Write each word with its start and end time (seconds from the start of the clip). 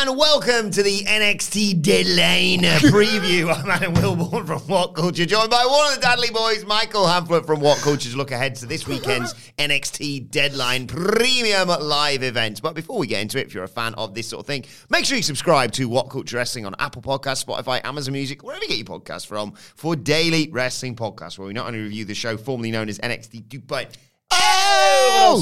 and 0.00 0.16
welcome 0.18 0.70
to 0.72 0.82
the 0.82 1.04
NXT 1.04 1.80
Deadline 1.80 2.60
preview. 2.90 3.54
I'm 3.64 3.70
Adam 3.70 3.94
Wilborn 3.94 4.44
from 4.44 4.60
What 4.62 4.94
Culture, 4.94 5.24
joined 5.24 5.50
by 5.50 5.64
one 5.64 5.92
of 5.92 5.94
the 5.94 6.00
Dudley 6.00 6.30
boys, 6.30 6.64
Michael 6.64 7.04
Hamflet 7.04 7.46
from 7.46 7.60
What 7.60 7.78
Culture, 7.78 8.10
to 8.10 8.16
look 8.16 8.32
ahead 8.32 8.56
to 8.56 8.66
this 8.66 8.88
weekend's 8.88 9.34
NXT 9.58 10.30
Deadline 10.30 10.88
Premium 10.88 11.68
live 11.68 12.24
event. 12.24 12.60
But 12.60 12.74
before 12.74 12.98
we 12.98 13.06
get 13.06 13.22
into 13.22 13.38
it, 13.38 13.46
if 13.46 13.54
you're 13.54 13.64
a 13.64 13.68
fan 13.68 13.94
of 13.94 14.14
this 14.14 14.28
sort 14.28 14.40
of 14.40 14.46
thing, 14.46 14.64
make 14.90 15.04
sure 15.04 15.16
you 15.16 15.22
subscribe 15.22 15.70
to 15.72 15.88
What 15.88 16.10
Culture 16.10 16.38
Wrestling 16.38 16.66
on 16.66 16.74
Apple 16.80 17.00
Podcasts, 17.00 17.44
Spotify, 17.44 17.80
Amazon 17.84 18.14
Music, 18.14 18.42
wherever 18.42 18.64
you 18.64 18.68
get 18.68 18.78
your 18.78 18.98
podcasts 18.98 19.26
from, 19.26 19.52
for 19.52 19.94
daily 19.94 20.50
wrestling 20.50 20.96
podcasts, 20.96 21.38
where 21.38 21.46
we 21.46 21.54
not 21.54 21.66
only 21.66 21.80
review 21.80 22.04
the 22.04 22.14
show 22.14 22.36
formerly 22.36 22.72
known 22.72 22.88
as 22.88 22.98
NXT 22.98 23.44
Dubai. 23.44 23.86
Oh! 24.32 25.40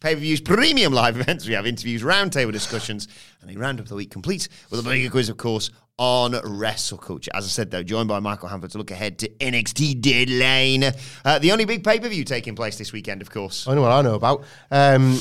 Pay 0.00 0.14
per 0.14 0.20
views, 0.20 0.42
premium 0.42 0.92
live 0.92 1.16
events. 1.20 1.48
We 1.48 1.54
have 1.54 1.66
interviews, 1.66 2.02
roundtable 2.02 2.52
discussions, 2.52 3.08
and 3.40 3.50
a 3.50 3.58
round 3.58 3.80
up 3.80 3.86
the 3.86 3.94
week 3.94 4.10
complete 4.10 4.50
with 4.70 4.80
a 4.80 4.82
burger 4.82 5.08
quiz, 5.08 5.30
of 5.30 5.38
course, 5.38 5.70
on 5.96 6.38
Wrestle 6.44 6.98
Culture. 6.98 7.30
As 7.32 7.46
I 7.46 7.48
said, 7.48 7.70
though, 7.70 7.82
joined 7.82 8.08
by 8.08 8.20
Michael 8.20 8.50
Hamflet 8.50 8.72
to 8.72 8.78
look 8.78 8.90
ahead 8.90 9.18
to 9.20 9.30
NXT 9.30 10.02
Deadline, 10.02 10.92
uh, 11.24 11.38
the 11.38 11.52
only 11.52 11.64
big 11.64 11.82
pay 11.82 11.98
per 11.98 12.08
view 12.10 12.24
taking 12.24 12.54
place 12.54 12.76
this 12.76 12.92
weekend, 12.92 13.22
of 13.22 13.30
course. 13.30 13.66
I 13.66 13.74
know 13.74 13.80
what 13.80 13.92
I 13.92 14.02
know 14.02 14.14
about. 14.14 14.44
Um, 14.70 15.18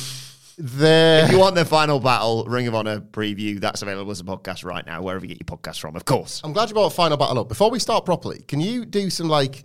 the 0.57 1.23
If 1.25 1.31
you 1.31 1.39
want 1.39 1.55
the 1.55 1.63
final 1.63 2.01
battle 2.01 2.43
Ring 2.43 2.67
of 2.67 2.75
Honor 2.75 2.99
preview, 2.99 3.61
that's 3.61 3.83
available 3.83 4.11
as 4.11 4.19
a 4.19 4.25
podcast 4.25 4.65
right 4.65 4.85
now, 4.85 5.01
wherever 5.01 5.23
you 5.23 5.33
get 5.33 5.49
your 5.49 5.57
podcast 5.57 5.79
from, 5.79 5.95
of 5.95 6.03
course. 6.03 6.41
I'm 6.43 6.51
glad 6.51 6.67
you 6.67 6.73
brought 6.73 6.91
Final 6.91 7.15
Battle 7.15 7.39
up. 7.39 7.47
Before 7.47 7.71
we 7.71 7.79
start 7.79 8.03
properly, 8.03 8.43
can 8.49 8.59
you 8.59 8.83
do 8.83 9.09
some 9.09 9.29
like 9.29 9.63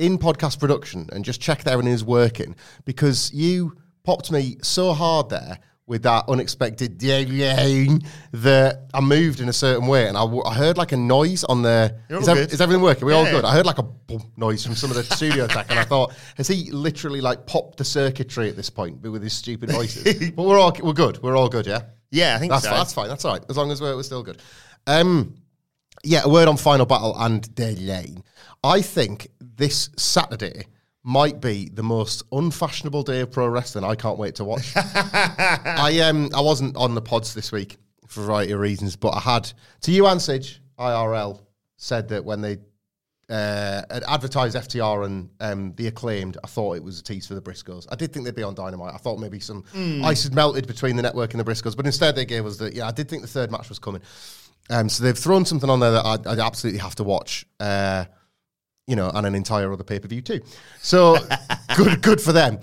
in 0.00 0.18
podcast 0.18 0.58
production 0.58 1.08
and 1.12 1.24
just 1.24 1.40
check 1.40 1.62
that 1.64 1.72
everything 1.72 1.92
is 1.92 2.04
working? 2.04 2.56
Because 2.84 3.32
you 3.32 3.76
popped 4.02 4.32
me 4.32 4.56
so 4.62 4.92
hard 4.92 5.28
there 5.28 5.58
with 5.86 6.04
that 6.04 6.24
unexpected 6.28 7.00
that 7.00 8.86
I 8.94 9.00
moved 9.00 9.40
in 9.40 9.48
a 9.48 9.52
certain 9.52 9.88
way 9.88 10.06
and 10.06 10.16
I, 10.16 10.20
w- 10.20 10.44
I 10.44 10.54
heard 10.54 10.78
like 10.78 10.92
a 10.92 10.96
noise 10.96 11.42
on 11.42 11.62
the. 11.62 11.96
Is, 12.08 12.28
ev- 12.28 12.38
is 12.38 12.60
everything 12.60 12.80
working? 12.80 13.06
we 13.06 13.12
all 13.12 13.24
good? 13.24 13.44
I 13.44 13.52
heard 13.52 13.66
like 13.66 13.78
a 13.78 13.82
boom 13.82 14.22
noise 14.36 14.64
from 14.64 14.76
some 14.76 14.90
of 14.90 14.96
the 14.96 15.02
studio 15.02 15.48
tech 15.48 15.66
and 15.68 15.80
I 15.80 15.84
thought, 15.84 16.12
has 16.36 16.46
he 16.46 16.70
literally 16.70 17.20
like 17.20 17.44
popped 17.44 17.78
the 17.78 17.84
circuitry 17.84 18.48
at 18.48 18.54
this 18.54 18.70
point 18.70 19.02
with 19.02 19.20
his 19.20 19.32
stupid 19.32 19.72
voices? 19.72 20.30
but 20.36 20.44
we're 20.44 20.60
all 20.60 20.72
we're 20.80 20.92
good. 20.92 21.20
We're 21.22 21.36
all 21.36 21.48
good, 21.48 21.66
yeah? 21.66 21.82
Yeah, 22.12 22.36
I 22.36 22.38
think 22.38 22.52
That's 22.52 22.64
so. 22.64 22.70
fine. 22.70 22.78
That's 22.78 22.92
fine. 22.94 23.08
That's 23.08 23.24
all 23.24 23.32
right. 23.32 23.44
As 23.48 23.56
long 23.56 23.72
as 23.72 23.80
we're, 23.80 23.96
we're 23.96 24.02
still 24.04 24.22
good. 24.22 24.40
Um, 24.86 25.34
yeah, 26.04 26.22
a 26.24 26.28
word 26.28 26.46
on 26.48 26.56
Final 26.56 26.86
Battle 26.86 27.14
and 27.18 27.52
Deadline. 27.54 28.22
I 28.62 28.82
think 28.82 29.28
this 29.60 29.90
Saturday 29.96 30.66
might 31.02 31.40
be 31.40 31.68
the 31.72 31.82
most 31.82 32.22
unfashionable 32.32 33.02
day 33.02 33.20
of 33.20 33.30
pro 33.30 33.46
wrestling. 33.46 33.84
I 33.84 33.94
can't 33.94 34.18
wait 34.18 34.34
to 34.36 34.44
watch. 34.44 34.72
I 34.76 36.00
um 36.02 36.30
I 36.34 36.40
wasn't 36.40 36.76
on 36.76 36.94
the 36.94 37.02
pods 37.02 37.34
this 37.34 37.52
week 37.52 37.76
for 38.06 38.22
a 38.22 38.24
variety 38.24 38.52
of 38.52 38.60
reasons, 38.60 38.96
but 38.96 39.10
I 39.10 39.20
had 39.20 39.52
to 39.82 39.92
you 39.92 40.06
and 40.06 40.18
Sige, 40.18 40.58
IRL 40.78 41.40
said 41.76 42.08
that 42.08 42.24
when 42.24 42.40
they 42.40 42.56
uh, 43.28 43.82
advertised 44.08 44.56
FTR 44.56 45.06
and 45.06 45.30
um, 45.38 45.72
the 45.76 45.86
acclaimed, 45.86 46.36
I 46.42 46.48
thought 46.48 46.76
it 46.76 46.82
was 46.82 46.98
a 46.98 47.02
tease 47.02 47.28
for 47.28 47.34
the 47.34 47.40
Briscoes. 47.42 47.86
I 47.88 47.94
did 47.94 48.12
think 48.12 48.24
they'd 48.24 48.34
be 48.34 48.42
on 48.42 48.54
Dynamite. 48.54 48.92
I 48.92 48.96
thought 48.96 49.20
maybe 49.20 49.38
some 49.38 49.62
ice 50.04 50.24
had 50.24 50.34
melted 50.34 50.66
between 50.66 50.96
the 50.96 51.02
network 51.02 51.32
and 51.32 51.40
the 51.40 51.44
Briscoes, 51.44 51.76
but 51.76 51.86
instead 51.86 52.16
they 52.16 52.24
gave 52.24 52.44
us 52.44 52.56
the 52.56 52.74
yeah. 52.74 52.88
I 52.88 52.92
did 52.92 53.08
think 53.08 53.22
the 53.22 53.28
third 53.28 53.50
match 53.50 53.68
was 53.68 53.78
coming. 53.78 54.02
Um, 54.70 54.88
so 54.88 55.04
they've 55.04 55.16
thrown 55.16 55.44
something 55.44 55.68
on 55.68 55.80
there 55.80 55.92
that 55.92 56.04
I, 56.04 56.16
I 56.30 56.46
absolutely 56.46 56.80
have 56.80 56.94
to 56.96 57.04
watch. 57.04 57.44
Uh, 57.58 58.06
you 58.90 58.96
know, 58.96 59.08
and 59.14 59.24
an 59.24 59.36
entire 59.36 59.72
other 59.72 59.84
pay 59.84 60.00
per 60.00 60.08
view 60.08 60.20
too. 60.20 60.40
So 60.82 61.16
good, 61.76 62.02
good 62.02 62.20
for 62.20 62.32
them. 62.32 62.58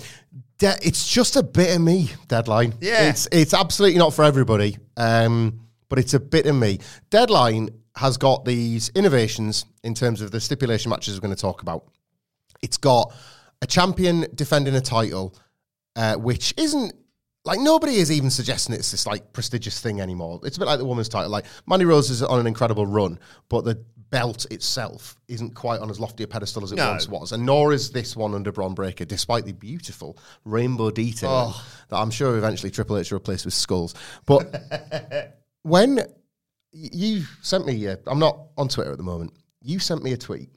De- 0.60 0.78
it's 0.82 1.08
just 1.10 1.38
a 1.38 1.44
bit 1.44 1.74
of 1.76 1.82
me. 1.82 2.12
Deadline. 2.28 2.74
Yeah. 2.82 3.10
it's 3.10 3.28
it's 3.32 3.54
absolutely 3.54 3.98
not 3.98 4.14
for 4.14 4.26
everybody. 4.26 4.78
Um, 4.98 5.62
but 5.90 6.00
it's 6.00 6.14
a 6.14 6.20
bit 6.20 6.46
of 6.46 6.56
me. 6.56 6.80
Deadline 7.10 7.70
has 7.96 8.18
got 8.18 8.44
these 8.44 8.90
innovations 8.90 9.66
in 9.84 9.94
terms 9.94 10.22
of 10.22 10.32
the 10.32 10.42
stipulation 10.42 10.90
matches 10.90 11.16
we're 11.16 11.22
going 11.22 11.36
to 11.36 11.42
talk 11.42 11.62
about. 11.62 11.86
It's 12.62 12.78
got 12.78 13.14
a 13.62 13.68
champion 13.68 14.26
defending 14.36 14.76
a 14.76 14.82
title, 14.82 15.34
uh, 15.96 16.16
which 16.16 16.54
isn't 16.58 16.94
like 17.46 17.60
nobody 17.62 17.96
is 17.96 18.12
even 18.12 18.30
suggesting 18.30 18.76
it's 18.76 18.92
this 18.92 19.08
like 19.08 19.32
prestigious 19.32 19.80
thing 19.80 20.02
anymore. 20.02 20.42
It's 20.44 20.58
a 20.58 20.60
bit 20.60 20.66
like 20.66 20.80
the 20.80 20.86
women's 20.86 21.08
title. 21.08 21.32
Like 21.32 21.46
Mandy 21.66 21.86
Rose 21.86 22.10
is 22.10 22.22
on 22.22 22.40
an 22.40 22.48
incredible 22.48 22.86
run, 22.86 23.18
but 23.48 23.64
the 23.64 23.84
belt 24.10 24.46
itself 24.52 25.18
isn't 25.28 25.54
quite 25.56 25.80
on 25.82 25.90
as 25.90 26.00
lofty 26.00 26.24
a 26.24 26.28
pedestal 26.28 26.64
as 26.64 26.72
it 26.72 26.76
No. 26.76 26.90
once 26.92 27.08
was, 27.08 27.32
and 27.32 27.46
nor 27.46 27.74
is 27.74 27.92
this 27.92 28.16
one 28.16 28.34
under 28.34 28.52
Bron 28.52 28.74
Breakker, 28.74 29.06
despite 29.06 29.46
the 29.46 29.54
beautiful 29.54 30.18
rainbow 30.46 30.92
detailing 30.92 31.54
that 31.90 31.98
I'm 31.98 32.12
sure 32.12 32.38
eventually 32.38 32.72
Triple 32.72 32.98
H 32.98 33.12
will 33.12 33.18
replace 33.18 33.46
with 33.46 33.54
skulls. 33.54 33.96
But 34.26 35.40
when 35.64 36.00
you 36.72 37.24
sent 37.42 37.66
me, 37.66 37.88
uh, 37.88 37.98
I'm 38.08 38.20
not 38.20 38.40
on 38.58 38.68
Twitter 38.70 38.92
at 38.92 38.98
the 38.98 39.04
moment. 39.04 39.34
You 39.62 39.80
sent 39.80 40.04
me 40.04 40.14
a 40.14 40.18
tweet, 40.18 40.50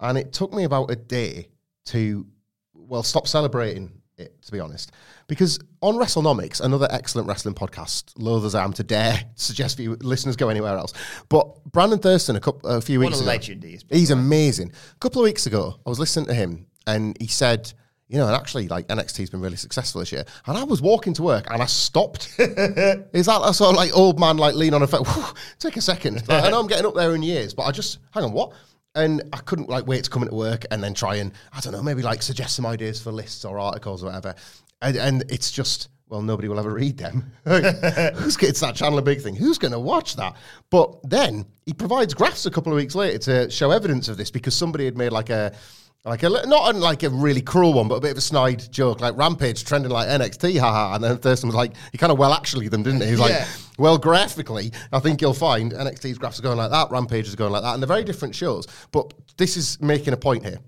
and 0.00 0.18
it 0.18 0.32
took 0.32 0.52
me 0.52 0.64
about 0.64 0.90
a 0.90 0.96
day 0.96 1.48
to, 1.86 2.26
well, 2.72 3.02
stop 3.02 3.28
celebrating 3.28 3.92
it. 4.18 4.40
To 4.42 4.52
be 4.52 4.60
honest, 4.60 4.92
because 5.26 5.58
on 5.80 5.94
WrestleNomics, 5.94 6.60
another 6.60 6.88
excellent 6.90 7.28
wrestling 7.28 7.54
podcast, 7.54 8.12
loath 8.16 8.44
as 8.44 8.54
I 8.54 8.64
am 8.64 8.72
to 8.74 8.82
dare 8.82 9.20
suggest 9.34 9.76
for 9.76 9.82
you 9.82 9.96
listeners 10.00 10.36
go 10.36 10.48
anywhere 10.48 10.76
else, 10.76 10.92
but 11.28 11.64
Brandon 11.72 11.98
Thurston 11.98 12.36
a 12.36 12.40
couple 12.40 12.68
a 12.70 12.80
few 12.80 13.00
What 13.00 13.06
weeks 13.06 13.18
a 13.18 13.22
ago, 13.22 13.26
legend 13.28 13.62
he 13.64 13.74
is. 13.74 13.84
He's 13.90 14.10
amazing. 14.10 14.72
A 14.92 14.98
couple 14.98 15.20
of 15.20 15.24
weeks 15.24 15.46
ago, 15.46 15.78
I 15.84 15.88
was 15.88 15.98
listening 15.98 16.26
to 16.26 16.34
him, 16.34 16.66
and 16.86 17.16
he 17.20 17.26
said. 17.26 17.72
You 18.06 18.18
know, 18.18 18.26
and 18.26 18.36
actually, 18.36 18.68
like 18.68 18.86
NXT's 18.88 19.30
been 19.30 19.40
really 19.40 19.56
successful 19.56 20.00
this 20.00 20.12
year. 20.12 20.24
And 20.46 20.58
I 20.58 20.62
was 20.62 20.82
walking 20.82 21.14
to 21.14 21.22
work, 21.22 21.50
and 21.50 21.62
I 21.62 21.66
stopped. 21.66 22.28
Is 22.38 23.26
that 23.26 23.40
a 23.42 23.54
sort 23.54 23.70
of 23.70 23.76
like 23.76 23.96
old 23.96 24.20
man, 24.20 24.36
like 24.36 24.54
lean 24.54 24.74
on 24.74 24.82
a 24.82 24.86
foot? 24.86 25.08
Take 25.58 25.78
a 25.78 25.80
second. 25.80 26.16
Like, 26.28 26.44
I 26.44 26.50
know 26.50 26.60
I'm 26.60 26.66
getting 26.66 26.84
up 26.84 26.94
there 26.94 27.14
in 27.14 27.22
years, 27.22 27.54
but 27.54 27.62
I 27.62 27.72
just 27.72 27.98
hang 28.12 28.24
on. 28.24 28.32
What? 28.32 28.52
And 28.94 29.22
I 29.32 29.38
couldn't 29.38 29.68
like 29.68 29.86
wait 29.86 30.04
to 30.04 30.10
come 30.10 30.22
into 30.22 30.34
work 30.34 30.64
and 30.70 30.82
then 30.82 30.94
try 30.94 31.16
and 31.16 31.32
I 31.52 31.60
don't 31.60 31.72
know, 31.72 31.82
maybe 31.82 32.02
like 32.02 32.22
suggest 32.22 32.54
some 32.54 32.66
ideas 32.66 33.02
for 33.02 33.10
lists 33.10 33.44
or 33.44 33.58
articles 33.58 34.02
or 34.02 34.06
whatever. 34.06 34.34
And, 34.82 34.96
and 34.96 35.24
it's 35.28 35.50
just 35.50 35.88
well, 36.08 36.22
nobody 36.22 36.48
will 36.48 36.58
ever 36.58 36.72
read 36.72 36.98
them. 36.98 37.32
Who's 37.44 38.36
it's 38.42 38.60
that 38.60 38.76
Chandler 38.76 39.02
Big 39.02 39.20
thing? 39.20 39.34
Who's 39.34 39.58
going 39.58 39.72
to 39.72 39.80
watch 39.80 40.16
that? 40.16 40.36
But 40.70 40.96
then 41.08 41.46
he 41.66 41.72
provides 41.72 42.14
graphs 42.14 42.46
a 42.46 42.50
couple 42.50 42.72
of 42.72 42.76
weeks 42.76 42.94
later 42.94 43.18
to 43.18 43.50
show 43.50 43.70
evidence 43.70 44.08
of 44.08 44.16
this 44.16 44.30
because 44.30 44.54
somebody 44.54 44.84
had 44.84 44.96
made 44.96 45.12
like 45.12 45.30
a 45.30 45.54
like 46.04 46.22
a 46.22 46.28
not 46.28 46.76
like 46.76 47.02
a 47.02 47.08
really 47.08 47.40
cruel 47.40 47.72
one, 47.72 47.88
but 47.88 47.94
a 47.94 48.00
bit 48.00 48.10
of 48.10 48.18
a 48.18 48.22
snide 48.22 48.70
joke, 48.70 49.00
like 49.00 49.16
Rampage 49.16 49.64
trending 49.64 49.90
like 49.90 50.06
NXT, 50.08 50.58
haha. 50.58 50.94
And 50.94 51.04
then 51.04 51.16
Thurston 51.16 51.48
was 51.48 51.56
like, 51.56 51.72
he 51.92 51.98
kind 51.98 52.12
of 52.12 52.18
well 52.18 52.34
actually 52.34 52.68
them, 52.68 52.82
didn't 52.82 53.00
he? 53.00 53.08
He's 53.08 53.18
like, 53.18 53.30
Yeah. 53.30 53.46
well, 53.78 53.96
graphically, 53.96 54.70
I 54.92 55.00
think 55.00 55.22
you'll 55.22 55.32
find 55.32 55.72
NXT's 55.72 56.18
graphs 56.18 56.38
are 56.38 56.42
going 56.42 56.58
like 56.58 56.70
that, 56.70 56.90
Rampage 56.90 57.26
is 57.26 57.34
going 57.34 57.52
like 57.52 57.62
that, 57.62 57.72
and 57.72 57.82
they're 57.82 57.88
very 57.88 58.04
different 58.04 58.34
shows. 58.34 58.66
But 58.92 59.14
this 59.38 59.56
is 59.56 59.80
making 59.80 60.12
a 60.12 60.18
point 60.18 60.44
here. 60.44 60.58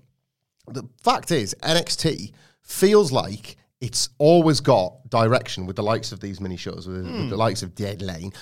The 0.69 0.83
fact 1.03 1.29
is, 1.29 1.55
NXT 1.61 2.31
feels 2.63 3.11
like 3.11 3.57
it's 3.79 4.09
always 4.17 4.59
got 4.59 5.07
direction 5.09 5.67
with 5.67 5.75
the 5.75 5.83
likes 5.83 6.11
of 6.11 6.19
these 6.19 6.41
mini 6.41 6.57
shows, 6.57 6.87
with, 6.87 7.05
with 7.05 7.29
the 7.29 7.35
hmm. 7.35 7.35
likes 7.35 7.61
of 7.61 7.75
Deadline. 7.75 8.33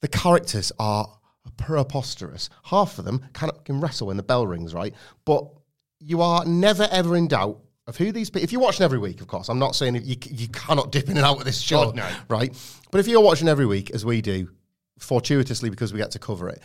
The 0.00 0.08
characters 0.08 0.72
are 0.80 1.08
preposterous. 1.56 2.50
Half 2.64 2.98
of 2.98 3.04
them 3.04 3.24
can, 3.32 3.50
can 3.64 3.80
wrestle 3.80 4.08
when 4.08 4.16
the 4.16 4.24
bell 4.24 4.44
rings, 4.44 4.74
right? 4.74 4.92
But 5.24 5.48
you 6.04 6.22
are 6.22 6.44
never 6.44 6.88
ever 6.90 7.16
in 7.16 7.28
doubt 7.28 7.58
of 7.86 7.96
who 7.96 8.12
these 8.12 8.30
people. 8.30 8.44
If 8.44 8.52
you're 8.52 8.60
watching 8.60 8.84
every 8.84 8.98
week, 8.98 9.20
of 9.20 9.26
course, 9.26 9.48
I'm 9.48 9.58
not 9.58 9.74
saying 9.74 9.96
you 9.96 10.16
you 10.30 10.48
cannot 10.48 10.92
dip 10.92 11.08
in 11.08 11.16
and 11.16 11.26
out 11.26 11.38
of 11.38 11.44
this 11.44 11.60
show, 11.60 11.86
God, 11.86 11.96
no. 11.96 12.08
right? 12.28 12.52
But 12.90 12.98
if 12.98 13.08
you're 13.08 13.20
watching 13.22 13.48
every 13.48 13.66
week, 13.66 13.90
as 13.90 14.04
we 14.04 14.20
do, 14.20 14.48
fortuitously 14.98 15.70
because 15.70 15.92
we 15.92 15.98
get 15.98 16.10
to 16.12 16.18
cover 16.18 16.48
it, 16.48 16.60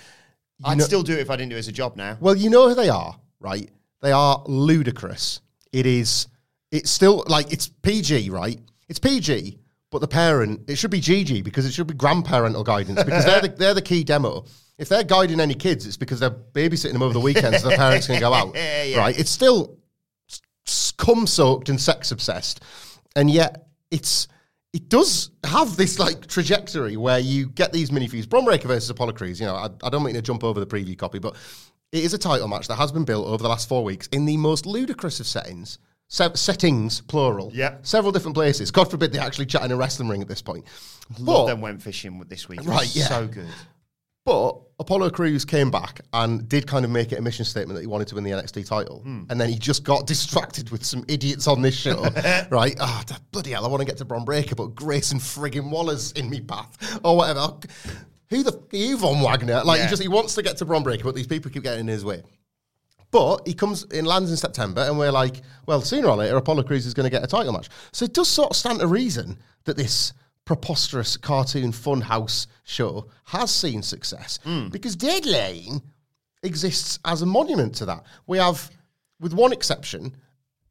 I'd 0.63 0.77
know- 0.77 0.83
still 0.83 1.03
do 1.03 1.13
it 1.13 1.19
if 1.19 1.29
I 1.29 1.35
didn't 1.35 1.49
do 1.49 1.55
it 1.55 1.59
as 1.59 1.67
a 1.67 1.71
job 1.71 1.95
now. 1.95 2.17
well, 2.19 2.35
you 2.35 2.49
know 2.49 2.69
who 2.69 2.75
they 2.75 2.89
are, 2.89 3.15
right? 3.39 3.69
They 4.01 4.11
are 4.11 4.43
ludicrous. 4.47 5.41
It 5.71 5.85
is. 5.85 6.27
It's 6.71 6.91
still 6.91 7.23
like 7.27 7.51
it's 7.51 7.67
PG, 7.67 8.29
right? 8.29 8.59
It's 8.89 8.99
PG, 8.99 9.57
but 9.91 9.99
the 9.99 10.07
parent 10.07 10.69
it 10.69 10.77
should 10.77 10.91
be 10.91 11.01
GG 11.01 11.43
because 11.43 11.65
it 11.65 11.73
should 11.73 11.87
be 11.87 11.93
grandparental 11.93 12.63
guidance 12.63 13.03
because 13.03 13.25
they're 13.25 13.41
the, 13.41 13.47
they're 13.57 13.73
the 13.73 13.81
key 13.81 14.03
demo. 14.03 14.45
If 14.77 14.89
they're 14.89 15.03
guiding 15.03 15.39
any 15.39 15.55
kids, 15.55 15.87
it's 15.87 15.97
because 15.97 16.19
they're 16.19 16.29
babysitting 16.29 16.93
them 16.93 17.01
over 17.01 17.13
the 17.13 17.19
weekend, 17.19 17.55
so 17.55 17.69
the 17.69 17.75
parents 17.75 18.07
can 18.07 18.19
go 18.19 18.31
out, 18.33 18.51
Yeah, 18.55 18.83
yeah. 18.83 18.97
right? 18.99 19.17
It's 19.19 19.31
still 19.31 19.77
cum 20.97 21.27
soaked 21.27 21.69
and 21.69 21.79
sex 21.79 22.11
obsessed, 22.11 22.61
and 23.15 23.29
yet 23.31 23.67
it's 23.91 24.27
it 24.73 24.89
does 24.89 25.31
have 25.45 25.77
this 25.77 25.97
like 25.97 26.27
trajectory 26.27 26.97
where 26.97 27.19
you 27.19 27.47
get 27.49 27.71
these 27.73 27.91
mini 27.91 28.07
feuds. 28.07 28.27
Bron 28.27 28.45
Breakker 28.45 28.67
versus 28.67 28.89
Apollo 28.89 29.13
Crews. 29.13 29.39
You 29.39 29.47
know, 29.47 29.55
I, 29.55 29.69
I 29.83 29.89
don't 29.89 30.03
mean 30.03 30.13
to 30.15 30.21
jump 30.21 30.43
over 30.43 30.59
the 30.59 30.67
preview 30.67 30.97
copy, 30.97 31.19
but 31.19 31.35
it 31.91 32.03
is 32.03 32.13
a 32.13 32.17
title 32.17 32.47
match 32.47 32.67
that 32.67 32.75
has 32.75 32.91
been 32.91 33.05
built 33.05 33.27
over 33.27 33.41
the 33.41 33.49
last 33.49 33.67
four 33.69 33.83
weeks 33.83 34.07
in 34.07 34.25
the 34.25 34.37
most 34.37 34.65
ludicrous 34.65 35.19
of 35.19 35.25
settings. 35.25 35.79
Se- 36.09 36.35
settings, 36.35 37.01
plural. 37.01 37.49
Yep. 37.53 37.85
Several 37.85 38.11
different 38.11 38.35
places. 38.35 38.71
God 38.71 38.89
forbid 38.91 39.11
they 39.11 39.19
actually 39.19 39.45
chat 39.45 39.63
in 39.63 39.71
a 39.71 39.75
wrestling 39.75 40.07
ring 40.09 40.21
at 40.21 40.27
this 40.27 40.41
point. 40.41 40.65
Love 41.19 41.25
But- 41.25 41.45
them 41.47 41.61
went 41.61 41.81
fishing 41.81 42.23
this 42.27 42.47
week. 42.47 42.59
Right, 42.65 42.93
yeah. 42.95 43.05
So 43.07 43.27
good. 43.27 43.47
But 44.25 44.59
Apollo 44.79 45.09
Crews 45.09 45.43
came 45.43 45.71
back 45.71 46.01
and 46.13 46.47
did 46.47 46.67
kind 46.67 46.85
of 46.85 46.91
make 46.91 47.11
it 47.11 47.17
a 47.17 47.21
mission 47.21 47.45
statement 47.45 47.75
that 47.75 47.81
he 47.81 47.87
wanted 47.87 48.07
to 48.09 48.15
win 48.15 48.23
the 48.23 48.29
NXT 48.31 48.67
title. 48.67 48.99
Hmm. 48.99 49.23
And 49.29 49.41
then 49.41 49.49
he 49.49 49.57
just 49.57 49.83
got 49.83 50.05
distracted 50.05 50.69
with 50.69 50.85
some 50.85 51.03
idiots 51.07 51.47
on 51.47 51.61
this 51.63 51.75
show, 51.75 52.03
right? 52.51 52.75
Oh, 52.79 53.01
bloody 53.31 53.51
hell, 53.51 53.65
I 53.65 53.69
want 53.69 53.81
to 53.81 53.85
get 53.87 53.97
to 53.97 54.05
Bron 54.05 54.23
Breakker, 54.23 54.53
but 54.53 54.75
Grayson 54.75 55.17
friggin' 55.17 55.71
Waller's 55.71 56.11
in 56.11 56.29
me 56.29 56.41
path 56.41 56.99
or 57.03 57.17
whatever. 57.17 57.53
Who 58.29 58.43
the 58.43 58.51
f- 58.51 58.73
are 58.73 58.77
you, 58.77 58.97
Von 58.97 59.21
Wagner? 59.21 59.63
Like, 59.63 59.79
Yeah. 59.79 59.85
he 59.85 59.89
just 59.89 60.01
he 60.03 60.07
wants 60.09 60.35
to 60.35 60.43
get 60.43 60.57
to 60.57 60.65
Bron 60.65 60.83
Breakker, 60.83 61.05
but 61.05 61.15
these 61.15 61.27
people 61.27 61.49
keep 61.49 61.63
getting 61.63 61.79
in 61.81 61.87
his 61.87 62.05
way. 62.05 62.21
But 63.09 63.47
he 63.47 63.53
comes 63.53 63.83
in, 63.85 64.05
lands 64.05 64.29
in 64.29 64.37
September, 64.37 64.81
and 64.81 64.99
we're 64.99 65.11
like, 65.13 65.41
well, 65.65 65.81
sooner 65.81 66.09
or 66.09 66.17
later, 66.17 66.35
Apollo 66.35 66.63
Crews 66.63 66.85
is 66.85 66.93
going 66.93 67.05
to 67.05 67.09
get 67.09 67.23
a 67.23 67.27
title 67.27 67.53
match. 67.53 67.69
So 67.93 68.05
it 68.05 68.13
does 68.13 68.27
sort 68.27 68.51
of 68.51 68.57
stand 68.57 68.79
to 68.81 68.87
reason 68.87 69.39
that 69.63 69.77
this 69.77 70.11
preposterous 70.47 71.17
cartoon 71.17 71.73
funhouse 71.73 72.47
show 72.63 73.05
has 73.25 73.53
seen 73.53 73.83
success 73.83 74.39
hmm. 74.43 74.69
because 74.69 74.95
Deadline 74.95 75.81
exists 76.41 76.99
as 77.03 77.21
a 77.21 77.25
monument 77.25 77.75
to 77.75 77.85
that. 77.85 78.03
We 78.27 78.37
have, 78.37 78.71
with 79.19 79.33
one 79.33 79.51
exception, 79.51 80.15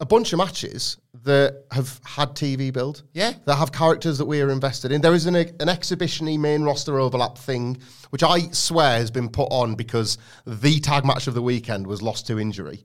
a 0.00 0.06
bunch 0.06 0.32
of 0.32 0.38
matches 0.38 0.96
that 1.24 1.64
have 1.70 2.00
had 2.04 2.30
TV 2.30 2.72
build. 2.72 3.02
Yeah. 3.12 3.34
That 3.44 3.56
have 3.56 3.70
characters 3.70 4.16
that 4.16 4.24
we 4.24 4.40
are 4.40 4.50
invested 4.50 4.92
in. 4.92 5.02
There 5.02 5.12
is 5.12 5.26
an, 5.26 5.36
an 5.36 5.68
exhibition 5.68 6.40
main 6.40 6.62
roster 6.62 6.98
overlap 6.98 7.36
thing, 7.36 7.76
which 8.10 8.22
I 8.22 8.48
swear 8.52 8.98
has 8.98 9.10
been 9.10 9.28
put 9.28 9.48
on 9.50 9.74
because 9.74 10.16
the 10.46 10.80
tag 10.80 11.04
match 11.04 11.26
of 11.26 11.34
the 11.34 11.42
weekend 11.42 11.86
was 11.86 12.00
lost 12.00 12.26
to 12.28 12.40
injury. 12.40 12.82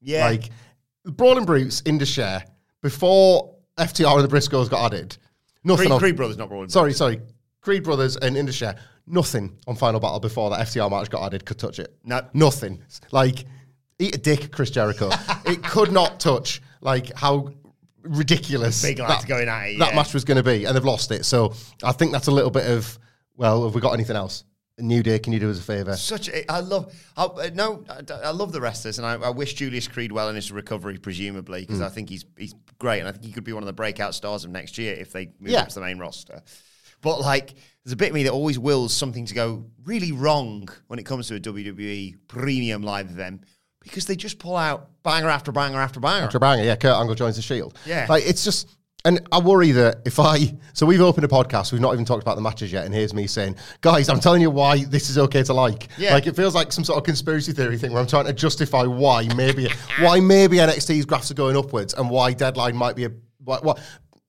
Yeah. 0.00 0.26
Like, 0.26 0.50
Brawling 1.04 1.44
Brutes, 1.44 1.82
Indashare, 1.82 2.44
before 2.82 3.54
FTR 3.78 4.20
and 4.20 4.28
the 4.28 4.36
Briscoes 4.36 4.68
got 4.68 4.92
added, 4.92 5.16
nothing 5.64 5.86
Creed, 5.86 5.92
on- 5.92 5.98
Creed 5.98 6.16
Brothers 6.16 6.36
not 6.36 6.48
brawling. 6.48 6.68
Sorry, 6.68 6.92
sorry. 6.92 7.20
Creed 7.60 7.82
Brothers 7.82 8.16
and 8.16 8.36
Indashare, 8.36 8.78
nothing 9.06 9.56
on 9.66 9.74
Final 9.74 9.98
Battle 9.98 10.20
before 10.20 10.50
that 10.50 10.66
FTR 10.66 10.90
match 10.90 11.10
got 11.10 11.24
added 11.24 11.44
could 11.44 11.58
touch 11.58 11.78
it. 11.78 11.96
No. 12.04 12.20
Nothing. 12.34 12.82
Like, 13.10 13.44
eat 13.98 14.14
a 14.14 14.18
dick, 14.18 14.52
Chris 14.52 14.70
Jericho. 14.70 15.10
it 15.46 15.62
could 15.62 15.90
not 15.90 16.20
touch, 16.20 16.60
like, 16.80 17.12
how 17.16 17.52
ridiculous 18.02 18.82
Big 18.82 18.98
lads 18.98 19.24
going 19.24 19.48
at 19.48 19.68
it, 19.68 19.78
that 19.78 19.90
yeah. 19.90 19.96
match 19.96 20.12
was 20.12 20.24
going 20.24 20.36
to 20.36 20.42
be, 20.42 20.66
and 20.66 20.76
they've 20.76 20.84
lost 20.84 21.10
it. 21.10 21.24
So 21.24 21.54
I 21.82 21.92
think 21.92 22.12
that's 22.12 22.26
a 22.26 22.30
little 22.30 22.50
bit 22.50 22.66
of, 22.66 22.98
well, 23.36 23.64
have 23.64 23.74
we 23.74 23.80
got 23.80 23.92
anything 23.92 24.16
else? 24.16 24.44
New 24.78 25.02
Day, 25.04 25.18
can 25.20 25.32
you 25.32 25.38
do 25.38 25.50
us 25.50 25.58
a 25.60 25.62
favour? 25.62 25.96
Such 25.96 26.28
a, 26.28 26.50
I 26.50 26.58
love 26.60 26.92
I, 27.16 27.24
uh, 27.24 27.50
no 27.54 27.84
I, 27.88 28.02
I 28.24 28.30
love 28.30 28.50
the 28.52 28.60
wrestlers 28.60 28.98
and 28.98 29.06
I, 29.06 29.14
I 29.14 29.30
wish 29.30 29.54
Julius 29.54 29.86
Creed 29.86 30.10
well 30.10 30.28
in 30.28 30.34
his 30.34 30.50
recovery 30.50 30.98
presumably 30.98 31.60
because 31.60 31.78
Mm. 31.80 31.84
I 31.86 31.88
think 31.90 32.08
he's 32.08 32.24
he's 32.36 32.54
great 32.78 32.98
and 33.00 33.08
I 33.08 33.12
think 33.12 33.24
he 33.24 33.30
could 33.32 33.44
be 33.44 33.52
one 33.52 33.62
of 33.62 33.68
the 33.68 33.72
breakout 33.72 34.14
stars 34.14 34.44
of 34.44 34.50
next 34.50 34.76
year 34.76 34.94
if 34.94 35.12
they 35.12 35.26
move 35.38 35.50
Yeah. 35.52 35.60
up 35.62 35.68
to 35.68 35.74
the 35.76 35.80
main 35.80 35.98
roster. 35.98 36.42
But 37.02 37.20
like 37.20 37.54
there's 37.84 37.92
a 37.92 37.96
bit 37.96 38.08
of 38.08 38.14
me 38.14 38.24
that 38.24 38.32
always 38.32 38.58
wills 38.58 38.92
something 38.92 39.26
to 39.26 39.34
go 39.34 39.66
really 39.84 40.10
wrong 40.10 40.68
when 40.88 40.98
it 40.98 41.04
comes 41.04 41.28
to 41.28 41.36
a 41.36 41.40
WWE 41.40 42.16
premium 42.26 42.82
live 42.82 43.10
event 43.10 43.44
because 43.80 44.06
they 44.06 44.16
just 44.16 44.38
pull 44.38 44.56
out 44.56 44.88
banger 45.04 45.28
after 45.28 45.52
banger 45.52 45.78
after 45.78 46.00
banger. 46.00 46.24
After 46.24 46.38
banger, 46.38 46.64
yeah, 46.64 46.74
Kurt 46.76 46.96
Angle 46.96 47.14
joins 47.14 47.36
the 47.36 47.42
Shield. 47.42 47.78
Yeah. 47.84 48.06
Like, 48.08 48.26
it's 48.26 48.42
just, 48.42 48.74
and 49.04 49.20
I 49.30 49.38
worry 49.38 49.70
that 49.72 50.00
if 50.06 50.18
I, 50.18 50.56
so 50.72 50.86
we've 50.86 51.00
opened 51.00 51.24
a 51.24 51.28
podcast, 51.28 51.72
we've 51.72 51.80
not 51.80 51.92
even 51.92 52.06
talked 52.06 52.22
about 52.22 52.36
the 52.36 52.42
matches 52.42 52.72
yet, 52.72 52.86
and 52.86 52.94
here's 52.94 53.12
me 53.12 53.26
saying, 53.26 53.56
guys, 53.82 54.08
I'm 54.08 54.18
telling 54.18 54.40
you 54.40 54.50
why 54.50 54.84
this 54.84 55.10
is 55.10 55.18
okay 55.18 55.42
to 55.42 55.52
like. 55.52 55.88
Yeah. 55.98 56.14
Like, 56.14 56.26
it 56.26 56.34
feels 56.34 56.54
like 56.54 56.72
some 56.72 56.84
sort 56.84 56.96
of 56.96 57.04
conspiracy 57.04 57.52
theory 57.52 57.76
thing 57.76 57.92
where 57.92 58.00
I'm 58.00 58.06
trying 58.06 58.24
to 58.26 58.32
justify 58.32 58.84
why 58.84 59.28
maybe, 59.36 59.68
why 60.00 60.20
maybe 60.20 60.56
NXT's 60.56 61.04
graphs 61.04 61.30
are 61.30 61.34
going 61.34 61.56
upwards 61.56 61.92
and 61.92 62.08
why 62.08 62.32
Deadline 62.32 62.76
might 62.76 62.96
be 62.96 63.04
a, 63.04 63.10
what, 63.44 63.62
what, 63.62 63.78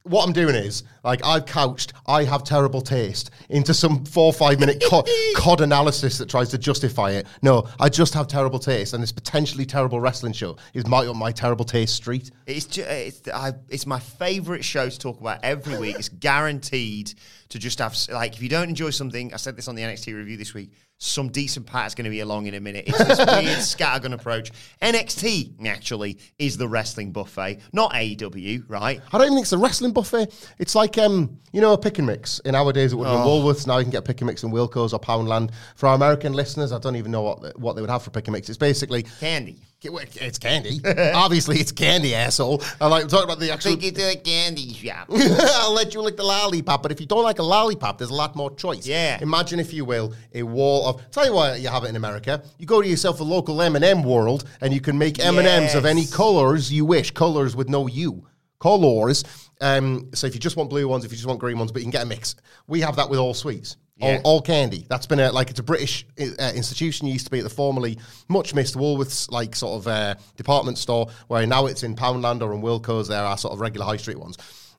what 0.05 0.23
I'm 0.25 0.33
doing 0.33 0.53
is, 0.53 0.83
like, 1.03 1.25
I've 1.25 1.45
couched, 1.47 1.93
I 2.07 2.23
have 2.23 2.43
terrible 2.43 2.81
taste 2.81 3.31
into 3.49 3.73
some 3.73 4.05
four 4.05 4.25
or 4.25 4.33
five 4.33 4.59
minute 4.59 4.81
co- 4.87 5.03
COD 5.35 5.61
analysis 5.61 6.19
that 6.19 6.29
tries 6.29 6.49
to 6.49 6.59
justify 6.59 7.11
it. 7.11 7.25
No, 7.41 7.67
I 7.79 7.89
just 7.89 8.13
have 8.13 8.27
terrible 8.27 8.59
taste, 8.59 8.93
and 8.93 9.01
this 9.01 9.11
potentially 9.11 9.65
terrible 9.65 9.99
wrestling 9.99 10.33
show 10.33 10.57
is 10.75 10.85
my, 10.85 11.11
my 11.13 11.31
terrible 11.31 11.65
taste 11.65 11.95
street. 11.95 12.29
It's 12.45 12.65
ju- 12.65 12.83
it's 12.83 13.27
I, 13.27 13.53
it's 13.69 13.87
my 13.87 13.99
favorite 13.99 14.63
show 14.63 14.87
to 14.89 14.99
talk 14.99 15.19
about 15.19 15.39
every 15.41 15.77
week. 15.79 15.97
It's 15.97 16.09
guaranteed 16.09 17.13
to 17.49 17.59
just 17.59 17.79
have 17.79 17.97
like 18.11 18.35
if 18.35 18.43
you 18.43 18.49
don't 18.49 18.69
enjoy 18.69 18.91
something. 18.91 19.33
I 19.33 19.37
said 19.37 19.55
this 19.55 19.67
on 19.67 19.75
the 19.75 19.81
NXT 19.81 20.15
review 20.15 20.37
this 20.37 20.53
week. 20.53 20.71
Some 20.97 21.27
decent 21.29 21.65
pat's 21.65 21.93
going 21.93 22.05
to 22.05 22.09
be 22.09 22.21
along 22.21 22.45
in 22.47 22.53
a 22.53 22.59
minute. 22.61 22.85
It's 22.87 22.97
this 22.97 23.17
weird 23.17 23.27
scattergun 23.59 24.13
approach. 24.13 24.51
NXT 24.81 25.65
actually 25.67 26.17
is 26.39 26.57
the 26.57 26.67
wrestling 26.67 27.11
buffet, 27.11 27.59
not 27.73 27.91
AEW, 27.91 28.63
right? 28.69 29.01
I 29.11 29.17
don't 29.17 29.27
even 29.27 29.35
think 29.35 29.43
it's 29.43 29.51
a 29.51 29.57
wrestling 29.57 29.91
buffet. 29.91 30.33
It's 30.57 30.73
like 30.73 30.97
um, 30.97 31.37
you 31.51 31.59
know, 31.59 31.73
a 31.73 31.77
pick 31.77 31.97
and 31.97 32.07
mix. 32.07 32.39
In 32.39 32.55
our 32.55 32.71
days, 32.71 32.93
it 32.93 32.95
would 32.95 33.07
have 33.07 33.17
been 33.17 33.23
Oh. 33.27 33.43
Woolworths. 33.43 33.67
Now 33.67 33.77
you 33.77 33.83
can 33.83 33.91
get 33.91 34.05
pick 34.05 34.21
and 34.21 34.27
mix 34.27 34.43
in 34.43 34.51
Wilko's 34.51 34.93
or 34.93 34.99
Poundland. 34.99 35.51
For 35.75 35.87
our 35.87 35.95
American 35.95 36.31
listeners, 36.33 36.71
I 36.71 36.79
don't 36.79 36.95
even 36.95 37.11
know 37.11 37.23
what 37.23 37.41
the, 37.41 37.53
what 37.57 37.75
they 37.75 37.81
would 37.81 37.89
have 37.89 38.03
for 38.03 38.11
pick 38.11 38.27
and 38.27 38.33
mix. 38.33 38.47
It's 38.47 38.57
basically 38.57 39.03
Candy. 39.19 39.57
It's 39.85 40.37
candy. 40.37 40.81
Obviously, 41.13 41.59
it's 41.59 41.71
candy, 41.71 42.15
asshole. 42.15 42.61
I 42.79 42.87
like 42.87 43.07
talking 43.07 43.25
about 43.25 43.39
the 43.39 43.51
actual. 43.51 43.71
Take 43.75 43.83
it 43.83 43.95
to 43.95 44.11
a 44.11 44.15
candy 44.15 44.73
shop. 44.73 45.07
I'll 45.11 45.73
let 45.73 45.93
you 45.93 46.01
lick 46.01 46.17
the 46.17 46.23
lollipop, 46.23 46.83
but 46.83 46.91
if 46.91 46.99
you 46.99 47.05
don't 47.05 47.23
like 47.23 47.39
a 47.39 47.43
lollipop, 47.43 47.97
there's 47.97 48.09
a 48.09 48.15
lot 48.15 48.35
more 48.35 48.53
choice. 48.55 48.87
Yeah. 48.87 49.19
Imagine, 49.21 49.59
if 49.59 49.73
you 49.73 49.85
will, 49.85 50.13
a 50.33 50.43
wall 50.43 50.87
of. 50.87 51.11
Tell 51.11 51.25
you 51.25 51.33
why 51.33 51.55
you 51.55 51.69
have 51.69 51.83
it 51.83 51.89
in 51.89 51.95
America. 51.95 52.43
You 52.57 52.65
go 52.65 52.81
to 52.81 52.87
yourself 52.87 53.19
a 53.19 53.23
local 53.23 53.61
M 53.61 53.75
and 53.75 53.85
m 53.85 54.03
world, 54.03 54.45
and 54.61 54.73
you 54.73 54.81
can 54.81 54.97
make 54.97 55.19
M 55.19 55.37
and 55.37 55.47
M's 55.47 55.75
of 55.75 55.85
any 55.85 56.05
colors 56.05 56.71
you 56.71 56.85
wish. 56.85 57.11
Colors 57.11 57.55
with 57.55 57.69
no 57.69 57.87
U. 57.87 58.25
Colors. 58.59 59.23
Um, 59.61 60.09
so 60.13 60.27
if 60.27 60.33
you 60.33 60.39
just 60.39 60.57
want 60.57 60.69
blue 60.69 60.87
ones, 60.87 61.05
if 61.05 61.11
you 61.11 61.17
just 61.17 61.27
want 61.27 61.39
green 61.39 61.57
ones, 61.57 61.71
but 61.71 61.81
you 61.81 61.85
can 61.85 61.91
get 61.91 62.03
a 62.03 62.05
mix. 62.05 62.35
We 62.67 62.81
have 62.81 62.95
that 62.97 63.09
with 63.09 63.19
all 63.19 63.33
sweets. 63.33 63.77
Yeah. 63.97 64.19
All, 64.25 64.35
all 64.35 64.41
candy. 64.41 64.85
That's 64.89 65.05
been 65.05 65.19
a 65.21 65.31
like 65.31 65.49
it's 65.49 65.59
a 65.59 65.63
British 65.63 66.05
uh, 66.19 66.51
institution. 66.53 67.07
It 67.07 67.11
used 67.11 67.25
to 67.25 67.31
be 67.31 67.37
at 67.39 67.45
the 67.45 67.49
formerly 67.49 67.97
much 68.27 68.53
missed 68.53 68.75
Woolworths 68.75 69.31
like 69.31 69.55
sort 69.55 69.81
of 69.81 69.87
uh, 69.87 70.15
department 70.35 70.77
store, 70.77 71.07
where 71.27 71.47
now 71.47 71.65
it's 71.67 71.83
in 71.83 71.95
Poundland 71.95 72.41
or 72.41 72.53
in 72.53 72.61
Wilko's. 72.61 73.07
There 73.07 73.23
are 73.23 73.37
sort 73.37 73.53
of 73.53 73.61
regular 73.61 73.85
high 73.85 73.97
street 73.97 74.19
ones. 74.19 74.37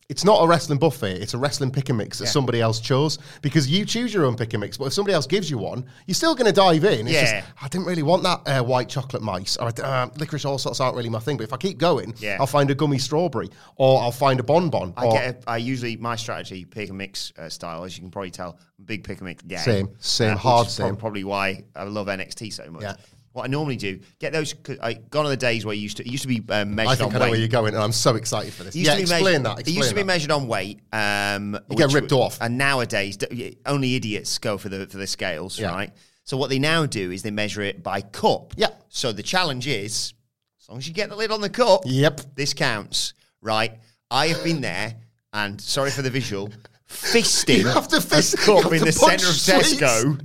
It's 0.09 0.23
not 0.25 0.41
a 0.41 0.47
wrestling 0.47 0.79
buffet. 0.79 1.21
It's 1.21 1.35
a 1.35 1.39
wrestling 1.39 1.73
pick 1.73 1.89
and 1.89 1.99
mix 1.99 2.19
that 2.21 2.29
somebody 2.29 2.61
else 2.61 2.79
chose 2.79 3.19
because 3.43 3.69
you 3.69 3.85
choose 3.85 4.15
your 4.15 4.25
own 4.25 4.37
pick 4.37 4.55
and 4.55 4.61
mix. 4.61 4.77
But 4.77 4.85
if 4.85 4.93
somebody 4.93 5.15
else 5.15 5.27
gives 5.27 5.51
you 5.51 5.59
one, 5.59 5.85
you're 6.07 6.15
still 6.15 6.37
going 6.37 6.47
to 6.47 6.53
dive 6.53 6.85
in. 6.85 7.09
It's 7.09 7.15
Yeah. 7.15 7.41
just, 7.41 7.53
I 7.61 7.67
didn't 7.67 7.89
really 7.89 8.05
want 8.05 8.23
that 8.23 8.41
uh, 8.47 8.63
white 8.63 8.89
chocolate 8.89 9.23
mice. 9.23 9.57
Or 9.57 9.73
uh, 9.83 10.09
licorice 10.17 10.45
all 10.45 10.59
sorts 10.59 10.79
aren't 10.79 10.97
really 10.97 11.09
my 11.11 11.19
thing. 11.19 11.37
But 11.37 11.43
if 11.45 11.53
I 11.53 11.57
keep 11.57 11.79
going, 11.79 12.15
Yeah. 12.19 12.37
I'll 12.39 12.47
find 12.47 12.71
a 12.71 12.75
gummy 12.77 12.99
strawberry 12.99 13.51
or 13.75 14.01
I'll 14.01 14.13
find 14.13 14.39
a 14.39 14.45
bonbon. 14.45 14.95
I 14.97 15.09
get. 15.11 15.43
A, 15.45 15.51
I 15.51 15.57
usually 15.57 15.97
my 15.97 16.15
strategy 16.15 16.65
pick 16.65 16.89
and 16.91 16.99
mix 16.99 17.33
uh, 17.37 17.49
style, 17.49 17.83
as 17.83 17.97
you 17.97 18.03
can 18.03 18.13
probably 18.13 18.31
tell, 18.31 18.61
big 18.85 19.03
pick 19.03 19.19
and 19.19 19.27
mix 19.27 19.43
guy. 19.43 19.57
Same, 19.57 19.89
same, 19.99 20.35
which 20.35 20.39
hard 20.39 20.69
same. 20.69 20.95
Probably 20.95 21.25
why 21.25 21.65
I 21.75 21.83
love 21.83 22.07
NXT 22.07 22.53
so 22.53 22.71
much. 22.71 22.83
Yeah. 22.83 22.95
What 23.37 23.45
I 23.45 23.49
normally 23.49 23.77
do, 23.77 24.01
get 24.19 24.33
those. 24.33 24.55
'cause 24.55 24.79
I 24.83 24.95
gone 24.95 25.27
are 25.27 25.29
the 25.29 25.37
days 25.37 25.67
where 25.67 25.75
you 25.75 25.83
used 25.83 25.99
to. 25.99 26.07
It 26.07 26.11
used 26.11 26.23
to 26.23 26.29
be 26.29 26.43
um, 26.49 26.75
measured 26.75 26.91
I 26.93 26.95
think 26.97 27.11
on 27.11 27.17
I 27.17 27.19
know 27.19 27.25
weight. 27.27 27.31
where 27.33 27.39
you're 27.39 27.49
going, 27.49 27.75
and 27.75 27.83
I'm 27.85 27.93
so 27.93 28.15
excited 28.17 28.55
for 28.55 28.65
this. 28.65 28.75
It 28.75 28.79
used 28.79 28.87
Yeah, 28.89 28.93
to 28.95 28.97
be 28.97 29.03
explain 29.03 29.25
measured- 29.43 29.45
that. 29.59 29.69
it 29.69 29.73
used 29.73 29.89
to 29.91 29.95
be 29.95 30.01
that. 30.01 30.07
measured 30.07 30.31
on 30.31 30.49
weight. 30.49 30.81
Um, 30.91 31.59
You 31.69 31.77
get 31.77 31.93
ripped 31.93 32.13
off. 32.13 32.39
And 32.41 32.57
nowadays, 32.57 33.19
only 33.67 33.95
idiots 33.95 34.39
go 34.39 34.57
for 34.57 34.71
the 34.71 34.87
for 34.87 34.97
the 34.97 35.07
scales, 35.07 35.59
Yeah. 35.59 35.71
right? 35.71 35.91
So 36.25 36.39
what 36.39 36.49
they 36.49 36.59
now 36.59 36.87
do 36.87 37.11
is 37.13 37.21
they 37.23 37.31
measure 37.31 37.61
it 37.61 37.83
by 37.83 38.01
cup. 38.01 38.55
Yeah. 38.57 38.69
So 38.89 39.13
the 39.13 39.23
challenge 39.23 39.67
is, 39.67 40.15
as 40.63 40.69
long 40.71 40.79
as 40.79 40.89
you 40.89 40.95
get 40.95 41.11
the 41.11 41.17
lid 41.17 41.31
on 41.31 41.43
the 41.43 41.51
cup, 41.51 41.83
Yep. 41.85 42.35
this 42.37 42.55
counts, 42.55 43.13
right? 43.43 43.75
I 44.11 44.29
have 44.29 44.43
been 44.43 44.63
there, 44.63 44.95
and 45.35 45.61
sorry 45.61 45.91
for 45.91 46.01
the 46.01 46.09
visual, 46.11 46.51
fisting 46.91 47.59
You 47.65 47.69
have 47.69 47.89
to 47.89 48.01
fist- 48.01 48.33
a 48.33 48.37
cup 48.39 48.73
in 48.73 48.83
the 48.83 48.93
centre 48.93 49.29
of. 49.29 49.35
Tesco 49.35 50.21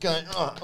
Going, 0.00 0.24
oh, 0.34 0.54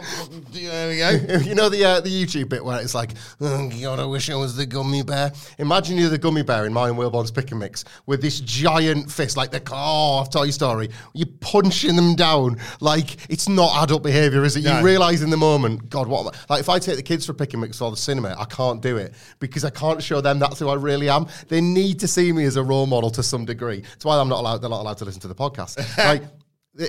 there 0.51 0.89
we 0.89 0.97
go. 0.99 1.37
you 1.45 1.55
know 1.55 1.69
the 1.69 1.85
uh, 1.85 2.01
the 2.01 2.09
YouTube 2.09 2.49
bit 2.49 2.65
where 2.65 2.81
it's 2.81 2.95
like, 2.95 3.13
oh 3.41 3.71
God, 3.81 3.99
I 3.99 4.05
wish 4.05 4.31
I 4.31 4.35
was 4.35 4.57
the 4.57 4.67
gummy 4.67 5.03
bear. 5.03 5.33
Imagine 5.59 5.99
you're 5.99 6.09
the 6.09 6.19
gummy 6.19 6.43
bear 6.43 6.67
in 6.67 6.73
mine 6.73 6.91
and 6.91 6.99
Wilborn's 6.99 7.31
pick 7.31 7.51
and 7.51 7.61
mix 7.61 7.85
with 8.07 8.23
this 8.23 8.41
giant 8.41 9.11
fist, 9.11 9.37
like 9.37 9.51
the 9.51 9.61
claw 9.61 10.23
of 10.23 10.31
Toy 10.31 10.51
Story. 10.51 10.91
You're 11.13 11.29
punching 11.41 11.97
them 11.97 12.15
down 12.15 12.59
like 12.81 13.31
it's 13.31 13.49
not 13.49 13.83
adult 13.83 14.03
behaviour, 14.03 14.45
is 14.45 14.57
it? 14.57 14.65
No. 14.65 14.79
You 14.79 14.85
realise 14.85 15.23
in 15.23 15.31
the 15.31 15.37
moment, 15.37 15.89
God, 15.91 16.09
what 16.09 16.21
am 16.21 16.29
I? 16.29 16.55
Like 16.55 16.61
if 16.61 16.69
I 16.69 16.79
take 16.79 16.97
the 16.97 17.03
kids 17.03 17.27
for 17.27 17.35
pick 17.35 17.53
and 17.53 17.61
mix 17.61 17.81
or 17.81 17.91
the 17.91 17.97
cinema, 17.97 18.35
I 18.39 18.45
can't 18.47 18.81
do 18.81 18.97
it 18.97 19.15
because 19.39 19.65
I 19.65 19.71
can't 19.71 20.03
show 20.03 20.21
them 20.21 20.39
that's 20.39 20.59
who 20.59 20.69
I 20.69 20.75
really 20.75 21.09
am. 21.09 21.27
They 21.49 21.61
need 21.61 22.01
to 22.01 22.09
see 22.09 22.33
me 22.33 22.45
as 22.45 22.57
a 22.57 22.63
role 22.63 22.87
model 22.87 23.11
to 23.11 23.23
some 23.23 23.45
degree. 23.45 23.81
That's 23.81 24.05
why 24.05 24.19
I'm 24.19 24.29
not 24.29 24.41
allowed. 24.41 24.59
They're 24.59 24.71
not 24.71 24.81
allowed 24.81 24.99
to 24.99 25.05
listen 25.05 25.21
to 25.23 25.29
the 25.29 25.35
podcast. 25.35 25.99
like. 26.05 26.23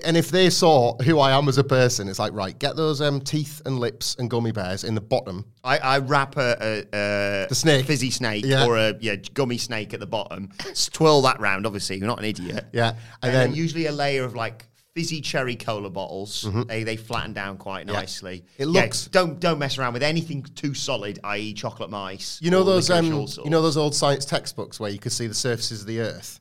And 0.03 0.17
if 0.17 0.29
they 0.29 0.49
saw 0.49 0.97
who 1.03 1.19
I 1.19 1.31
am 1.37 1.47
as 1.47 1.57
a 1.57 1.63
person, 1.63 2.09
it's 2.09 2.19
like, 2.19 2.33
right, 2.33 2.57
get 2.59 2.75
those 2.75 2.99
um, 3.01 3.21
teeth 3.21 3.61
and 3.65 3.79
lips 3.79 4.15
and 4.19 4.29
gummy 4.29 4.51
bears 4.51 4.83
in 4.83 4.95
the 4.95 5.01
bottom. 5.01 5.45
I, 5.63 5.77
I 5.77 5.97
wrap 5.99 6.35
a, 6.37 6.57
a, 6.61 6.79
a 6.93 7.45
The 7.47 7.55
snake. 7.55 7.85
fizzy 7.85 8.11
snake, 8.11 8.43
Yeah. 8.45 8.65
or 8.65 8.77
a 8.77 8.95
yeah 8.99 9.15
gummy 9.33 9.57
snake 9.57 9.93
at 9.93 9.99
the 9.99 10.05
bottom. 10.07 10.49
Twirl 10.91 11.21
that 11.21 11.39
round. 11.39 11.65
Obviously, 11.65 11.97
you're 11.97 12.07
not 12.07 12.19
an 12.19 12.25
idiot. 12.25 12.65
Yeah, 12.73 12.89
and, 12.89 12.97
and 13.23 13.33
then, 13.33 13.49
then- 13.51 13.55
usually 13.55 13.85
a 13.85 13.91
layer 13.91 14.23
of 14.25 14.35
like 14.35 14.65
fizzy 14.93 15.21
cherry 15.21 15.55
cola 15.55 15.89
bottles. 15.89 16.45
They 16.67 16.83
they 16.83 16.97
flatten 16.97 17.31
down 17.31 17.57
quite 17.57 17.85
nicely. 17.85 18.43
It 18.57 18.67
Yeah, 18.67 18.81
looks- 18.81 19.07
don't 19.07 19.39
don't 19.39 19.59
mess 19.59 19.77
around 19.77 19.93
with 19.93 20.03
anything 20.03 20.43
too 20.43 20.73
solid, 20.73 21.19
i.e., 21.23 21.53
chocolate 21.53 21.89
mice. 21.89 22.39
You 22.41 22.51
know 22.51 22.63
those, 22.63 22.89
um, 22.89 23.05
you 23.05 23.49
know 23.51 23.61
those 23.61 23.77
old 23.77 23.95
science 23.95 24.25
textbooks 24.25 24.79
where 24.79 24.89
you 24.91 24.99
could 24.99 25.11
see 25.13 25.27
the 25.27 25.33
surfaces 25.35 25.81
of 25.81 25.87
the 25.87 25.99
Earth. 26.01 26.39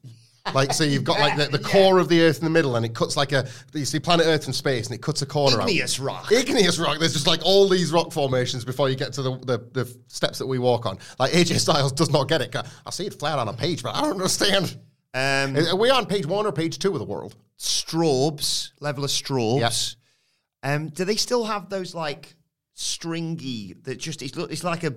Like, 0.55 0.73
so 0.73 0.85
you've 0.85 1.05
got 1.05 1.19
like 1.21 1.37
the, 1.37 1.57
the 1.57 1.63
core 1.69 1.99
of 1.99 2.09
the 2.09 2.23
Earth 2.23 2.39
in 2.39 2.45
the 2.45 2.51
middle, 2.51 2.77
and 2.77 2.85
it 2.85 2.95
cuts 2.95 3.17
like 3.17 3.33
a. 3.33 3.49
You 3.73 3.85
see 3.85 4.01
planet 4.01 4.27
Earth 4.27 4.45
from 4.45 4.53
space, 4.53 4.87
and 4.87 4.95
it 4.95 5.03
cuts 5.03 5.23
a 5.23 5.27
corner 5.27 5.61
out. 5.61 5.69
igneous 5.69 5.99
rock. 5.99 6.31
Igneous 6.31 6.79
rock. 6.79 6.99
There's 6.99 7.13
just 7.13 7.27
like 7.27 7.41
all 7.45 7.69
these 7.69 7.93
rock 7.93 8.13
formations 8.13 8.65
before 8.65 8.89
you 8.89 8.97
get 8.97 9.13
to 9.15 9.23
the, 9.23 9.39
the, 9.39 9.59
the 9.73 9.99
steps 10.09 10.39
that 10.39 10.47
we 10.47 10.59
walk 10.59 10.87
on. 10.87 10.99
Like 11.19 11.33
AJ 11.33 11.59
Styles 11.61 11.93
does 11.93 12.11
not 12.11 12.29
get 12.29 12.43
it. 12.43 12.55
I 12.55 12.91
see 12.91 13.07
it 13.07 13.15
flat 13.19 13.39
on 13.39 13.49
a 13.49 13.53
page, 13.53 13.83
but 13.83 13.95
I 13.95 14.03
don't 14.03 14.13
understand. 14.13 14.77
Um, 15.15 15.57
Are 15.57 15.77
we 15.77 15.89
on 15.89 16.05
page 16.07 16.27
one 16.27 16.45
or 16.47 16.53
page 16.53 16.79
two 16.79 16.93
of 16.93 16.99
the 16.99 17.05
world? 17.05 17.35
straubs, 17.57 18.73
level 18.81 19.05
of 19.05 19.11
straubs. 19.11 19.97
Um, 20.63 20.89
do 20.89 21.05
they 21.05 21.17
still 21.17 21.45
have 21.45 21.69
those 21.69 21.95
like 21.95 22.35
stringy 22.75 23.75
that 23.85 23.99
just 23.99 24.21
it's 24.21 24.37
it's 24.37 24.65
like 24.65 24.85
a 24.85 24.95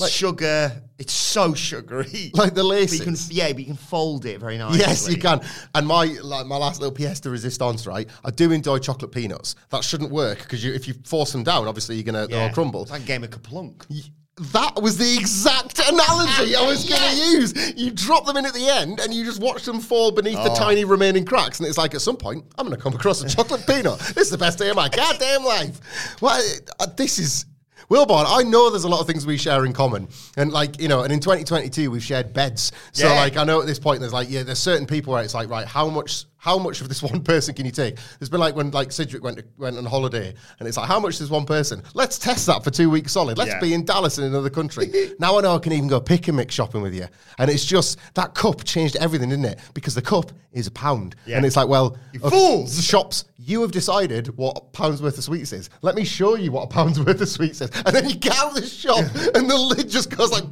Like- 0.00 0.12
sugar. 0.12 0.82
It's 0.98 1.14
so 1.14 1.54
sugary. 1.54 2.30
Like 2.34 2.52
the 2.54 2.62
But 2.62 2.92
you 2.92 2.98
can, 3.00 3.12
laces. 3.12 3.32
yeah, 3.32 3.48
but 3.52 3.60
you 3.60 3.64
can 3.66 3.76
fold 3.76 4.26
it 4.26 4.38
very 4.38 4.58
nicely. 4.58 4.80
Yes, 4.80 5.08
you 5.08 5.16
can. 5.16 5.40
And 5.74 5.86
my 5.86 6.04
like 6.22 6.44
my 6.46 6.56
last 6.58 6.80
little 6.80 6.94
pièce 6.94 7.22
de 7.22 7.30
resistance, 7.30 7.86
right? 7.86 8.06
I 8.22 8.30
do 8.30 8.52
enjoy 8.52 8.78
chocolate 8.80 9.10
peanuts. 9.10 9.54
That 9.70 9.82
shouldn't 9.82 10.10
work 10.10 10.38
because 10.42 10.62
you, 10.62 10.74
if 10.74 10.86
you 10.86 10.94
force 11.04 11.32
them 11.32 11.42
down, 11.42 11.66
obviously 11.68 11.94
you're 11.96 12.04
gonna 12.04 12.26
they'll 12.26 12.50
crumble. 12.50 12.82
It's 12.82 12.90
like 12.90 13.02
a 13.02 13.06
game 13.06 13.24
of 13.24 13.30
KerPlunk. 13.30 14.10
That 14.52 14.80
was 14.80 14.96
the 14.96 15.16
exact 15.18 15.78
analogy 15.86 16.54
I 16.56 16.66
was 16.66 16.88
going 16.88 17.00
to 17.10 17.16
use. 17.38 17.74
You 17.78 17.90
drop 17.90 18.24
them 18.24 18.38
in 18.38 18.46
at 18.46 18.54
the 18.54 18.68
end 18.68 18.98
and 19.00 19.12
you 19.12 19.22
just 19.24 19.40
watch 19.40 19.64
them 19.64 19.80
fall 19.80 20.12
beneath 20.12 20.38
Oh. 20.38 20.44
the 20.44 20.54
tiny 20.54 20.84
remaining 20.86 21.26
cracks. 21.26 21.58
And 21.60 21.68
it's 21.68 21.76
like, 21.76 21.94
at 21.94 22.00
some 22.00 22.16
point, 22.16 22.44
I'm 22.56 22.66
going 22.66 22.74
to 22.74 22.82
come 22.82 22.94
across 22.94 23.22
a 23.22 23.28
chocolate 23.28 23.66
peanut. 23.66 23.98
This 23.98 24.16
is 24.26 24.30
the 24.30 24.38
best 24.38 24.58
day 24.58 24.70
of 24.70 24.76
my 24.76 24.88
goddamn 24.88 25.44
life. 25.44 25.78
Well, 26.22 26.42
uh, 26.78 26.86
this 26.96 27.18
is. 27.18 27.44
Wilborn, 27.90 28.24
I 28.26 28.42
know 28.44 28.70
there's 28.70 28.84
a 28.84 28.88
lot 28.88 29.00
of 29.00 29.06
things 29.06 29.26
we 29.26 29.36
share 29.36 29.64
in 29.64 29.72
common. 29.72 30.08
And 30.36 30.52
like, 30.52 30.80
you 30.80 30.86
know, 30.88 31.02
and 31.02 31.12
in 31.12 31.18
2022, 31.18 31.90
we've 31.90 32.02
shared 32.04 32.32
beds. 32.32 32.70
So 32.92 33.08
Yeah. 33.08 33.14
like, 33.14 33.36
I 33.36 33.44
know 33.44 33.60
at 33.60 33.66
this 33.66 33.80
point, 33.80 34.00
there's 34.00 34.12
like, 34.12 34.30
yeah, 34.30 34.44
there's 34.44 34.60
certain 34.60 34.86
people 34.86 35.12
where 35.12 35.22
it's 35.24 35.34
like, 35.34 35.50
right, 35.50 35.66
how 35.66 35.88
much 35.88 36.24
how 36.40 36.58
much 36.58 36.80
of 36.80 36.88
this 36.88 37.02
one 37.12 37.22
person 37.22 37.54
can 37.54 37.66
you 37.66 37.70
take? 37.72 37.96
There's 38.18 38.28
been 38.28 38.40
like 38.40 38.56
when 38.56 38.70
like 38.72 38.90
Sidgwick 38.90 39.22
went 39.22 39.40
went 39.58 39.76
on 39.78 39.84
holiday, 39.84 40.34
and 40.58 40.66
it's 40.66 40.76
like, 40.76 40.88
how 40.88 40.98
much 40.98 41.20
is 41.20 41.30
one 41.30 41.44
person? 41.46 41.82
Let's 41.94 42.18
test 42.18 42.46
that 42.46 42.64
for 42.64 42.70
two 42.70 42.90
weeks 42.90 43.12
solid. 43.12 43.38
Let's 43.38 43.50
Yeah. 43.52 43.60
be 43.60 43.74
in 43.74 43.84
Dallas 43.84 44.18
in 44.18 44.24
another 44.24 44.50
country. 44.50 44.90
now 45.20 45.38
I 45.38 45.42
know 45.42 45.54
I 45.54 45.58
can 45.58 45.72
even 45.72 45.88
go 45.88 46.00
pick 46.00 46.28
and 46.28 46.36
mix 46.36 46.54
shopping 46.54 46.82
with 46.82 46.94
you. 46.94 47.06
And 47.38 47.50
it's 47.50 47.64
just 47.64 47.98
that 48.14 48.34
cup 48.34 48.64
changed 48.64 48.96
everything, 48.96 49.28
didn't 49.28 49.44
it? 49.44 49.60
Because 49.74 49.94
the 49.94 50.02
cup 50.02 50.32
is 50.52 50.66
a 50.66 50.70
pound. 50.72 51.14
Yeah. 51.26 51.36
And 51.36 51.46
it's 51.46 51.56
like, 51.56 51.68
well, 51.68 51.96
You 52.12 52.20
of- 52.24 52.32
fools! 52.32 52.74
the 52.76 52.82
shops, 52.82 53.26
you 53.38 53.62
have 53.62 53.70
decided 53.70 54.36
what 54.36 54.56
a 54.56 54.60
pound's 54.60 55.00
worth 55.00 55.16
of 55.16 55.24
sweets 55.24 55.52
is. 55.52 55.70
Let 55.82 55.94
me 55.94 56.04
show 56.04 56.34
you 56.36 56.50
what 56.52 56.62
a 56.64 56.66
pound's 56.66 56.98
worth 57.04 57.20
of 57.20 57.28
sweets 57.28 57.60
is. 57.60 57.70
And 57.86 57.94
then 57.94 58.08
you 58.08 58.16
get 58.16 58.36
out 58.36 58.48
of 58.50 58.54
the 58.56 58.66
shop 58.66 58.98
and 59.34 59.48
the 59.48 59.56
lid 59.56 59.88
just 59.88 60.10
goes 60.16 60.30
like 60.32 60.44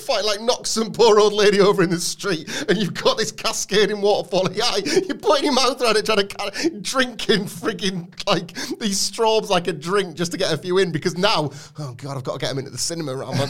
fight 0.00 0.24
like 0.24 0.40
knocks 0.40 0.70
some 0.70 0.92
poor 0.92 1.20
old 1.20 1.32
lady 1.32 1.60
over 1.60 1.82
in 1.82 1.90
the 1.90 2.00
street 2.00 2.48
and 2.68 2.78
you've 2.78 2.94
got 2.94 3.16
this 3.18 3.30
cascading 3.32 4.00
waterfall 4.00 4.48
eye. 4.48 4.82
You're 5.06 5.17
putting 5.22 5.44
your 5.44 5.54
mouth 5.54 5.80
around 5.80 5.96
it 5.96 6.06
trying 6.06 6.26
to 6.26 6.36
ca- 6.36 6.50
drinking 6.80 7.44
frigging 7.46 8.12
like 8.26 8.52
these 8.78 8.98
straws 9.00 9.50
like 9.50 9.66
a 9.68 9.72
drink 9.72 10.16
just 10.16 10.32
to 10.32 10.38
get 10.38 10.52
a 10.52 10.56
few 10.58 10.78
in 10.78 10.92
because 10.92 11.16
now, 11.18 11.50
oh 11.78 11.94
God, 11.96 12.16
I've 12.16 12.24
got 12.24 12.34
to 12.34 12.38
get 12.38 12.48
them 12.48 12.58
into 12.58 12.70
the 12.70 12.78
cinema 12.78 13.12
around 13.16 13.36
my 13.38 13.44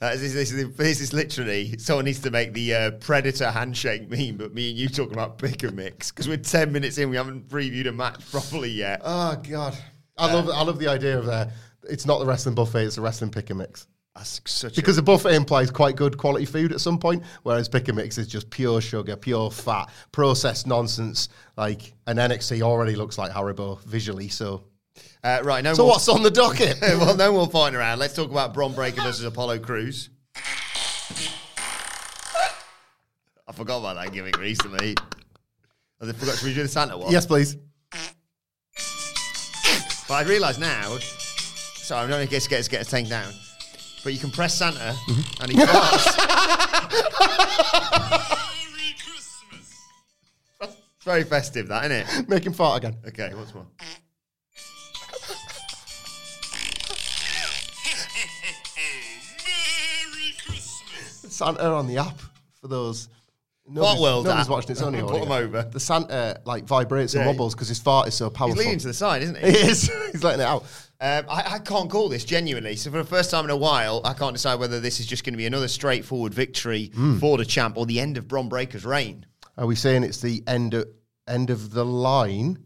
Uh, 0.00 0.10
this, 0.16 0.32
this, 0.34 0.52
is- 0.52 0.76
this 0.76 1.00
is 1.00 1.12
literally 1.12 1.76
someone 1.78 2.04
needs 2.04 2.20
to 2.20 2.30
make 2.30 2.52
the 2.52 2.74
uh, 2.74 2.90
predator 2.92 3.50
handshake 3.50 4.10
meme, 4.10 4.36
but 4.36 4.52
me 4.54 4.70
and 4.70 4.78
you 4.78 4.88
talking 4.88 5.12
about 5.14 5.38
pick 5.38 5.62
and 5.62 5.74
mix 5.76 6.10
because 6.10 6.28
we're 6.28 6.36
ten 6.36 6.72
minutes 6.72 6.98
in, 6.98 7.10
we 7.10 7.16
haven't 7.16 7.48
previewed 7.48 7.86
a 7.88 7.92
match 7.92 8.30
properly 8.30 8.70
yet. 8.70 9.00
Oh 9.04 9.36
God. 9.48 9.76
I 10.16 10.32
love 10.32 10.48
I 10.48 10.62
love 10.62 10.78
the 10.78 10.88
idea 10.88 11.18
of 11.18 11.28
uh, 11.28 11.46
it's 11.88 12.06
not 12.06 12.18
the 12.20 12.26
wrestling 12.26 12.54
buffet, 12.54 12.84
it's 12.84 12.96
the 12.96 13.02
wrestling 13.02 13.30
pick 13.30 13.50
and 13.50 13.58
mix. 13.58 13.86
That's 14.14 14.40
such 14.46 14.76
Because 14.76 14.96
a 14.96 15.02
buffet 15.02 15.34
implies 15.34 15.72
quite 15.72 15.96
good 15.96 16.16
quality 16.16 16.44
food 16.44 16.72
at 16.72 16.80
some 16.80 16.98
point, 16.98 17.24
whereas 17.42 17.68
pick 17.68 17.88
and 17.88 17.96
mix 17.96 18.16
is 18.16 18.28
just 18.28 18.48
pure 18.48 18.80
sugar, 18.80 19.16
pure 19.16 19.50
fat, 19.50 19.86
processed 20.12 20.68
nonsense. 20.68 21.28
Like 21.56 21.94
an 22.06 22.18
NXT 22.18 22.62
already 22.62 22.94
looks 22.94 23.18
like 23.18 23.32
Haribo 23.32 23.82
visually. 23.82 24.28
So, 24.28 24.64
uh, 25.24 25.40
right. 25.42 25.64
No 25.64 25.74
so 25.74 25.84
what's 25.86 26.08
on 26.08 26.22
the 26.22 26.30
docket? 26.30 26.78
well, 26.82 27.16
no 27.16 27.32
more 27.32 27.48
fighting 27.48 27.76
around. 27.76 27.98
Let's 27.98 28.14
talk 28.14 28.30
about 28.30 28.54
Bron 28.54 28.72
Breakker 28.72 29.02
versus 29.02 29.24
Apollo 29.24 29.58
Crews. 29.60 30.10
I 33.46 33.52
forgot 33.52 33.78
about 33.78 33.96
that 33.96 34.12
gimmick 34.12 34.38
recently. 34.38 34.94
I 36.00 36.12
forgot. 36.12 36.36
Should 36.36 36.46
we 36.46 36.54
do 36.54 36.62
the 36.62 36.68
Santa 36.68 36.96
one? 36.96 37.10
yes, 37.10 37.26
please. 37.26 37.56
But 40.06 40.14
I 40.14 40.22
realise 40.22 40.58
now. 40.58 40.98
Sorry, 40.98 42.02
I'm 42.02 42.10
not 42.10 42.16
going 42.16 42.28
to 42.28 42.30
get 42.30 42.48
get 42.48 42.80
us 42.80 42.90
taken 42.90 43.10
down. 43.10 43.32
But 44.04 44.12
you 44.12 44.18
can 44.18 44.30
press 44.30 44.58
Santa 44.58 44.78
mm-hmm. 44.78 45.42
and 45.42 45.50
he 45.50 45.58
farts. 45.64 46.06
it's 50.60 51.04
very 51.04 51.24
festive, 51.24 51.68
that 51.68 51.90
isn't 51.90 52.20
it? 52.20 52.28
Make 52.28 52.44
him 52.44 52.52
fart 52.52 52.84
again. 52.84 52.98
Okay, 53.08 53.32
what's 53.34 53.54
more? 53.54 53.64
Santa 61.30 61.64
on 61.64 61.86
the 61.86 61.96
app 61.96 62.20
for 62.60 62.68
those. 62.68 63.08
Fart 63.74 63.98
World 63.98 64.26
Nobody's 64.26 64.48
watching. 64.48 64.70
It's 64.72 64.82
only 64.82 65.00
Put 65.00 65.22
him 65.22 65.32
over. 65.32 65.62
The 65.62 65.80
Santa 65.80 66.40
like 66.44 66.64
vibrates 66.64 67.14
and 67.14 67.22
Yeah. 67.22 67.28
wobbles 67.28 67.54
because 67.54 67.68
his 67.68 67.78
fart 67.78 68.08
is 68.08 68.14
so 68.14 68.28
powerful. 68.28 68.48
He's 68.48 68.54
powerful. 68.56 68.64
leaning 68.66 68.78
to 68.80 68.86
the 68.88 68.94
side, 68.94 69.22
isn't 69.22 69.38
he 69.38 69.50
he? 69.52 69.56
is. 69.56 69.90
He's 70.12 70.22
letting 70.22 70.40
it 70.42 70.46
out. 70.46 70.64
Um, 71.00 71.24
I, 71.28 71.54
I 71.54 71.58
can't 71.60 71.88
call 71.90 72.08
this 72.10 72.24
genuinely. 72.24 72.76
So 72.76 72.90
for 72.90 72.98
the 72.98 73.04
first 73.04 73.30
time 73.30 73.44
in 73.44 73.50
a 73.50 73.56
while, 73.56 74.00
I 74.04 74.12
can't 74.12 74.34
decide 74.34 74.58
whether 74.60 74.80
this 74.80 75.00
is 75.00 75.06
just 75.06 75.24
going 75.24 75.32
to 75.32 75.38
be 75.38 75.46
another 75.46 75.68
straightforward 75.68 76.34
victory 76.34 76.90
Hmm. 76.94 77.18
for 77.18 77.38
the 77.38 77.44
champ 77.44 77.76
or 77.78 77.86
the 77.86 78.00
end 78.00 78.16
of 78.18 78.28
Bron 78.28 78.48
Breakker's 78.50 78.84
reign. 78.84 79.24
Are 79.56 79.66
we 79.66 79.76
saying 79.76 80.02
it's 80.04 80.20
the 80.20 80.42
end 80.46 80.74
of 80.74 80.86
end 81.26 81.48
of 81.50 81.70
the 81.72 81.84
line, 81.86 82.58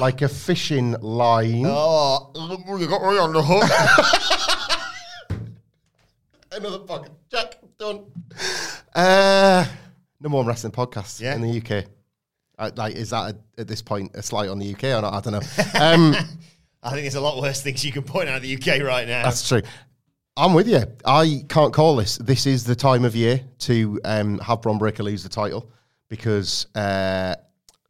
like 0.00 0.22
a 0.22 0.28
fishing 0.28 0.92
line? 1.00 1.64
Oh, 1.66 2.32
you 2.78 2.88
got 2.88 3.00
me 3.02 3.18
on 3.18 3.32
the 3.32 3.42
hook. 3.42 5.38
Another 6.52 6.80
fucking 6.86 7.14
check 7.30 7.58
done. 7.78 8.04
Uh, 8.94 9.64
number 10.22 10.36
one 10.38 10.46
wrestling 10.46 10.72
podcast 10.72 11.20
Yeah. 11.20 11.34
in 11.34 11.42
the 11.42 11.58
UK. 11.60 11.84
Uh, 12.58 12.70
like, 12.76 12.94
is 12.94 13.10
that 13.10 13.34
a, 13.34 13.60
at 13.60 13.66
this 13.68 13.82
point 13.82 14.12
a 14.14 14.22
slight 14.22 14.48
on 14.48 14.58
the 14.58 14.72
UK 14.74 14.84
or 14.84 15.02
not? 15.02 15.14
I 15.14 15.20
don't 15.20 15.32
know. 15.32 15.40
Um, 15.80 16.14
I 16.84 16.90
think 16.90 17.02
there's 17.02 17.14
a 17.14 17.20
lot 17.20 17.40
worse 17.40 17.62
things 17.62 17.84
you 17.84 17.92
can 17.92 18.02
point 18.02 18.28
out 18.28 18.42
the 18.42 18.54
UK 18.56 18.82
right 18.82 19.06
now. 19.06 19.22
that's 19.24 19.46
true. 19.48 19.62
I'm 20.36 20.52
with 20.54 20.66
you. 20.66 20.82
I 21.04 21.44
can't 21.48 21.72
call 21.72 21.94
this. 21.96 22.16
This 22.18 22.46
is 22.46 22.64
the 22.64 22.74
time 22.74 23.04
of 23.04 23.14
year 23.14 23.40
to 23.60 24.00
um, 24.04 24.38
have 24.40 24.62
Bron 24.62 24.78
Breakker 24.78 25.02
lose 25.02 25.22
the 25.22 25.28
title 25.28 25.70
because 26.08 26.66
uh, 26.74 27.34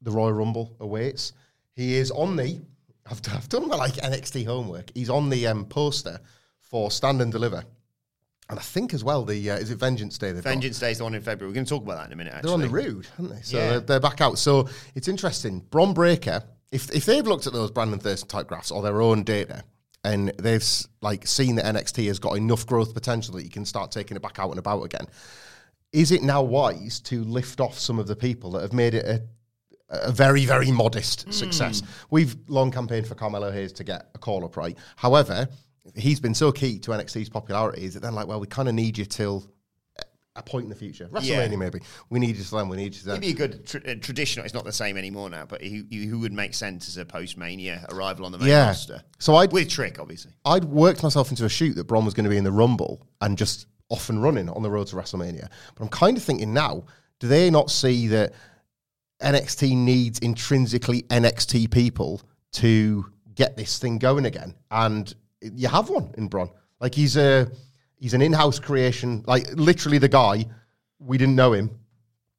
the 0.02 0.10
Royal 0.10 0.32
Rumble 0.32 0.76
awaits. 0.80 1.32
He 1.74 1.94
is 1.94 2.10
on 2.10 2.36
the. 2.36 2.60
I've, 3.10 3.22
done- 3.22 3.36
I've 3.36 3.48
done 3.48 3.68
my 3.68 3.76
like 3.76 3.94
NXT 3.94 4.44
homework. 4.46 4.90
He's 4.94 5.08
on 5.08 5.30
the 5.30 5.46
um, 5.46 5.64
poster 5.64 6.20
for 6.60 6.90
Stand 6.90 7.22
and 7.22 7.30
Deliver, 7.32 7.64
and 8.50 8.58
I 8.58 8.62
think 8.62 8.92
as 8.94 9.02
well 9.04 9.24
the 9.24 9.50
uh, 9.50 9.56
is 9.56 9.70
it 9.70 9.76
Vengeance 9.78 10.18
Day? 10.18 10.32
Vengeance 10.32 10.78
Day 10.78 10.90
is 10.92 10.98
the 10.98 11.04
one 11.04 11.14
in 11.14 11.22
February. 11.22 11.50
We're 11.50 11.54
going 11.54 11.66
to 11.66 11.70
talk 11.70 11.82
about 11.82 11.96
that 11.98 12.06
in 12.06 12.12
a 12.12 12.16
minute. 12.16 12.34
Actually, 12.34 12.48
They're 12.48 12.54
on 12.54 12.60
the 12.86 12.92
road, 12.92 13.06
aren't 13.18 13.32
they? 13.34 13.42
So 13.42 13.56
Yeah. 13.58 13.68
they're, 13.70 13.80
they're 13.80 14.00
back 14.00 14.20
out. 14.20 14.38
So 14.38 14.68
it's 14.94 15.08
interesting. 15.08 15.60
Bron 15.70 15.94
Breakker, 15.94 16.42
if 16.70 16.90
if 16.94 17.04
they've 17.06 17.26
looked 17.26 17.46
at 17.46 17.52
those 17.52 17.70
Brandon 17.70 17.98
Thurston 17.98 18.28
type 18.28 18.46
graphs 18.48 18.70
or 18.70 18.82
their 18.82 19.00
own 19.00 19.22
data, 19.24 19.62
and 20.04 20.30
they've 20.38 20.64
like 21.00 21.26
seen 21.26 21.54
that 21.56 21.64
NXT 21.64 22.06
has 22.08 22.18
got 22.18 22.36
enough 22.36 22.66
growth 22.66 22.92
potential 22.94 23.34
that 23.36 23.44
you 23.44 23.50
can 23.50 23.64
start 23.64 23.90
taking 23.92 24.16
it 24.16 24.22
back 24.22 24.38
out 24.38 24.50
and 24.50 24.58
about 24.58 24.82
again, 24.82 25.06
is 25.92 26.10
it 26.12 26.22
now 26.22 26.42
wise 26.42 27.00
to 27.00 27.22
lift 27.24 27.60
off 27.60 27.78
some 27.78 27.98
of 27.98 28.06
the 28.06 28.16
people 28.16 28.50
that 28.52 28.62
have 28.62 28.72
made 28.72 28.94
it 28.94 29.04
a 29.06 29.22
a 29.94 30.10
very, 30.10 30.46
very 30.46 30.70
modest 30.70 31.24
Hmm. 31.24 31.30
success. 31.32 31.82
We've 32.10 32.34
long 32.48 32.70
campaigned 32.70 33.06
for 33.06 33.14
Carmelo 33.14 33.50
Hayes 33.52 33.74
to 33.74 33.84
get 33.84 34.08
a 34.14 34.18
call 34.18 34.42
up, 34.42 34.56
right? 34.56 34.74
However, 34.96 35.46
he's 35.96 36.20
been 36.20 36.34
so 36.34 36.52
key 36.52 36.78
to 36.80 36.90
NXT's 36.92 37.28
popularity 37.28 37.84
is 37.84 37.94
that 37.94 38.00
then 38.00 38.14
like, 38.14 38.26
well, 38.26 38.40
we 38.40 38.46
kind 38.46 38.68
of 38.68 38.74
need 38.74 38.98
you 38.98 39.04
till 39.04 39.46
a 40.34 40.42
point 40.42 40.64
in 40.64 40.70
the 40.70 40.74
future. 40.76 41.08
WrestleMania, 41.12 41.50
Yeah. 41.50 41.56
maybe. 41.56 41.80
We 42.08 42.18
need 42.18 42.36
you 42.36 42.44
to 42.44 42.50
then, 42.52 42.68
we 42.70 42.78
need 42.78 42.94
you 42.94 43.00
to 43.00 43.04
then. 43.06 43.20
Maybe 43.20 43.32
a 43.32 43.34
good 43.34 43.66
tra- 43.66 43.82
uh, 43.86 43.94
traditional. 44.00 44.46
It's 44.46 44.54
not 44.54 44.64
the 44.64 44.72
same 44.72 44.96
anymore 44.96 45.28
now, 45.28 45.44
but 45.44 45.60
who, 45.62 45.82
who 45.90 46.20
would 46.20 46.32
make 46.32 46.54
sense 46.54 46.88
as 46.88 46.96
a 46.96 47.04
post 47.04 47.36
Mania 47.36 47.84
arrival 47.90 48.24
on 48.24 48.32
the 48.32 48.38
main 48.38 48.48
Yeah. 48.48 48.68
roster? 48.68 49.02
So 49.18 49.34
I'd- 49.36 49.52
with 49.52 49.68
Trick, 49.68 49.98
obviously. 49.98 50.32
I'd 50.46 50.64
worked 50.64 51.02
myself 51.02 51.28
into 51.30 51.44
a 51.44 51.50
shoot 51.50 51.74
that 51.74 51.84
Bron 51.84 52.04
was 52.06 52.14
going 52.14 52.24
to 52.24 52.30
be 52.30 52.38
in 52.38 52.44
the 52.44 52.52
Rumble 52.52 53.06
and 53.20 53.36
just 53.36 53.66
off 53.90 54.08
and 54.08 54.22
running 54.22 54.48
on 54.48 54.62
the 54.62 54.70
road 54.70 54.86
to 54.86 54.96
WrestleMania. 54.96 55.48
But 55.74 55.82
I'm 55.82 55.90
kind 55.90 56.16
of 56.16 56.22
thinking 56.22 56.54
now, 56.54 56.84
do 57.20 57.28
they 57.28 57.50
not 57.50 57.70
see 57.70 58.06
that 58.06 58.32
NXT 59.22 59.76
needs 59.76 60.18
intrinsically 60.20 61.02
NXT 61.02 61.70
people 61.70 62.22
to 62.52 63.04
get 63.34 63.58
this 63.58 63.78
thing 63.78 63.98
going 63.98 64.24
again? 64.24 64.54
And 64.70 65.14
you 65.54 65.68
have 65.68 65.88
one 65.88 66.14
in 66.16 66.28
Bron. 66.28 66.50
Like 66.80 66.94
he's 66.94 67.16
a 67.16 67.50
he's 67.96 68.14
an 68.14 68.22
in-house 68.22 68.58
creation. 68.58 69.24
Like 69.26 69.46
literally 69.54 69.98
the 69.98 70.08
guy, 70.08 70.46
we 70.98 71.18
didn't 71.18 71.36
know 71.36 71.52
him 71.52 71.78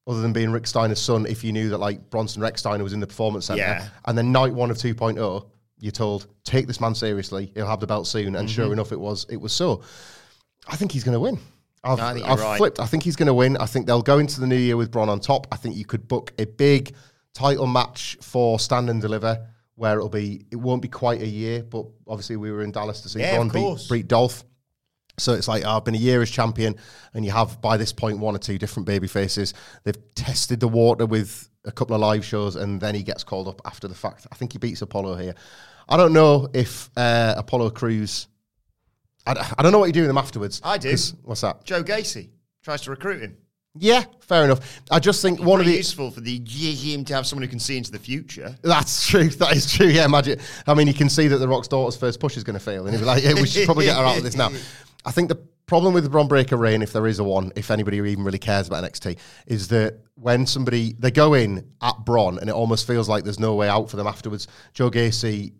other 0.06 0.20
than 0.20 0.32
being 0.32 0.50
Rick 0.50 0.64
Steiner's 0.64 1.00
son. 1.00 1.26
If 1.26 1.42
you 1.44 1.52
knew 1.52 1.70
that 1.70 1.78
like 1.78 2.10
Bronson 2.10 2.42
Rechsteiner 2.42 2.82
was 2.82 2.92
in 2.92 3.00
the 3.00 3.06
performance 3.06 3.46
center, 3.46 3.62
Yeah. 3.62 3.88
and 4.04 4.16
then 4.16 4.32
night 4.32 4.52
one 4.52 4.70
of 4.70 4.76
2.0, 4.76 5.46
you're 5.78 5.92
told 5.92 6.26
take 6.44 6.66
this 6.66 6.80
man 6.80 6.94
seriously. 6.94 7.50
He'll 7.54 7.66
have 7.66 7.80
the 7.80 7.86
belt 7.86 8.06
soon, 8.06 8.36
and 8.36 8.50
sure 8.50 8.64
mm-hmm. 8.64 8.74
enough, 8.74 8.92
it 8.92 9.00
was 9.00 9.26
it 9.28 9.36
was 9.36 9.52
so. 9.52 9.82
I 10.66 10.76
think 10.76 10.92
he's 10.92 11.04
going 11.04 11.14
to 11.14 11.20
win. 11.20 11.38
I've, 11.82 12.00
I 12.00 12.14
think 12.14 12.26
I've 12.26 12.40
right. 12.40 12.56
flipped. 12.56 12.80
I 12.80 12.86
think 12.86 13.02
he's 13.02 13.16
going 13.16 13.26
to 13.26 13.34
win. 13.34 13.58
I 13.58 13.66
think 13.66 13.86
they'll 13.86 14.00
go 14.00 14.18
into 14.18 14.40
the 14.40 14.46
new 14.46 14.56
year 14.56 14.76
with 14.76 14.90
Bron 14.90 15.10
on 15.10 15.20
top. 15.20 15.46
I 15.52 15.56
think 15.56 15.76
you 15.76 15.84
could 15.84 16.08
book 16.08 16.32
a 16.38 16.46
big 16.46 16.94
title 17.34 17.66
match 17.66 18.16
for 18.22 18.58
Stand 18.58 18.88
and 18.88 19.02
Deliver, 19.02 19.46
where 19.76 19.96
it'll 19.96 20.08
be. 20.08 20.46
It 20.50 20.56
won't 20.56 20.82
be 20.82 20.88
quite 20.88 21.22
a 21.22 21.26
year, 21.26 21.62
but 21.62 21.86
obviously 22.06 22.36
we 22.36 22.50
were 22.50 22.62
in 22.62 22.72
Dallas 22.72 23.00
to 23.02 23.08
see 23.08 23.20
Yeah, 23.20 23.36
Bron 23.36 23.48
beat, 23.48 23.86
beat 23.90 24.08
Dolph. 24.08 24.44
So 25.16 25.32
it's 25.32 25.46
like 25.46 25.64
oh, 25.64 25.76
I've 25.76 25.84
been 25.84 25.94
a 25.94 25.98
year 25.98 26.22
as 26.22 26.30
champion, 26.30 26.76
and 27.12 27.24
you 27.24 27.30
have 27.30 27.60
by 27.60 27.76
this 27.76 27.92
point 27.92 28.18
one 28.18 28.34
or 28.34 28.38
two 28.38 28.58
different 28.58 28.86
baby 28.86 29.06
faces. 29.06 29.54
They've 29.84 30.14
tested 30.14 30.60
the 30.60 30.68
water 30.68 31.06
with 31.06 31.48
a 31.64 31.72
couple 31.72 31.94
of 31.94 32.00
live 32.00 32.24
shows, 32.24 32.56
and 32.56 32.80
then 32.80 32.94
he 32.94 33.02
gets 33.02 33.22
called 33.22 33.48
up 33.48 33.60
after 33.64 33.86
the 33.86 33.94
fact. 33.94 34.26
I 34.32 34.34
think 34.34 34.52
he 34.52 34.58
beats 34.58 34.82
Apollo 34.82 35.16
here. 35.16 35.34
I 35.88 35.96
don't 35.96 36.12
know 36.12 36.48
if 36.52 36.90
uh, 36.96 37.34
Apollo 37.36 37.70
Crews. 37.70 38.26
I, 39.26 39.52
I 39.56 39.62
don't 39.62 39.72
know 39.72 39.78
what 39.78 39.86
you 39.86 39.92
do 39.92 40.02
with 40.02 40.10
him 40.10 40.18
afterwards. 40.18 40.60
I 40.64 40.78
do. 40.78 40.94
What's 41.22 41.42
that? 41.42 41.64
Joe 41.64 41.82
Gacy 41.82 42.30
tries 42.62 42.82
to 42.82 42.90
recruit 42.90 43.20
him. 43.20 43.36
Yeah, 43.76 44.04
fair 44.20 44.44
enough. 44.44 44.80
I 44.90 45.00
just 45.00 45.20
think 45.20 45.40
one 45.40 45.58
of 45.58 45.66
the 45.66 45.72
useful 45.72 46.10
for 46.10 46.20
the 46.20 46.38
GM 46.40 47.04
to 47.06 47.14
have 47.14 47.26
someone 47.26 47.42
who 47.42 47.48
can 47.48 47.58
see 47.58 47.76
into 47.76 47.90
the 47.90 47.98
future. 47.98 48.56
That's 48.62 49.06
true. 49.10 49.28
That 49.28 49.56
is 49.56 49.72
true. 49.72 49.88
Yeah, 49.88 50.04
imagine. 50.04 50.38
I 50.66 50.74
mean, 50.74 50.86
you 50.86 50.94
can 50.94 51.08
see 51.08 51.26
that 51.26 51.38
the 51.38 51.48
Rock's 51.48 51.68
daughter's 51.68 51.96
first 51.96 52.20
push 52.20 52.36
is 52.36 52.44
going 52.44 52.54
to 52.54 52.64
fail, 52.64 52.86
and 52.86 52.94
he'd 52.94 53.00
be 53.00 53.06
like, 53.06 53.24
"Yeah, 53.24 53.34
we 53.34 53.46
should 53.46 53.64
probably 53.64 53.86
get 53.86 53.96
her 53.96 54.04
out 54.04 54.18
of 54.18 54.22
this 54.22 54.36
now." 54.36 54.50
I 55.04 55.10
think 55.10 55.28
the 55.28 55.40
problem 55.66 55.92
with 55.92 56.04
the 56.04 56.10
Bron 56.10 56.28
Breakker 56.28 56.56
reign, 56.56 56.82
if 56.82 56.92
there 56.92 57.06
is 57.06 57.18
a 57.18 57.24
one, 57.24 57.52
if 57.56 57.70
anybody 57.70 57.98
even 57.98 58.24
really 58.24 58.38
cares 58.38 58.68
about 58.68 58.84
NXT, 58.84 59.18
is 59.46 59.68
that 59.68 59.98
when 60.14 60.46
somebody 60.46 60.94
they 60.98 61.10
go 61.10 61.34
in 61.34 61.68
at 61.82 62.04
Bron, 62.04 62.38
and 62.38 62.48
it 62.48 62.54
almost 62.54 62.86
feels 62.86 63.08
like 63.08 63.24
there's 63.24 63.40
no 63.40 63.54
way 63.54 63.68
out 63.68 63.90
for 63.90 63.96
them 63.96 64.06
afterwards. 64.06 64.46
Joe 64.72 64.90
Gacy, 64.90 65.52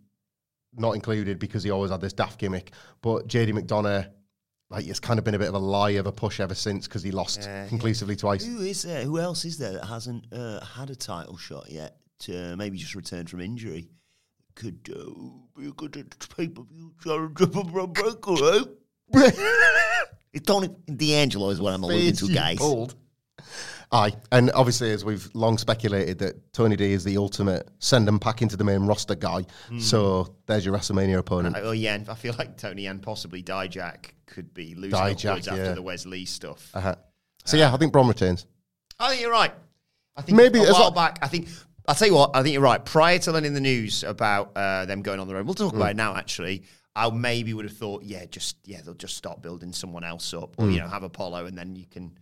not 0.76 0.92
included 0.92 1.38
because 1.40 1.64
he 1.64 1.70
always 1.70 1.90
had 1.90 2.00
this 2.00 2.12
daft 2.12 2.38
gimmick, 2.38 2.70
but 3.02 3.26
JD 3.26 3.58
McDonagh. 3.58 4.08
Like 4.74 4.88
it's 4.88 4.98
kind 4.98 5.20
of 5.20 5.24
been 5.24 5.36
a 5.36 5.38
bit 5.38 5.46
of 5.46 5.54
a 5.54 5.58
lie 5.58 5.90
of 5.90 6.08
a 6.08 6.12
push 6.12 6.40
ever 6.40 6.56
since 6.56 6.88
because 6.88 7.04
he 7.04 7.12
lost 7.12 7.48
conclusively 7.68 8.16
twice. 8.16 8.44
Who 8.44 8.60
is 8.60 8.82
there? 8.82 9.04
Who 9.04 9.20
else 9.20 9.44
is 9.44 9.56
there 9.56 9.72
that 9.74 9.84
hasn't 9.84 10.24
uh, 10.32 10.64
had 10.64 10.90
a 10.90 10.96
title 10.96 11.36
shot 11.36 11.70
yet? 11.70 11.98
To 12.20 12.56
maybe 12.56 12.76
just 12.76 12.96
returned 12.96 13.30
from 13.30 13.40
injury. 13.40 13.88
Could 14.56 14.92
uh, 14.92 15.10
be 15.56 15.68
a 15.68 15.72
good 15.72 15.92
pay 16.36 16.48
per 16.48 16.62
view 16.62 16.92
challenger 17.04 17.46
for 17.46 17.64
Bron 17.64 17.92
eh? 19.14 19.30
It's 20.32 20.44
Tony 20.44 20.68
D'Angelo 20.86 21.50
is 21.50 21.60
what 21.60 21.72
I'm 21.72 21.84
alluding 21.84 22.14
to, 22.14 22.34
guys. 22.34 22.58
Pulled. 22.58 22.96
Aye, 23.94 24.12
and 24.32 24.50
obviously, 24.56 24.90
as 24.90 25.04
we've 25.04 25.28
long 25.34 25.56
speculated, 25.56 26.18
that 26.18 26.52
Tony 26.52 26.74
D 26.74 26.92
is 26.92 27.04
the 27.04 27.16
ultimate 27.16 27.68
send 27.78 28.08
them 28.08 28.18
back 28.18 28.42
into 28.42 28.56
the 28.56 28.64
main 28.64 28.80
roster 28.86 29.14
guy. 29.14 29.46
Hmm. 29.68 29.78
So 29.78 30.34
there's 30.46 30.66
your 30.66 30.74
WrestleMania 30.76 31.16
opponent. 31.16 31.56
Oh 31.58 31.70
yeah, 31.70 31.94
and 31.94 32.08
I 32.08 32.14
feel 32.14 32.34
like 32.36 32.56
Tony 32.58 32.86
and 32.86 33.00
possibly 33.00 33.40
Dijak 33.42 34.06
could 34.26 34.52
be 34.52 34.74
losing 34.74 34.98
Dijak, 34.98 35.28
upwards 35.30 35.46
after 35.48 35.62
yeah. 35.64 35.72
the 35.74 35.82
Wesley 35.82 36.24
stuff. 36.24 36.70
Uh-huh. 36.74 36.96
So 37.44 37.56
yeah, 37.56 37.72
I 37.72 37.76
think 37.76 37.92
Bron 37.92 38.08
retains. 38.08 38.46
I 38.98 39.10
think 39.10 39.20
you're 39.20 39.30
right. 39.30 39.52
I 40.16 40.22
think 40.22 40.36
Maybe 40.38 40.58
a 40.58 40.62
while 40.62 40.72
well- 40.72 40.90
back. 40.90 41.20
I 41.22 41.28
think 41.28 41.48
I'll 41.86 41.94
tell 41.94 42.08
you 42.08 42.14
what. 42.14 42.34
I 42.34 42.42
think 42.42 42.52
you're 42.54 42.62
right. 42.62 42.84
Prior 42.84 43.18
to 43.20 43.30
learning 43.32 43.54
the 43.54 43.60
news 43.60 44.02
about 44.02 44.52
uh, 44.56 44.86
them 44.86 45.02
going 45.02 45.20
on 45.20 45.28
the 45.28 45.34
road, 45.34 45.46
we'll 45.46 45.54
talk 45.54 45.72
Mm. 45.72 45.76
about 45.76 45.90
it 45.90 45.96
now. 45.96 46.16
Actually, 46.16 46.64
I 46.96 47.08
maybe 47.10 47.54
would 47.54 47.64
have 47.66 47.76
thought, 47.76 48.02
yeah, 48.02 48.24
just 48.24 48.56
yeah, 48.64 48.80
they'll 48.84 48.94
just 48.94 49.16
start 49.16 49.40
building 49.40 49.72
someone 49.72 50.02
else 50.02 50.34
up, 50.34 50.56
Mm. 50.56 50.64
or 50.64 50.70
you 50.70 50.80
know, 50.80 50.88
have 50.88 51.04
Apollo, 51.04 51.46
and 51.46 51.56
then 51.56 51.76
you 51.76 51.86
can 51.86 52.18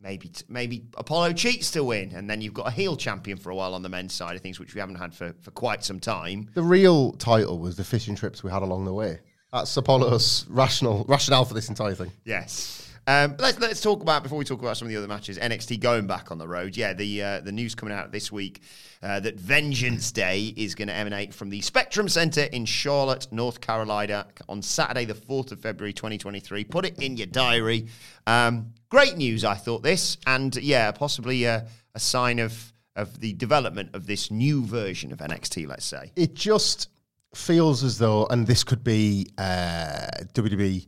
maybe 0.00 0.28
t- 0.28 0.44
maybe 0.48 0.86
Apollo 0.96 1.32
cheats 1.34 1.70
to 1.72 1.84
win, 1.84 2.12
and 2.14 2.28
then 2.28 2.40
you've 2.40 2.54
got 2.54 2.68
a 2.68 2.70
heel 2.70 2.96
champion 2.96 3.38
for 3.38 3.50
a 3.50 3.54
while 3.54 3.74
on 3.74 3.82
the 3.82 3.88
men's 3.88 4.14
side 4.14 4.36
of 4.36 4.42
things, 4.42 4.60
which 4.60 4.74
we 4.74 4.80
haven't 4.80 4.96
had 4.96 5.14
for 5.14 5.34
for 5.42 5.50
quite 5.50 5.84
some 5.84 6.00
time. 6.00 6.50
The 6.54 6.62
real 6.62 7.12
title 7.12 7.58
was 7.58 7.76
the 7.76 7.84
fishing 7.84 8.14
trips 8.14 8.42
we 8.42 8.50
had 8.50 8.62
along 8.62 8.84
the 8.84 8.94
way. 8.94 9.20
That's 9.52 9.76
Apollo's 9.76 10.46
rational 10.48 11.04
rationale 11.08 11.44
for 11.44 11.54
this 11.54 11.68
entire 11.68 11.94
thing. 11.94 12.12
Yes. 12.24 12.85
Um, 13.08 13.36
let's 13.38 13.60
let's 13.60 13.80
talk 13.80 14.02
about 14.02 14.24
before 14.24 14.36
we 14.36 14.44
talk 14.44 14.60
about 14.60 14.76
some 14.76 14.86
of 14.86 14.90
the 14.90 14.96
other 14.96 15.06
matches. 15.06 15.38
NXT 15.38 15.78
going 15.78 16.08
back 16.08 16.32
on 16.32 16.38
the 16.38 16.48
road. 16.48 16.76
Yeah, 16.76 16.92
the 16.92 17.22
uh, 17.22 17.40
the 17.40 17.52
news 17.52 17.76
coming 17.76 17.94
out 17.94 18.10
this 18.10 18.32
week 18.32 18.62
uh, 19.00 19.20
that 19.20 19.38
Vengeance 19.38 20.10
Day 20.10 20.52
is 20.56 20.74
going 20.74 20.88
to 20.88 20.94
emanate 20.94 21.32
from 21.32 21.48
the 21.48 21.60
Spectrum 21.60 22.08
Center 22.08 22.42
in 22.42 22.64
Charlotte, 22.64 23.28
North 23.30 23.60
Carolina, 23.60 24.26
on 24.48 24.60
Saturday, 24.60 25.04
the 25.04 25.14
fourth 25.14 25.52
of 25.52 25.60
February, 25.60 25.92
twenty 25.92 26.18
twenty 26.18 26.40
three. 26.40 26.64
Put 26.64 26.84
it 26.84 27.00
in 27.00 27.16
your 27.16 27.28
diary. 27.28 27.86
Um, 28.26 28.72
great 28.88 29.16
news, 29.16 29.44
I 29.44 29.54
thought 29.54 29.84
this, 29.84 30.16
and 30.26 30.56
yeah, 30.56 30.90
possibly 30.90 31.46
uh, 31.46 31.60
a 31.94 32.00
sign 32.00 32.40
of 32.40 32.72
of 32.96 33.20
the 33.20 33.34
development 33.34 33.90
of 33.94 34.06
this 34.06 34.32
new 34.32 34.64
version 34.66 35.12
of 35.12 35.20
NXT. 35.20 35.68
Let's 35.68 35.84
say. 35.84 36.10
It 36.16 36.34
just 36.34 36.88
feels 37.36 37.84
as 37.84 37.98
though, 37.98 38.26
and 38.26 38.48
this 38.48 38.64
could 38.64 38.82
be 38.82 39.28
uh, 39.38 40.08
WWE 40.32 40.86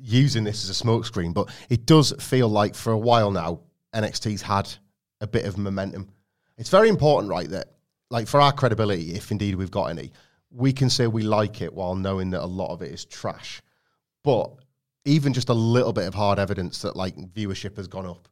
using 0.00 0.44
this 0.44 0.68
as 0.68 0.80
a 0.80 0.84
smokescreen, 0.84 1.34
but 1.34 1.48
it 1.68 1.86
does 1.86 2.12
feel 2.20 2.48
like 2.48 2.74
for 2.74 2.92
a 2.92 2.98
while 2.98 3.30
now 3.30 3.60
NXT's 3.94 4.42
had 4.42 4.72
a 5.20 5.26
bit 5.26 5.44
of 5.44 5.58
momentum. 5.58 6.08
It's 6.56 6.70
very 6.70 6.88
important, 6.88 7.30
right, 7.30 7.48
that 7.50 7.72
like 8.10 8.26
for 8.26 8.40
our 8.40 8.52
credibility, 8.52 9.14
if 9.14 9.30
indeed 9.30 9.54
we've 9.54 9.70
got 9.70 9.86
any, 9.86 10.12
we 10.50 10.72
can 10.72 10.90
say 10.90 11.06
we 11.06 11.22
like 11.22 11.62
it 11.62 11.72
while 11.72 11.94
knowing 11.94 12.30
that 12.30 12.42
a 12.42 12.46
lot 12.46 12.72
of 12.72 12.82
it 12.82 12.92
is 12.92 13.04
trash. 13.04 13.62
But 14.24 14.50
even 15.04 15.32
just 15.32 15.48
a 15.48 15.54
little 15.54 15.92
bit 15.92 16.06
of 16.06 16.14
hard 16.14 16.38
evidence 16.38 16.82
that 16.82 16.96
like 16.96 17.16
viewership 17.16 17.76
has 17.76 17.88
gone 17.88 18.06
up, 18.06 18.28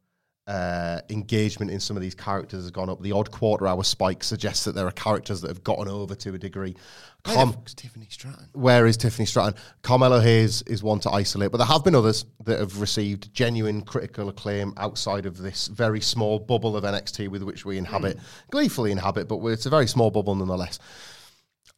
uh, 0.49 1.01
engagement 1.11 1.71
in 1.71 1.79
some 1.79 1.95
of 1.97 2.03
these 2.03 2.15
characters 2.15 2.63
has 2.63 2.71
gone 2.71 2.89
up. 2.89 3.01
The 3.03 3.13
odd 3.13 3.31
quarter 3.31 3.67
hour 3.69 3.85
spike 3.85 4.25
suggests 4.25 4.65
that 4.65 4.75
there 4.75 4.87
are 4.87 4.91
characters 4.93 5.43
that 5.43 5.49
have 5.49 5.63
gotten 5.63 5.87
over 5.89 6.15
to 6.17 6.35
a 6.35 6.39
degree. 6.39 6.75
Com- 7.23 7.55
It's 7.63 7.75
Tiffany 7.75 8.07
Stratton. 8.09 8.49
where 8.55 8.87
is 8.87 8.97
Tiffany 8.97 9.27
Stratton? 9.27 9.55
Carmelo 9.83 10.21
Hayes 10.21 10.63
is 10.63 10.83
one 10.83 11.01
to 11.01 11.11
isolate, 11.11 11.51
but 11.53 11.59
there 11.59 11.67
have 11.67 11.85
been 11.85 11.95
others 11.95 12.25
that 12.45 12.59
have 12.59 12.81
received 12.81 13.33
genuine 13.35 13.83
critical 13.83 14.31
acclaim 14.31 14.73
outside 14.79 15.27
of 15.27 15.37
this 15.37 15.67
very 15.69 16.01
small 16.01 16.39
bubble 16.39 16.77
of 16.77 16.85
NXT 16.85 17.29
with 17.29 17.43
which 17.43 17.67
we 17.67 17.77
inhabit, 17.77 18.19
gleefully 18.51 18.91
inhabit, 18.91 19.29
but 19.29 19.45
it's 19.49 19.67
a 19.67 19.71
very 19.71 19.87
small 19.87 20.11
bubble 20.11 20.35
nonetheless. 20.35 20.79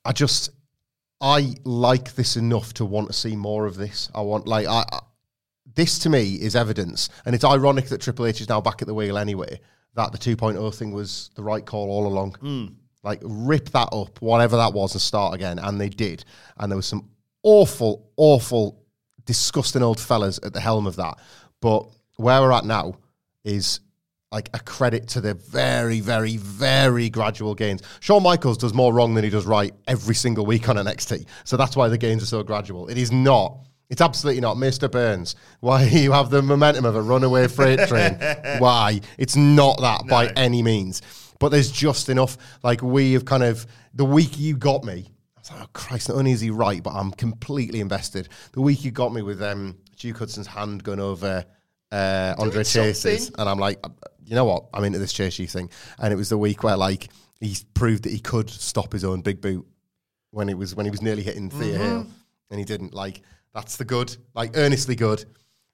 I 0.05 0.13
just, 0.13 0.51
I 1.21 1.55
like 1.65 2.15
this 2.15 2.37
enough 2.37 2.73
to 2.75 2.85
want 2.85 3.09
to 3.09 3.13
see 3.15 3.35
more 3.35 3.67
of 3.67 3.77
this. 3.77 4.09
I 4.15 4.21
want, 4.21 4.47
like, 4.47 4.67
I, 4.69 4.85
I 4.93 5.01
this 5.81 5.99
to 6.01 6.11
me 6.11 6.35
is 6.35 6.55
evidence, 6.55 7.09
and 7.25 7.35
it's 7.35 7.45
ironic 7.45 7.87
that 7.87 8.01
Triple 8.01 8.27
H 8.27 8.40
is 8.40 8.49
now 8.49 8.61
back 8.61 8.83
at 8.83 8.87
the 8.87 8.95
wheel 8.95 9.16
anyway, 9.16 9.61
that 9.95 10.12
the 10.12 10.19
2.0 10.19 10.75
thing 10.75 10.93
was 10.93 11.31
the 11.35 11.43
right 11.43 11.64
call 11.64 11.90
all 11.90 12.07
along. 12.07 12.35
Hmm. 12.35 12.66
Like, 13.03 13.21
rip 13.23 13.71
that 13.71 13.88
up, 13.93 14.21
whatever 14.21 14.59
that 14.59 14.75
was, 14.75 14.93
and 14.93 15.01
start 15.01 15.35
again. 15.35 15.59
And 15.59 15.81
they 15.81 15.88
did. 15.88 16.25
And 16.59 16.71
there 16.71 16.77
was 16.77 16.87
some 16.87 17.09
awful, 17.43 18.11
awful, 18.16 18.85
disgusting 19.25 19.83
old 19.83 19.99
fellas 19.99 20.38
at 20.43 20.53
the 20.53 20.61
helm 20.61 20.87
of 20.87 20.97
that. 20.97 21.19
But 21.61 21.88
where 22.16 22.43
we're 22.43 22.53
at 22.53 22.66
now 22.66 22.99
is 23.43 23.81
like 24.31 24.51
a 24.53 24.61
credit 24.61 25.09
to 25.09 25.21
the 25.21 25.35
very, 25.35 26.01
very, 26.01 26.37
very 26.37 27.09
gradual 27.09 27.55
gains. 27.55 27.83
Shawn 28.01 28.23
Michaels 28.23 28.59
does 28.59 28.75
more 28.75 28.93
wrong 28.93 29.14
than 29.14 29.25
he 29.25 29.31
does 29.31 29.47
right 29.47 29.73
every 29.88 30.14
single 30.14 30.45
week 30.47 30.69
on 30.69 30.77
an 30.77 30.87
NXT. 30.87 31.27
So 31.45 31.57
that's 31.57 31.75
why 31.75 31.88
the 31.88 31.99
gains 31.99 32.23
are 32.23 32.27
so 32.27 32.43
gradual. 32.43 32.88
It 32.88 32.99
is 32.99 33.11
not. 33.11 33.66
It's 33.90 34.00
absolutely 34.00 34.40
not. 34.40 34.57
Mr. 34.57 34.90
Burns, 34.90 35.35
why 35.61 35.83
you 35.92 36.12
have 36.12 36.31
the 36.31 36.40
momentum 36.40 36.85
of 36.85 36.96
a 36.96 37.03
runaway 37.03 37.48
freight 37.48 37.87
train? 37.88 38.14
why? 38.59 39.00
It's 39.18 39.37
not 39.37 39.81
that 39.81 40.07
by 40.07 40.29
any 40.29 40.62
means. 40.62 41.03
But 41.38 41.50
there's 41.50 41.70
just 41.70 42.09
enough. 42.09 42.38
Like 42.62 42.83
we 42.83 43.12
have 43.14 43.24
kind 43.24 43.42
of, 43.42 43.66
the 43.94 44.05
week 44.05 44.38
you 44.38 44.57
got 44.57 44.85
me, 44.85 45.07
I 45.37 45.40
was 45.40 45.50
like, 45.50 45.62
oh 45.62 45.66
Christ, 45.72 46.09
not 46.09 46.18
only 46.18 46.33
is 46.33 46.40
he 46.40 46.50
right, 46.50 46.83
but 46.83 46.90
I'm 46.94 47.11
completely 47.12 47.81
invested. 47.81 48.29
The 48.53 48.61
week 48.61 48.85
you 48.85 48.90
got 48.90 49.12
me 49.12 49.22
with 49.22 49.42
um, 49.42 49.76
Duke 49.96 50.18
Hudson's 50.18 50.46
hand 50.46 50.85
going 50.85 51.00
over 51.00 51.44
uh, 51.90 52.35
Andre 52.38 52.62
Chases, 52.62 53.33
and 53.37 53.48
I'm 53.48 53.59
like, 53.59 53.85
you 54.24 54.37
know 54.37 54.44
what? 54.44 54.66
I'm 54.72 54.85
into 54.85 54.98
this 54.98 55.12
Chasey 55.12 55.50
thing, 55.50 55.70
and 55.98 56.12
it 56.12 56.16
was 56.16 56.29
the 56.29 56.38
week 56.38 56.62
where 56.62 56.76
like 56.76 57.09
he 57.40 57.57
proved 57.74 58.05
that 58.05 58.11
he 58.12 58.20
could 58.20 58.48
stop 58.50 58.92
his 58.92 59.03
own 59.03 59.22
big 59.22 59.40
boot 59.40 59.66
when 60.31 60.46
he 60.46 60.55
was 60.55 60.74
when 60.76 60.87
he 60.87 60.90
was 60.90 61.03
nearly 61.03 61.22
hitting 61.22 61.50
Thea 61.50 61.79
Mm-hmm. 61.79 61.83
Hill, 61.83 62.07
and 62.50 62.59
he 62.59 62.64
didn't. 62.64 62.94
Like 62.94 63.22
that's 63.55 63.77
the 63.77 63.85
good, 63.85 64.17
like 64.35 64.53
earnestly 64.55 64.95
good. 64.95 65.25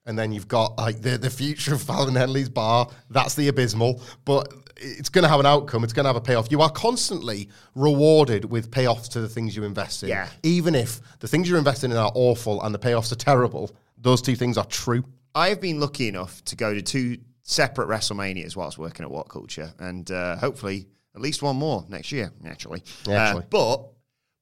And 0.07 0.17
then 0.17 0.31
you've 0.31 0.49
got 0.49 0.79
like 0.79 1.01
the 1.01 1.19
the 1.19 1.31
future 1.31 1.75
of 1.75 1.83
Fallon 1.83 2.15
Henley's 2.15 2.49
bar. 2.49 2.89
That's 3.11 3.35
the 3.35 3.49
abysmal, 3.49 4.01
but 4.25 4.53
it's 4.77 5.09
going 5.09 5.23
to 5.23 5.29
have 5.29 5.41
an 5.41 5.47
outcome. 5.47 5.85
It's 5.85 5.93
going 5.93 6.05
to 6.05 6.09
have 6.09 6.17
a 6.17 6.21
payoff. 6.21 6.51
You 6.51 6.61
are 6.63 6.71
constantly 6.71 7.49
rewarded 7.75 8.45
with 8.45 8.71
payoffs 8.71 9.09
to 9.11 9.21
the 9.21 9.29
things 9.29 9.57
you 9.57 9.65
invest 9.65 10.03
in. 10.03 10.11
Yeah. 10.11 10.29
Even 10.43 10.75
if 10.75 11.01
the 11.19 11.29
things 11.29 11.49
you're 11.49 11.59
investing 11.59 11.91
in 11.91 11.97
are 11.97 12.13
awful 12.15 12.63
and 12.63 12.75
the 12.75 12.79
payoffs 12.79 13.11
are 13.11 13.17
terrible, 13.17 13.75
those 13.99 14.23
two 14.23 14.37
things 14.37 14.59
are 14.59 14.67
true. 14.67 15.05
I 15.35 15.49
have 15.49 15.61
been 15.61 15.81
lucky 15.81 16.09
enough 16.09 16.45
to 16.47 16.57
go 16.57 16.75
to 16.75 16.83
two 16.83 17.19
separate 17.43 17.89
WrestleManias 17.89 18.57
whilst 18.57 18.79
working 18.79 19.05
at 19.05 19.11
What 19.11 19.29
Culture, 19.29 19.73
and 19.79 20.11
uh, 20.11 20.37
hopefully 20.37 20.89
at 21.15 21.21
least 21.21 21.43
one 21.43 21.57
more 21.57 21.85
next 21.89 22.13
year. 22.13 22.33
Actually, 22.45 22.83
Actually. 23.09 23.43
Uh, 23.43 23.47
but 23.51 23.89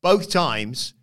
both 0.02 0.30
times, 0.30 0.94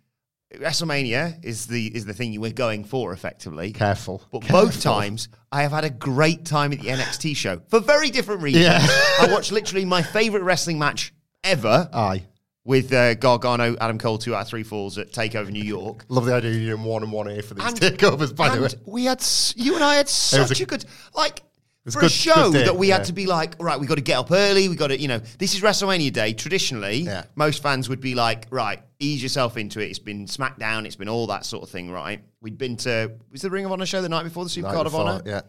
WrestleMania 0.54 1.44
is 1.44 1.66
the 1.66 1.86
is 1.94 2.04
the 2.04 2.14
thing 2.14 2.32
you 2.32 2.40
were 2.40 2.50
going 2.50 2.84
for 2.84 3.12
effectively. 3.12 3.72
Careful. 3.72 4.22
But 4.30 4.46
both 4.48 4.80
times, 4.82 5.28
I 5.50 5.62
have 5.62 5.72
had 5.72 5.84
a 5.84 5.90
great 5.90 6.44
time 6.44 6.72
at 6.72 6.80
the 6.80 6.88
NXT 6.88 7.36
show 7.36 7.60
for 7.68 7.80
very 7.80 8.10
different 8.10 8.42
reasons. 8.42 8.64
Yeah. 8.64 8.78
I 9.20 9.28
watched 9.30 9.52
literally 9.52 9.84
my 9.84 10.02
favorite 10.02 10.42
wrestling 10.42 10.78
match 10.78 11.12
ever 11.44 11.88
Aye. 11.92 12.24
with 12.64 12.92
uh, 12.92 13.14
Gargano, 13.14 13.76
Adam 13.80 13.98
Cole, 13.98 14.18
two 14.18 14.34
out 14.34 14.42
of 14.42 14.48
three 14.48 14.62
falls 14.62 14.98
at 14.98 15.12
Takeover 15.12 15.50
New 15.50 15.64
York. 15.64 16.04
Love 16.08 16.26
the 16.26 16.34
idea 16.34 16.50
of 16.50 16.56
you 16.56 16.66
doing 16.76 16.84
one 16.84 17.02
and 17.02 17.10
one 17.12 17.28
A 17.28 17.42
for 17.42 17.54
these 17.54 17.64
And- 17.64 17.76
takeovers, 17.80 18.34
by 18.34 18.54
the 18.54 18.62
way. 18.62 18.68
We 18.86 19.04
had, 19.06 19.18
s- 19.20 19.54
you 19.56 19.74
and 19.74 19.82
I 19.82 19.94
had 19.96 20.08
such 20.08 20.60
a, 20.60 20.66
good, 20.66 20.84
like, 21.14 21.42
for 21.90 22.02
a 22.02 22.04
a 22.04 22.08
show 22.08 22.50
good 22.50 22.52
day, 22.52 22.64
that 22.66 22.76
we 22.76 22.88
yeah. 22.88 22.98
had 22.98 23.06
to 23.06 23.12
be 23.12 23.26
like, 23.26 23.60
right, 23.60 23.78
we 23.80 23.86
got 23.86 23.96
to 23.96 24.02
get 24.02 24.18
up 24.18 24.30
early. 24.30 24.68
We 24.68 24.76
got 24.76 24.88
to, 24.88 24.98
you 25.00 25.08
know, 25.08 25.18
this 25.38 25.54
is 25.54 25.62
WrestleMania 25.62 26.12
day. 26.12 26.32
Traditionally, 26.32 26.98
Yeah. 26.98 27.24
most 27.34 27.62
fans 27.62 27.88
would 27.88 28.00
be 28.00 28.14
like, 28.14 28.46
right, 28.50 28.80
ease 29.00 29.22
yourself 29.22 29.56
into 29.56 29.80
it. 29.80 29.86
It's 29.90 29.98
been 29.98 30.26
SmackDown. 30.26 30.86
It's 30.86 30.94
been 30.96 31.08
all 31.08 31.26
that 31.26 31.44
sort 31.44 31.64
of 31.64 31.70
thing, 31.70 31.90
right? 31.90 32.22
We'd 32.40 32.56
been 32.58 32.76
to, 32.78 33.12
was 33.32 33.42
the 33.42 33.50
Ring 33.50 33.64
of 33.64 33.72
Honor 33.72 33.86
show 33.86 34.00
the 34.00 34.08
night 34.08 34.22
before 34.22 34.44
the 34.44 34.60
Night 34.60 34.72
Supercard 34.72 34.86
of 34.86 34.94
Honor? 34.94 35.22
Yeah. 35.26 35.40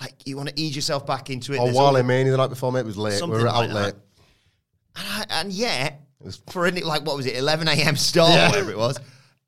Like, 0.00 0.14
you 0.26 0.36
want 0.36 0.48
to 0.50 0.60
ease 0.60 0.76
yourself 0.76 1.06
back 1.06 1.28
into 1.28 1.52
it. 1.54 1.58
Or 1.58 1.66
Wale 1.66 1.78
all- 1.78 2.02
Mania 2.04 2.30
the 2.30 2.38
night 2.38 2.48
before, 2.50 2.70
mate. 2.72 2.80
It 2.80 2.86
was 2.86 2.96
late. 2.96 3.20
We 3.22 3.28
were 3.28 3.42
like 3.42 3.70
out 3.70 3.74
late. 3.74 3.94
And, 4.96 5.06
I, 5.08 5.24
and 5.40 5.52
yet, 5.52 6.00
for 6.50 6.66
any, 6.66 6.82
like, 6.82 7.04
what 7.04 7.16
was 7.16 7.26
it, 7.26 7.36
11 7.36 7.66
a.m. 7.68 7.96
start, 7.96 8.30
Yeah. 8.32 8.46
or 8.46 8.50
whatever 8.50 8.70
it 8.70 8.78
was. 8.78 8.96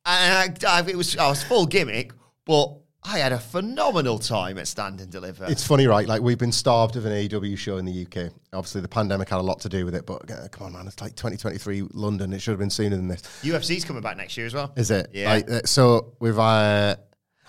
And 0.05 0.59
I, 0.65 0.79
I, 0.81 0.81
it 0.89 0.97
was, 0.97 1.17
I 1.17 1.29
was 1.29 1.43
full 1.43 1.67
gimmick, 1.67 2.13
but 2.45 2.75
I 3.05 3.19
had 3.19 3.33
a 3.33 3.39
phenomenal 3.39 4.19
time 4.19 4.59
at 4.59 4.69
Stand 4.69 5.01
and 5.01 5.11
Deliver. 5.11 5.47
It's 5.47 5.67
funny, 5.67 5.87
right? 5.87 6.07
Like 6.07 6.23
we've 6.23 6.39
been 6.39 6.53
starved 6.53 6.97
of 6.97 7.05
an 7.05 7.13
AEW 7.13 7.59
show 7.59 7.79
in 7.79 7.85
the 7.85 8.07
UK. 8.07 8.33
Obviously, 8.53 8.81
the 8.81 8.89
pandemic 8.89 9.29
had 9.29 9.39
a 9.39 9.43
lot 9.43 9.61
to 9.61 9.69
do 9.69 9.85
with 9.85 9.95
it, 9.95 10.07
but 10.07 10.31
uh, 10.31 10.49
come 10.49 10.69
on, 10.69 10.73
man, 10.75 10.87
it's 10.87 11.01
like 11.01 11.17
2023 11.17 11.89
London. 11.95 12.33
It 12.33 12.41
should 12.41 12.53
have 12.53 12.61
been 12.61 12.71
sooner 12.71 12.95
than 12.95 13.09
this. 13.09 13.23
UFC's 13.43 13.85
coming 13.85 14.03
back 14.03 14.17
next 14.17 14.37
year 14.37 14.47
as 14.47 14.55
well. 14.55 14.73
Is 14.77 14.91
it? 14.91 15.11
Yeah. 15.13 15.33
Like, 15.33 15.51
uh, 15.51 15.61
so 15.65 16.15
we've. 16.21 16.39
Uh, 16.39 16.97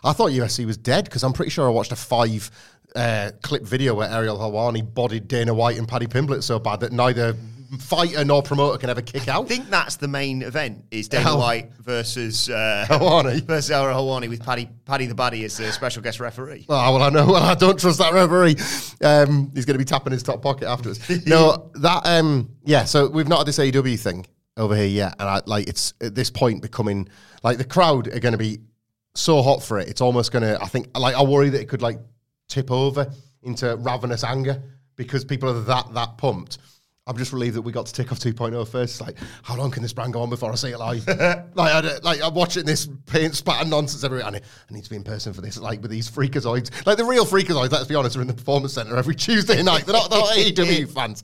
I 0.06 0.12
thought 0.12 0.32
UFC 0.32 0.66
was 0.66 0.76
dead 0.76 1.06
because 1.06 1.24
I'm 1.24 1.34
pretty 1.34 1.52
sure 1.52 1.66
I 1.66 1.70
watched 1.70 1.94
a 1.94 1.96
five 1.96 2.52
uh, 2.96 3.32
clip 3.42 3.64
video 3.64 3.94
where 3.94 4.10
Ariel 4.10 4.38
Helwani 4.38 4.94
bodied 4.94 5.28
Dana 5.28 5.54
White 5.54 5.78
and 5.78 5.88
Paddy 5.88 6.08
Pimblett 6.08 6.44
so 6.44 6.60
bad 6.60 6.82
that 6.82 6.92
neither 6.92 7.36
fighter 7.78 8.24
nor 8.26 8.44
promoter 8.44 8.78
can 8.78 8.90
ever 8.90 9.02
kick 9.02 9.28
out. 9.28 9.46
I 9.46 9.48
think 9.48 9.70
that's 9.70 9.96
the 9.96 10.08
main 10.08 10.42
event 10.42 10.86
is 10.92 11.08
Dana. 11.08 11.38
White 11.38 11.74
versus 11.74 12.50
uh, 12.50 12.86
Helwani. 12.90 13.44
versus 13.46 13.72
Helwani 13.72 14.30
with 14.30 14.44
Paddy 14.44 14.70
Paddy 14.86 15.06
the 15.06 15.16
Baddy 15.16 15.44
as 15.46 15.60
a 15.60 15.72
special 15.72 16.02
guest 16.02 16.20
referee. 16.20 16.66
Oh, 16.70 16.94
well, 16.94 17.04
I 17.04 17.10
know. 17.10 17.26
Well, 17.26 17.44
I 17.44 17.56
don't 17.56 17.80
trust 17.80 18.00
that 18.00 18.14
referee. 18.14 18.56
Um, 19.04 19.52
he's 19.54 19.66
going 19.66 19.76
to 19.76 19.80
be 19.80 19.86
tapping 19.86 20.14
his 20.14 20.24
top 20.24 20.42
pocket 20.42 20.68
afterwards. 20.68 21.00
no, 21.26 21.72
that, 21.76 22.06
um, 22.06 22.50
yeah, 22.64 22.84
so 22.84 23.10
we've 23.10 23.28
not 23.28 23.40
had 23.40 23.48
this 23.48 23.60
AEW 23.60 24.00
thing 24.00 24.26
over 24.58 24.76
here 24.76 24.86
yet. 24.86 25.16
And 25.20 25.30
I, 25.30 25.42
like, 25.46 25.68
it's 25.68 25.94
at 26.02 26.16
this 26.16 26.30
point 26.30 26.62
becoming, 26.62 27.08
like, 27.44 27.58
the 27.58 27.64
crowd 27.64 28.08
are 28.08 28.20
going 28.20 28.34
to 28.34 28.38
be 28.38 28.60
so 29.16 29.42
hot 29.42 29.64
for 29.64 29.80
it. 29.80 29.88
It's 29.88 30.02
almost 30.02 30.32
going 30.32 30.44
to, 30.44 30.62
I 30.62 30.68
think, 30.68 30.98
like, 30.98 31.16
I 31.16 31.24
worry 31.24 31.50
that 31.50 31.62
it 31.62 31.70
could, 31.70 31.82
like, 31.82 32.00
tip 32.48 32.72
over 32.72 33.12
into 33.42 33.76
ravenous 33.78 34.24
anger 34.24 34.62
because 34.96 35.26
people 35.26 35.50
are 35.50 35.62
that, 35.62 35.94
that 35.94 36.18
pumped. 36.18 36.60
I'm 37.06 37.18
just 37.18 37.34
relieved 37.34 37.58
that 37.58 37.64
we 37.64 37.74
got 37.74 37.86
to 37.88 37.94
tick 37.94 38.14
off 38.14 38.20
2.0 38.20 38.66
first. 38.68 38.94
It's 38.94 39.02
like, 39.02 39.18
how 39.42 39.58
long 39.58 39.72
can 39.72 39.84
this 39.84 39.92
brand 39.92 40.14
go 40.14 40.22
on 40.22 40.30
before 40.30 40.52
I 40.54 40.56
see 40.56 40.70
it 40.70 40.78
live? 40.78 41.06
like, 41.08 41.52
I, 41.58 41.98
like, 42.02 42.24
I'm 42.24 42.34
watching 42.34 42.64
this 42.66 42.88
paint 43.08 43.36
splatter 43.36 43.68
nonsense 43.68 44.06
everywhere. 44.06 44.26
I 44.26 44.32
need, 44.32 44.44
I 44.70 44.74
need 44.74 44.86
to 44.86 44.90
be 44.90 44.96
in 44.96 45.04
person 45.04 45.34
for 45.34 45.42
this, 45.42 45.58
like 45.58 45.82
with 45.82 45.92
these 45.92 46.10
freakazoids. 46.10 46.86
Like 46.86 46.96
the 46.98 47.04
real 47.04 47.26
freakazoids, 47.26 47.72
let's 47.74 47.88
be 47.88 47.96
honest, 47.96 48.16
are 48.16 48.22
in 48.22 48.28
the 48.28 48.34
performance 48.34 48.74
center 48.74 48.96
every 48.96 49.16
Tuesday 49.18 49.62
night. 49.62 49.86
They're 49.86 49.94
not, 49.96 50.10
they're 50.10 50.20
not 50.20 50.30
AEW 50.38 50.90
fans. 50.94 51.24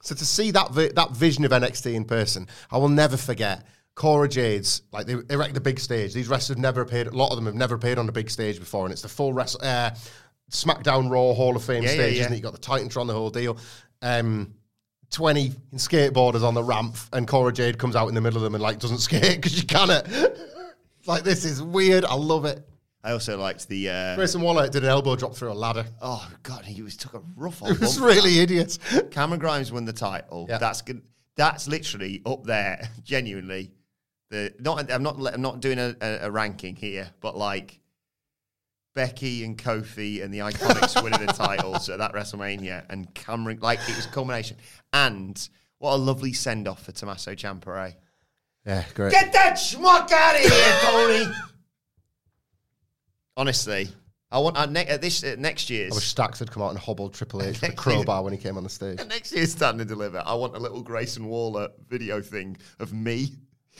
So 0.00 0.14
to 0.14 0.24
see 0.24 0.50
that 0.52 0.70
vi- 0.70 0.92
that 0.94 1.10
vision 1.10 1.44
of 1.44 1.50
NXT 1.50 1.92
in 1.92 2.06
person, 2.06 2.46
I 2.70 2.78
will 2.78 2.88
never 2.88 3.16
forget. 3.16 3.66
Cora 3.96 4.28
Jades, 4.28 4.82
like 4.92 5.06
they 5.06 5.14
erect 5.28 5.54
the 5.54 5.60
big 5.60 5.80
stage. 5.80 6.14
These 6.14 6.28
wrestlers 6.28 6.56
have 6.56 6.58
never 6.62 6.80
appeared. 6.82 7.08
A 7.08 7.16
lot 7.16 7.30
of 7.30 7.36
them 7.36 7.46
have 7.46 7.56
never 7.56 7.74
appeared 7.74 7.98
on 7.98 8.08
a 8.08 8.12
big 8.12 8.30
stage 8.30 8.60
before, 8.60 8.84
and 8.86 8.92
it's 8.92 9.02
the 9.02 9.08
full 9.08 9.32
wrestle, 9.32 9.60
uh, 9.62 9.90
SmackDown 10.52 11.10
Raw 11.10 11.34
Hall 11.34 11.56
of 11.56 11.64
Fame 11.64 11.82
Yeah, 11.82 11.88
yeah, 11.90 11.94
stage, 11.96 12.14
yeah. 12.14 12.20
isn't 12.20 12.32
it? 12.32 12.36
You 12.36 12.42
got 12.42 12.52
the 12.52 12.58
Titantron, 12.60 13.08
the 13.08 13.12
whole 13.12 13.30
deal. 13.30 13.58
Um, 14.00 14.54
20 15.10 15.50
skateboarders 15.74 16.42
on 16.42 16.54
the 16.54 16.62
ramp, 16.62 16.96
and 17.12 17.26
Cora 17.26 17.52
Jade 17.52 17.78
comes 17.78 17.96
out 17.96 18.08
in 18.08 18.14
the 18.14 18.20
middle 18.20 18.36
of 18.36 18.42
them 18.42 18.54
and 18.54 18.62
like 18.62 18.78
doesn't 18.78 18.98
skate 19.08 19.36
because 19.36 19.52
she 19.52 19.64
cannot. 19.66 20.06
like 21.06 21.22
this 21.22 21.44
is 21.44 21.62
weird. 21.62 22.04
I 22.04 22.14
love 22.14 22.44
it. 22.44 22.66
I 23.02 23.12
also 23.12 23.38
liked 23.38 23.68
the. 23.68 23.88
Uh, 23.88 24.16
Grayson 24.16 24.40
Waller 24.42 24.68
did 24.68 24.82
an 24.82 24.90
elbow 24.90 25.16
drop 25.16 25.34
through 25.34 25.52
a 25.52 25.54
ladder. 25.54 25.86
oh 26.02 26.28
god, 26.42 26.64
he 26.64 26.82
was 26.82 26.96
took 26.96 27.14
a 27.14 27.22
rough 27.36 27.62
It 27.64 27.80
was 27.80 27.98
really 27.98 28.40
idiot. 28.40 28.78
Cameron 29.10 29.40
Grimes 29.40 29.72
won 29.72 29.84
the 29.84 29.92
title. 29.92 30.46
Yeah. 30.48 30.58
That's 30.58 30.82
good. 30.82 31.02
That's 31.36 31.68
literally 31.68 32.20
up 32.26 32.44
there. 32.44 32.88
Genuinely, 33.04 33.70
the 34.30 34.52
not. 34.58 34.90
I'm 34.90 35.02
not. 35.02 35.16
I'm 35.32 35.40
not 35.40 35.60
doing 35.60 35.78
a, 35.78 35.94
a, 36.00 36.18
a 36.26 36.30
ranking 36.30 36.74
here, 36.74 37.08
but 37.20 37.36
like 37.36 37.80
Becky 38.98 39.44
and 39.44 39.56
Kofi 39.56 40.24
and 40.24 40.34
the 40.34 40.40
Iconics 40.40 41.00
winning 41.00 41.24
the 41.24 41.32
titles 41.32 41.88
at 41.88 41.98
that 41.98 42.14
WrestleMania, 42.14 42.82
and 42.90 43.14
Cameron. 43.14 43.60
Like 43.60 43.78
it 43.88 43.94
was 43.94 44.06
a 44.06 44.08
culmination. 44.08 44.56
And 44.92 45.48
what 45.78 45.92
a 45.92 45.96
lovely 45.98 46.32
send 46.32 46.66
off 46.66 46.82
for 46.82 46.90
Tommaso 46.90 47.36
Ciampa. 47.36 47.94
Yeah, 48.66 48.84
great. 48.94 49.12
Get 49.12 49.32
that 49.34 49.54
schmuck 49.54 50.10
out 50.10 50.34
of 50.34 50.40
here, 50.40 50.78
Tony. 50.80 51.32
Honestly, 53.36 53.88
I 54.32 54.40
want 54.40 54.56
uh, 54.56 54.66
ne- 54.66 54.86
at 54.86 55.00
this 55.00 55.22
uh, 55.22 55.36
next 55.38 55.70
year's. 55.70 55.92
I 55.92 55.94
wish 55.94 56.08
Stacks 56.08 56.40
had 56.40 56.50
come 56.50 56.64
out 56.64 56.70
and 56.70 56.78
hobbled 56.80 57.14
Triple 57.14 57.44
H 57.44 57.60
with 57.60 57.70
a 57.70 57.76
crowbar 57.76 58.24
when 58.24 58.32
he 58.32 58.38
came 58.40 58.56
on 58.56 58.64
the 58.64 58.68
stage. 58.68 58.98
Next 59.06 59.30
year's 59.30 59.52
Stand 59.52 59.80
and 59.80 59.88
Deliver, 59.88 60.24
I 60.26 60.34
want 60.34 60.56
a 60.56 60.58
little 60.58 60.82
Grayson 60.82 61.26
Waller 61.26 61.68
video 61.88 62.20
thing 62.20 62.56
of 62.80 62.92
me 62.92 63.30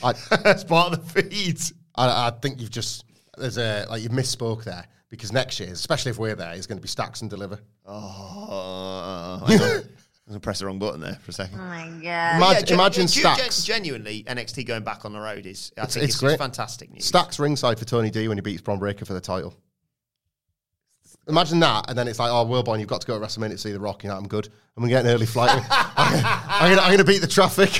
I, 0.01 0.13
as 0.45 0.63
part 0.63 0.93
of 0.93 1.13
the 1.13 1.23
feed. 1.23 1.59
I, 1.95 2.27
I 2.27 2.31
think 2.41 2.61
you've 2.61 2.71
just 2.71 3.03
there's 3.37 3.57
a 3.57 3.85
like 3.89 4.01
you 4.01 4.07
misspoke 4.07 4.63
there 4.63 4.85
because 5.09 5.31
next 5.31 5.59
year, 5.59 5.69
especially 5.71 6.11
if 6.11 6.17
we're 6.19 6.35
there, 6.35 6.53
is 6.53 6.67
going 6.67 6.77
to 6.77 6.81
be 6.81 6.87
Stacks 6.87 7.21
and 7.21 7.29
Deliver. 7.29 7.59
Oh, 7.85 9.41
I 9.45 9.55
know. 9.57 9.81
I'm 10.27 10.33
gonna 10.33 10.39
press 10.41 10.59
the 10.59 10.67
wrong 10.67 10.77
button 10.77 11.01
there 11.01 11.15
for 11.23 11.31
a 11.31 11.33
second. 11.33 11.59
Oh 11.59 11.63
my 11.63 11.87
god. 12.03 12.35
Imagine, 12.37 12.65
gen- 12.67 12.73
imagine 12.79 13.01
gen- 13.07 13.07
Stacks. 13.07 13.63
gen- 13.63 13.75
genuinely, 13.77 14.23
NXT 14.25 14.63
going 14.67 14.83
back 14.83 15.03
on 15.03 15.11
the 15.11 15.19
road 15.19 15.47
is. 15.47 15.71
I 15.75 15.81
It's- 15.81 15.95
think 15.95 16.03
it's 16.03 16.13
it's, 16.13 16.21
great. 16.21 16.37
fantastic 16.37 16.91
news. 16.91 17.03
Stacks 17.05 17.39
ringside 17.39 17.79
for 17.79 17.85
Tony 17.85 18.11
D 18.11 18.27
when 18.27 18.37
he 18.37 18.41
beats 18.41 18.61
Bron 18.61 18.77
Breakker 18.77 19.05
for 19.05 19.13
the 19.13 19.21
title. 19.21 19.55
Imagine 21.27 21.59
that, 21.61 21.89
and 21.89 21.97
then 21.97 22.07
it's 22.07 22.19
like, 22.19 22.29
oh, 22.31 22.45
Wilborn, 22.45 22.79
you've 22.79 22.87
got 22.87 23.01
to 23.01 23.07
go 23.07 23.19
to 23.19 23.25
WrestleMania 23.25 23.51
to 23.51 23.57
see 23.57 23.71
The 23.71 23.79
Rock. 23.79 24.03
You 24.03 24.09
know, 24.09 24.17
I'm 24.17 24.27
good. 24.27 24.47
I'm 24.77 24.81
going 24.83 24.89
to 24.89 24.95
get 24.95 25.05
an 25.05 25.11
early 25.11 25.25
flight. 25.25 25.63
I'm 25.69 26.75
going 26.75 26.97
to 26.99 27.03
beat 27.03 27.19
the 27.21 27.27
traffic. 27.27 27.69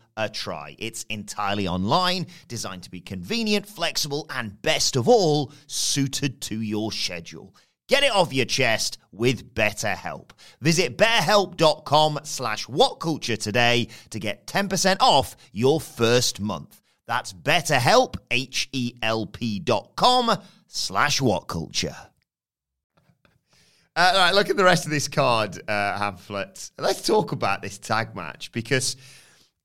a 0.17 0.29
try. 0.29 0.75
It's 0.79 1.03
entirely 1.09 1.67
online, 1.67 2.27
designed 2.47 2.83
to 2.83 2.91
be 2.91 3.01
convenient, 3.01 3.67
flexible, 3.67 4.25
and 4.29 4.61
best 4.61 4.95
of 4.95 5.07
all, 5.07 5.51
suited 5.67 6.41
to 6.41 6.61
your 6.61 6.91
schedule. 6.91 7.55
Get 7.87 8.03
it 8.03 8.11
off 8.13 8.33
your 8.33 8.45
chest 8.45 8.97
with 9.11 9.53
BetterHelp. 9.53 10.31
Visit 10.61 10.97
betterhelp.com 10.97 12.19
slash 12.23 12.65
whatculture 12.67 13.37
today 13.37 13.89
to 14.11 14.19
get 14.19 14.47
10% 14.47 14.97
off 15.01 15.35
your 15.51 15.81
first 15.81 16.39
month. 16.39 16.81
That's 17.05 17.33
betterhelp, 17.33 18.15
H-E-L-P 18.31 19.59
dot 19.59 19.91
com 19.97 20.37
slash 20.67 21.19
whatculture. 21.19 21.97
Uh, 23.93 24.11
all 24.13 24.19
right, 24.19 24.33
look 24.35 24.49
at 24.49 24.55
the 24.55 24.63
rest 24.63 24.85
of 24.85 24.91
this 24.91 25.09
card, 25.09 25.61
uh, 25.67 25.99
Hamflet. 25.99 26.71
Let's 26.77 27.05
talk 27.05 27.33
about 27.33 27.61
this 27.61 27.77
tag 27.77 28.15
match 28.15 28.53
because 28.53 28.95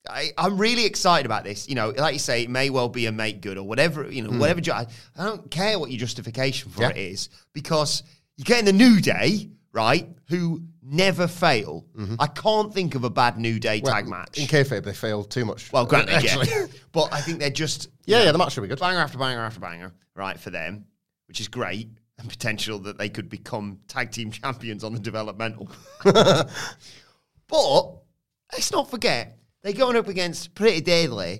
I, 0.09 0.33
I'm 0.39 0.57
really 0.59 0.85
excited 0.85 1.27
about 1.27 1.45
this. 1.45 1.69
You 1.69 1.75
know, 1.75 1.91
like 1.97 2.13
you 2.15 2.19
say, 2.19 2.43
it 2.43 2.51
may 2.51 2.71
well 2.71 2.89
be 2.89 3.07
a 3.07 3.13
make 3.13 3.41
good 3.41 3.59
or 3.59 3.63
whatever. 3.67 4.11
You 4.11 4.23
know, 4.23 4.31
hmm. 4.31 4.39
whatever. 4.39 4.61
ju- 4.61 4.73
I, 4.73 4.87
I 5.17 5.25
don't 5.25 5.51
care 5.51 5.79
what 5.79 5.91
your 5.91 5.99
justification 5.99 6.71
for 6.71 6.83
Yeah. 6.83 6.91
it 6.91 6.97
is 6.97 7.29
because 7.53 8.03
you're 8.37 8.45
getting 8.45 8.65
the 8.67 8.73
New 8.73 9.01
Day, 9.01 9.51
right? 9.73 10.09
Who 10.29 10.63
never 10.83 11.27
fail. 11.27 11.85
Mm-hmm. 11.97 12.15
I 12.21 12.27
can't 12.29 12.73
think 12.73 12.95
of 12.95 13.05
a 13.05 13.11
bad 13.11 13.39
New 13.39 13.59
Day 13.59 13.81
Well, 13.83 13.93
tag 13.93 14.07
match. 14.09 14.39
In 14.39 14.47
kayfabe, 14.47 14.85
they 14.85 14.93
failed 14.95 15.31
too 15.31 15.45
much. 15.45 15.73
well, 15.73 15.85
granted, 15.87 16.15
actually. 16.15 16.49
yeah. 16.49 16.67
but 16.93 17.13
I 17.13 17.21
think 17.21 17.41
they're 17.41 17.51
just 17.51 17.89
Yeah, 18.05 18.19
you 18.21 18.25
yeah, 18.27 18.33
the 18.33 18.39
match 18.39 18.53
should 18.53 18.61
be 18.63 18.69
good. 18.69 18.79
banger 18.79 19.01
after 19.01 19.19
banger 19.19 19.41
after 19.41 19.61
banger, 19.61 19.93
right, 20.15 20.39
for 20.39 20.51
them, 20.51 20.87
which 21.27 21.41
is 21.41 21.49
great 21.49 21.89
and 22.19 22.29
potential 22.29 22.79
that 22.81 22.97
they 22.99 23.09
could 23.09 23.29
become 23.29 23.81
tag 23.89 24.11
team 24.13 24.31
champions 24.43 24.85
on 24.85 24.93
the 24.93 25.01
developmental. 25.01 25.69
but 26.05 27.99
let's 28.53 28.71
not 28.73 28.91
forget 28.91 29.39
they're 29.63 29.73
going 29.73 29.97
up 29.97 30.09
against 30.09 30.55
Pretty 30.55 30.81
Deadly, 30.81 31.39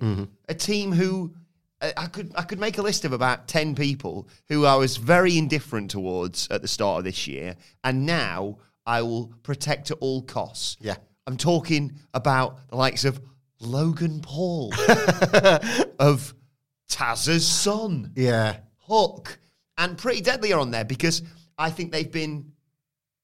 a 0.49 0.53
team 0.53 0.91
who 0.91 1.33
uh, 1.81 1.91
I 1.95 2.07
could 2.07 2.31
I 2.35 2.41
could 2.43 2.59
make 2.59 2.77
a 2.77 2.81
list 2.81 3.05
of 3.05 3.13
about 3.13 3.47
ten 3.47 3.75
people 3.75 4.27
who 4.49 4.65
I 4.65 4.75
was 4.75 4.97
very 4.97 5.37
indifferent 5.37 5.91
towards 5.91 6.47
at 6.49 6.61
the 6.61 6.67
start 6.67 6.99
of 6.99 7.03
this 7.05 7.27
year, 7.27 7.55
and 7.83 8.05
now 8.05 8.57
I 8.85 9.01
will 9.01 9.31
protect 9.43 9.91
at 9.91 9.97
all 9.99 10.21
costs. 10.23 10.77
Yeah. 10.79 10.95
I'm 11.27 11.37
talking 11.37 11.93
about 12.13 12.69
the 12.69 12.77
likes 12.77 13.03
of 13.03 13.19
Logan 13.59 14.21
Paul, 14.21 14.71
of 15.99 16.33
Taz's 16.89 17.45
son, 17.45 18.11
Yeah. 18.15 18.57
Hook, 18.87 19.37
and 19.77 19.97
Pretty 19.97 20.21
Deadly 20.21 20.53
are 20.53 20.59
on 20.59 20.71
there 20.71 20.85
because 20.85 21.21
I 21.57 21.69
think 21.69 21.91
they've 21.91 22.09
been, 22.11 22.53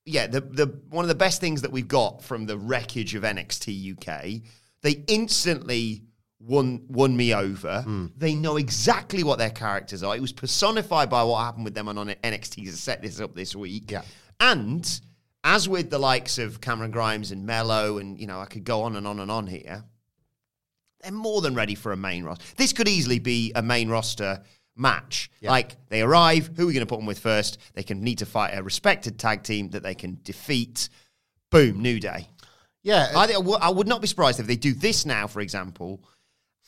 yeah, 0.05 0.27
the 0.27 0.41
the 0.41 0.65
one 0.89 1.05
of 1.05 1.09
the 1.09 1.15
best 1.15 1.39
things 1.39 1.61
that 1.61 1.71
we've 1.71 1.87
got 1.87 2.23
from 2.23 2.45
the 2.45 2.57
wreckage 2.57 3.15
of 3.15 3.23
NXT 3.23 3.97
UK. 3.97 4.41
They 4.83 5.03
instantly 5.07 6.03
won 6.39 6.85
won 6.87 7.17
me 7.17 7.33
over. 7.33 7.81
Hmm. 7.81 8.07
They 8.15 8.35
know 8.35 8.57
exactly 8.57 9.23
what 9.23 9.39
their 9.39 9.49
characters 9.49 10.03
are. 10.03 10.15
It 10.15 10.21
was 10.21 10.33
personified 10.33 11.09
by 11.09 11.23
what 11.23 11.43
happened 11.43 11.65
with 11.65 11.73
them 11.73 11.87
on, 11.87 11.95
NXT 12.07 12.65
to 12.65 12.71
set 12.73 13.01
this 13.01 13.19
up 13.19 13.33
this 13.33 13.55
week. 13.55 13.89
Yeah. 13.89 14.03
and 14.39 15.01
as 15.45 15.67
with 15.67 15.89
the 15.89 15.99
likes 15.99 16.37
of 16.37 16.61
Cameron 16.61 16.91
Grimes 16.91 17.31
and 17.31 17.45
Melo, 17.45 17.97
and 17.97 18.19
you 18.19 18.27
know, 18.27 18.39
I 18.39 18.45
could 18.45 18.63
go 18.63 18.83
on 18.83 18.95
and 18.95 19.07
on 19.07 19.19
and 19.19 19.31
on 19.31 19.47
here 19.47 19.83
they're 21.03 21.11
more 21.11 21.41
than 21.41 21.53
ready 21.53 21.75
for 21.75 21.91
a 21.91 21.97
main 21.97 22.23
roster. 22.23 22.43
This 22.55 22.73
could 22.73 22.87
easily 22.87 23.19
be 23.19 23.51
a 23.55 23.61
main 23.61 23.89
roster 23.89 24.41
match. 24.75 25.29
Like 25.51 25.75
they 25.89 26.01
arrive, 26.01 26.49
who 26.55 26.63
are 26.63 26.67
we 26.67 26.73
going 26.73 26.85
to 26.85 26.89
put 26.89 26.97
them 26.97 27.05
with 27.05 27.19
first? 27.19 27.59
They 27.73 27.83
can 27.83 28.01
need 28.01 28.19
to 28.19 28.25
fight 28.25 28.57
a 28.57 28.63
respected 28.63 29.19
tag 29.19 29.43
team 29.43 29.69
that 29.71 29.83
they 29.83 29.95
can 29.95 30.19
defeat. 30.23 30.89
Boom, 31.51 31.81
new 31.81 31.99
day. 31.99 32.29
Yeah. 32.83 33.11
I, 33.15 33.27
think, 33.27 33.39
I 33.39 33.41
wou- 33.41 33.53
I 33.53 33.69
would 33.69 33.87
not 33.87 34.01
be 34.01 34.07
surprised 34.07 34.39
if 34.39 34.47
they 34.47 34.55
do 34.55 34.73
this 34.73 35.05
now, 35.05 35.27
for 35.27 35.41
example, 35.41 36.03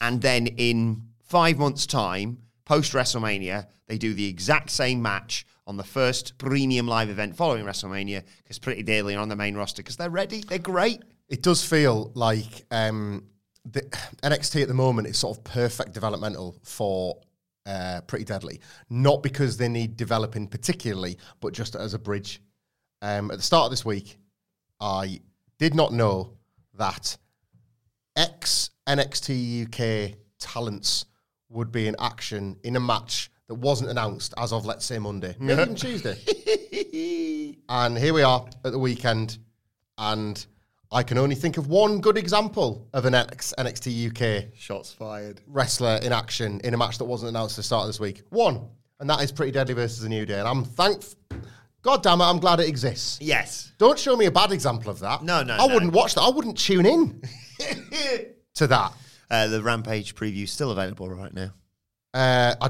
and 0.02 0.22
then 0.22 0.48
in 0.48 1.04
five 1.24 1.58
months' 1.58 1.86
time, 1.86 2.40
post 2.66 2.94
WrestleMania, 2.94 3.68
they 3.88 3.98
do 3.98 4.14
the 4.14 4.28
exact 4.28 4.70
same 4.70 5.02
match 5.02 5.46
on 5.68 5.78
the 5.78 5.84
first 5.84 6.38
premium 6.38 6.88
live 6.88 7.10
event 7.10 7.36
following 7.36 7.66
WrestleMania 7.66 8.24
because 8.44 8.60
Pretty 8.60 8.84
Deadly 8.84 9.16
are 9.16 9.20
on 9.20 9.30
the 9.30 9.36
main 9.36 9.56
roster 9.56 9.82
because 9.82 9.98
they're 9.98 10.10
ready. 10.10 10.42
They're 10.42 10.60
great. 10.60 11.02
It 11.28 11.42
does 11.42 11.64
feel 11.64 12.12
like 12.14 12.66
um, 12.72 13.26
the 13.66 13.82
NXT 14.24 14.62
at 14.62 14.68
the 14.68 14.74
moment 14.74 15.08
is 15.08 15.18
sort 15.18 15.38
of 15.38 15.44
perfect 15.44 15.94
developmental 15.94 16.56
for 16.64 17.18
uh, 17.66 18.02
Pretty 18.08 18.26
Deadly. 18.26 18.62
Not 18.90 19.24
because 19.24 19.58
they 19.58 19.70
need 19.70 19.98
developing 19.98 20.48
particularly, 20.48 21.18
but 21.40 21.54
just 21.54 21.76
as 21.76 21.94
a 21.94 22.00
bridge. 22.00 22.42
Um, 23.02 23.30
at 23.32 23.38
the 23.38 23.44
start 23.44 23.66
of 23.66 23.72
this 23.72 23.86
week, 23.86 24.18
I 24.80 25.20
did 25.58 25.76
not 25.76 25.94
know 25.94 26.34
that 26.78 27.18
ex 28.16 28.70
NXT 28.88 29.68
UK 29.68 30.18
talents 30.40 31.06
would 31.50 31.72
be 31.72 31.88
in 31.88 31.96
action 32.00 32.58
in 32.64 32.76
a 32.76 32.80
match 32.80 33.32
that 33.48 33.56
wasn't 33.56 33.90
announced 33.90 34.34
as 34.38 34.52
of, 34.52 34.66
let's 34.66 34.86
say, 34.86 35.00
Monday, 35.00 35.36
maybe 35.40 35.62
even 35.62 35.76
Tuesday. 35.76 36.18
and 37.70 37.98
here 37.98 38.14
we 38.14 38.24
are 38.24 38.46
at 38.64 38.72
the 38.72 38.80
weekend, 38.80 39.38
and 39.98 40.46
I 40.92 41.04
can 41.04 41.18
only 41.18 41.36
think 41.36 41.58
of 41.58 41.68
one 41.68 42.00
good 42.00 42.18
example 42.18 42.88
of 42.94 43.06
an 43.06 43.14
ex 43.14 43.54
NXT 43.58 44.12
UK 44.12 44.56
Shots 44.56 44.92
fired. 44.94 45.42
wrestler 45.48 46.00
in 46.04 46.12
action 46.12 46.60
in 46.64 46.74
a 46.74 46.78
match 46.78 46.98
that 46.98 47.06
wasn't 47.06 47.30
announced 47.30 47.54
at 47.54 47.58
the 47.58 47.64
start 47.64 47.84
of 47.84 47.90
this 47.90 48.00
week. 48.00 48.24
One, 48.30 48.68
and 49.00 49.10
that 49.10 49.22
is 49.22 49.32
Pretty 49.32 49.52
Deadly 49.52 49.74
versus 49.74 50.02
the 50.02 50.10
New 50.10 50.26
Day. 50.26 50.40
And 50.40 50.48
I'm 50.48 50.64
thankful. 50.64 51.18
God 51.86 52.02
damn 52.02 52.20
it, 52.20 52.24
I'm 52.24 52.40
glad 52.40 52.60
it 52.60 52.68
exists. 52.68 53.20
Yes. 53.22 53.72
Don't 53.78 54.00
show 54.00 54.18
me 54.18 54.26
a 54.26 54.32
bad 54.32 54.52
example 54.52 54.90
of 54.90 54.98
that. 55.02 55.22
No, 55.22 55.44
no, 55.44 55.54
I 55.54 55.68
no. 55.68 55.74
wouldn't 55.76 55.94
watch 55.94 56.16
that. 56.16 56.22
I 56.22 56.30
wouldn't 56.30 56.58
tune 56.58 56.84
in 56.84 57.22
to 58.56 58.66
that. 58.66 58.92
Uh, 59.30 59.46
the 59.48 59.62
Rampage 59.62 60.16
preview 60.16 60.46
is 60.46 60.52
still 60.52 60.72
available 60.72 61.08
right 61.08 61.32
now. 61.32 61.52
Uh, 62.12 62.56
I, 62.60 62.70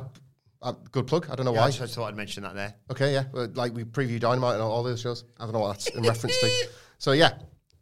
I, 0.62 0.74
good 0.92 1.08
plug. 1.08 1.28
I 1.32 1.36
don't 1.36 1.46
know 1.46 1.54
Yeah, 1.54 1.62
why. 1.62 1.68
I 1.68 1.72
just 1.72 1.96
thought 1.96 2.10
I'd 2.10 2.18
mention 2.18 2.44
that 2.44 2.56
there. 2.56 2.76
Okay, 2.92 3.14
yeah. 3.14 3.24
Like 3.32 3.74
we 3.74 3.86
preview 3.86 4.20
Dynamite 4.20 4.56
and 4.56 4.62
all 4.64 4.84
those 4.84 5.00
shows. 5.00 5.24
I 5.40 5.46
don't 5.46 5.54
know 5.54 5.60
what 5.60 5.70
that's 5.78 5.88
in 5.92 6.04
reference 6.08 6.38
to. 6.42 6.68
So 6.98 7.14
yeah, 7.14 7.36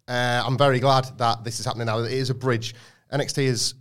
uh, 0.08 0.44
I'm 0.46 0.56
very 0.56 0.80
glad 0.80 1.18
that 1.18 1.44
this 1.44 1.60
is 1.60 1.66
happening 1.66 1.88
now. 1.88 1.98
It 1.98 2.12
is 2.12 2.30
a 2.30 2.36
bridge. 2.36 2.76
NXT 3.12 3.48
has 3.48 3.74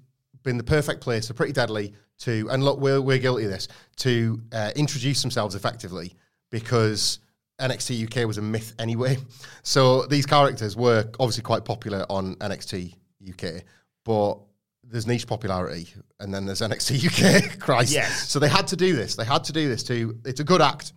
been 0.42 0.56
the 0.56 0.64
perfect 0.64 1.02
place 1.02 1.28
for 1.28 1.34
Pretty 1.34 1.52
Deadly 1.52 1.92
to, 2.20 2.48
and 2.50 2.64
look, 2.64 2.80
we're, 2.80 3.02
we're 3.02 3.18
guilty 3.18 3.44
of 3.44 3.50
this, 3.50 3.68
to 3.96 4.40
uh, 4.52 4.70
introduce 4.74 5.20
themselves 5.20 5.54
effectively 5.54 6.14
because 6.50 7.18
NXT 7.62 8.04
UK 8.04 8.26
was 8.26 8.38
a 8.38 8.42
myth 8.42 8.74
anyway. 8.78 9.16
So 9.64 10.06
these 10.06 10.26
characters 10.26 10.74
were 10.76 11.08
obviously 11.20 11.44
quite 11.44 11.64
popular 11.64 12.04
on 12.10 12.34
NXT 12.36 12.96
UK, 13.28 13.62
but 14.04 14.38
there's 14.82 15.06
niche 15.06 15.28
popularity 15.28 15.86
and 16.18 16.34
then 16.34 16.46
there's 16.46 16.62
NXT 16.62 17.06
UK. 17.06 17.58
Christ. 17.60 17.92
Yes. 17.92 18.28
So 18.28 18.40
they 18.40 18.48
had 18.48 18.66
to 18.68 18.76
do 18.76 18.96
this. 18.96 19.14
They 19.14 19.24
had 19.24 19.44
to 19.44 19.52
do 19.52 19.68
this 19.68 19.84
to. 19.84 20.18
It's 20.24 20.40
a 20.40 20.44
good 20.44 20.60
act. 20.60 20.94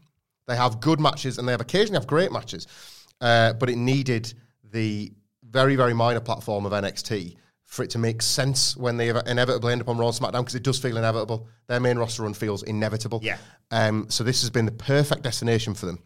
They 0.47 0.55
have 0.55 0.79
good 0.79 0.99
matches 0.99 1.37
and 1.37 1.47
they 1.47 1.51
have 1.51 1.61
occasionally 1.61 1.99
have 1.99 2.07
great 2.07 2.31
matches, 2.31 2.65
uh, 3.21 3.53
but 3.53 3.69
it 3.69 3.77
needed 3.77 4.33
the 4.71 5.11
very 5.43 5.75
very 5.75 5.93
minor 5.93 6.19
platform 6.19 6.65
of 6.65 6.71
NXT 6.71 7.35
for 7.65 7.83
it 7.83 7.91
to 7.91 7.99
make 7.99 8.23
sense 8.23 8.75
when 8.75 8.97
they 8.97 9.09
inevitably 9.09 9.73
end 9.73 9.81
up 9.81 9.89
on 9.89 9.97
Raw 9.99 10.07
and 10.07 10.15
SmackDown 10.15 10.41
because 10.41 10.55
it 10.55 10.63
does 10.63 10.79
feel 10.79 10.97
inevitable. 10.97 11.47
Their 11.67 11.79
main 11.79 11.99
roster 11.99 12.23
run 12.23 12.33
feels 12.33 12.63
inevitable. 12.63 13.19
Yeah. 13.21 13.37
Um, 13.69 14.07
so 14.09 14.23
this 14.23 14.41
has 14.41 14.49
been 14.49 14.65
the 14.65 14.71
perfect 14.71 15.21
destination 15.21 15.75
for 15.75 15.85
them 15.85 15.99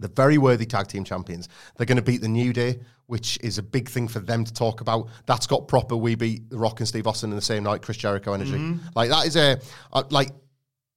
They're 0.00 0.08
very 0.08 0.38
worthy 0.38 0.66
tag 0.66 0.88
team 0.88 1.04
champions. 1.04 1.48
They're 1.76 1.86
going 1.86 1.96
to 1.96 2.02
beat 2.02 2.20
the 2.20 2.28
New 2.28 2.52
Day, 2.52 2.80
which 3.06 3.38
is 3.42 3.58
a 3.58 3.62
big 3.62 3.88
thing 3.88 4.08
for 4.08 4.20
them 4.20 4.44
to 4.44 4.52
talk 4.52 4.80
about. 4.80 5.08
That's 5.26 5.46
got 5.46 5.68
proper. 5.68 5.96
We 5.96 6.14
beat 6.14 6.50
The 6.50 6.58
Rock 6.58 6.80
and 6.80 6.88
Steve 6.88 7.06
Austin 7.06 7.30
in 7.30 7.36
the 7.36 7.42
same 7.42 7.62
night. 7.64 7.82
Chris 7.82 7.96
Jericho 7.96 8.32
energy. 8.32 8.78
Like 8.94 9.10
that 9.10 9.26
is 9.26 9.36
a 9.36 9.60
uh, 9.92 10.04
like. 10.10 10.30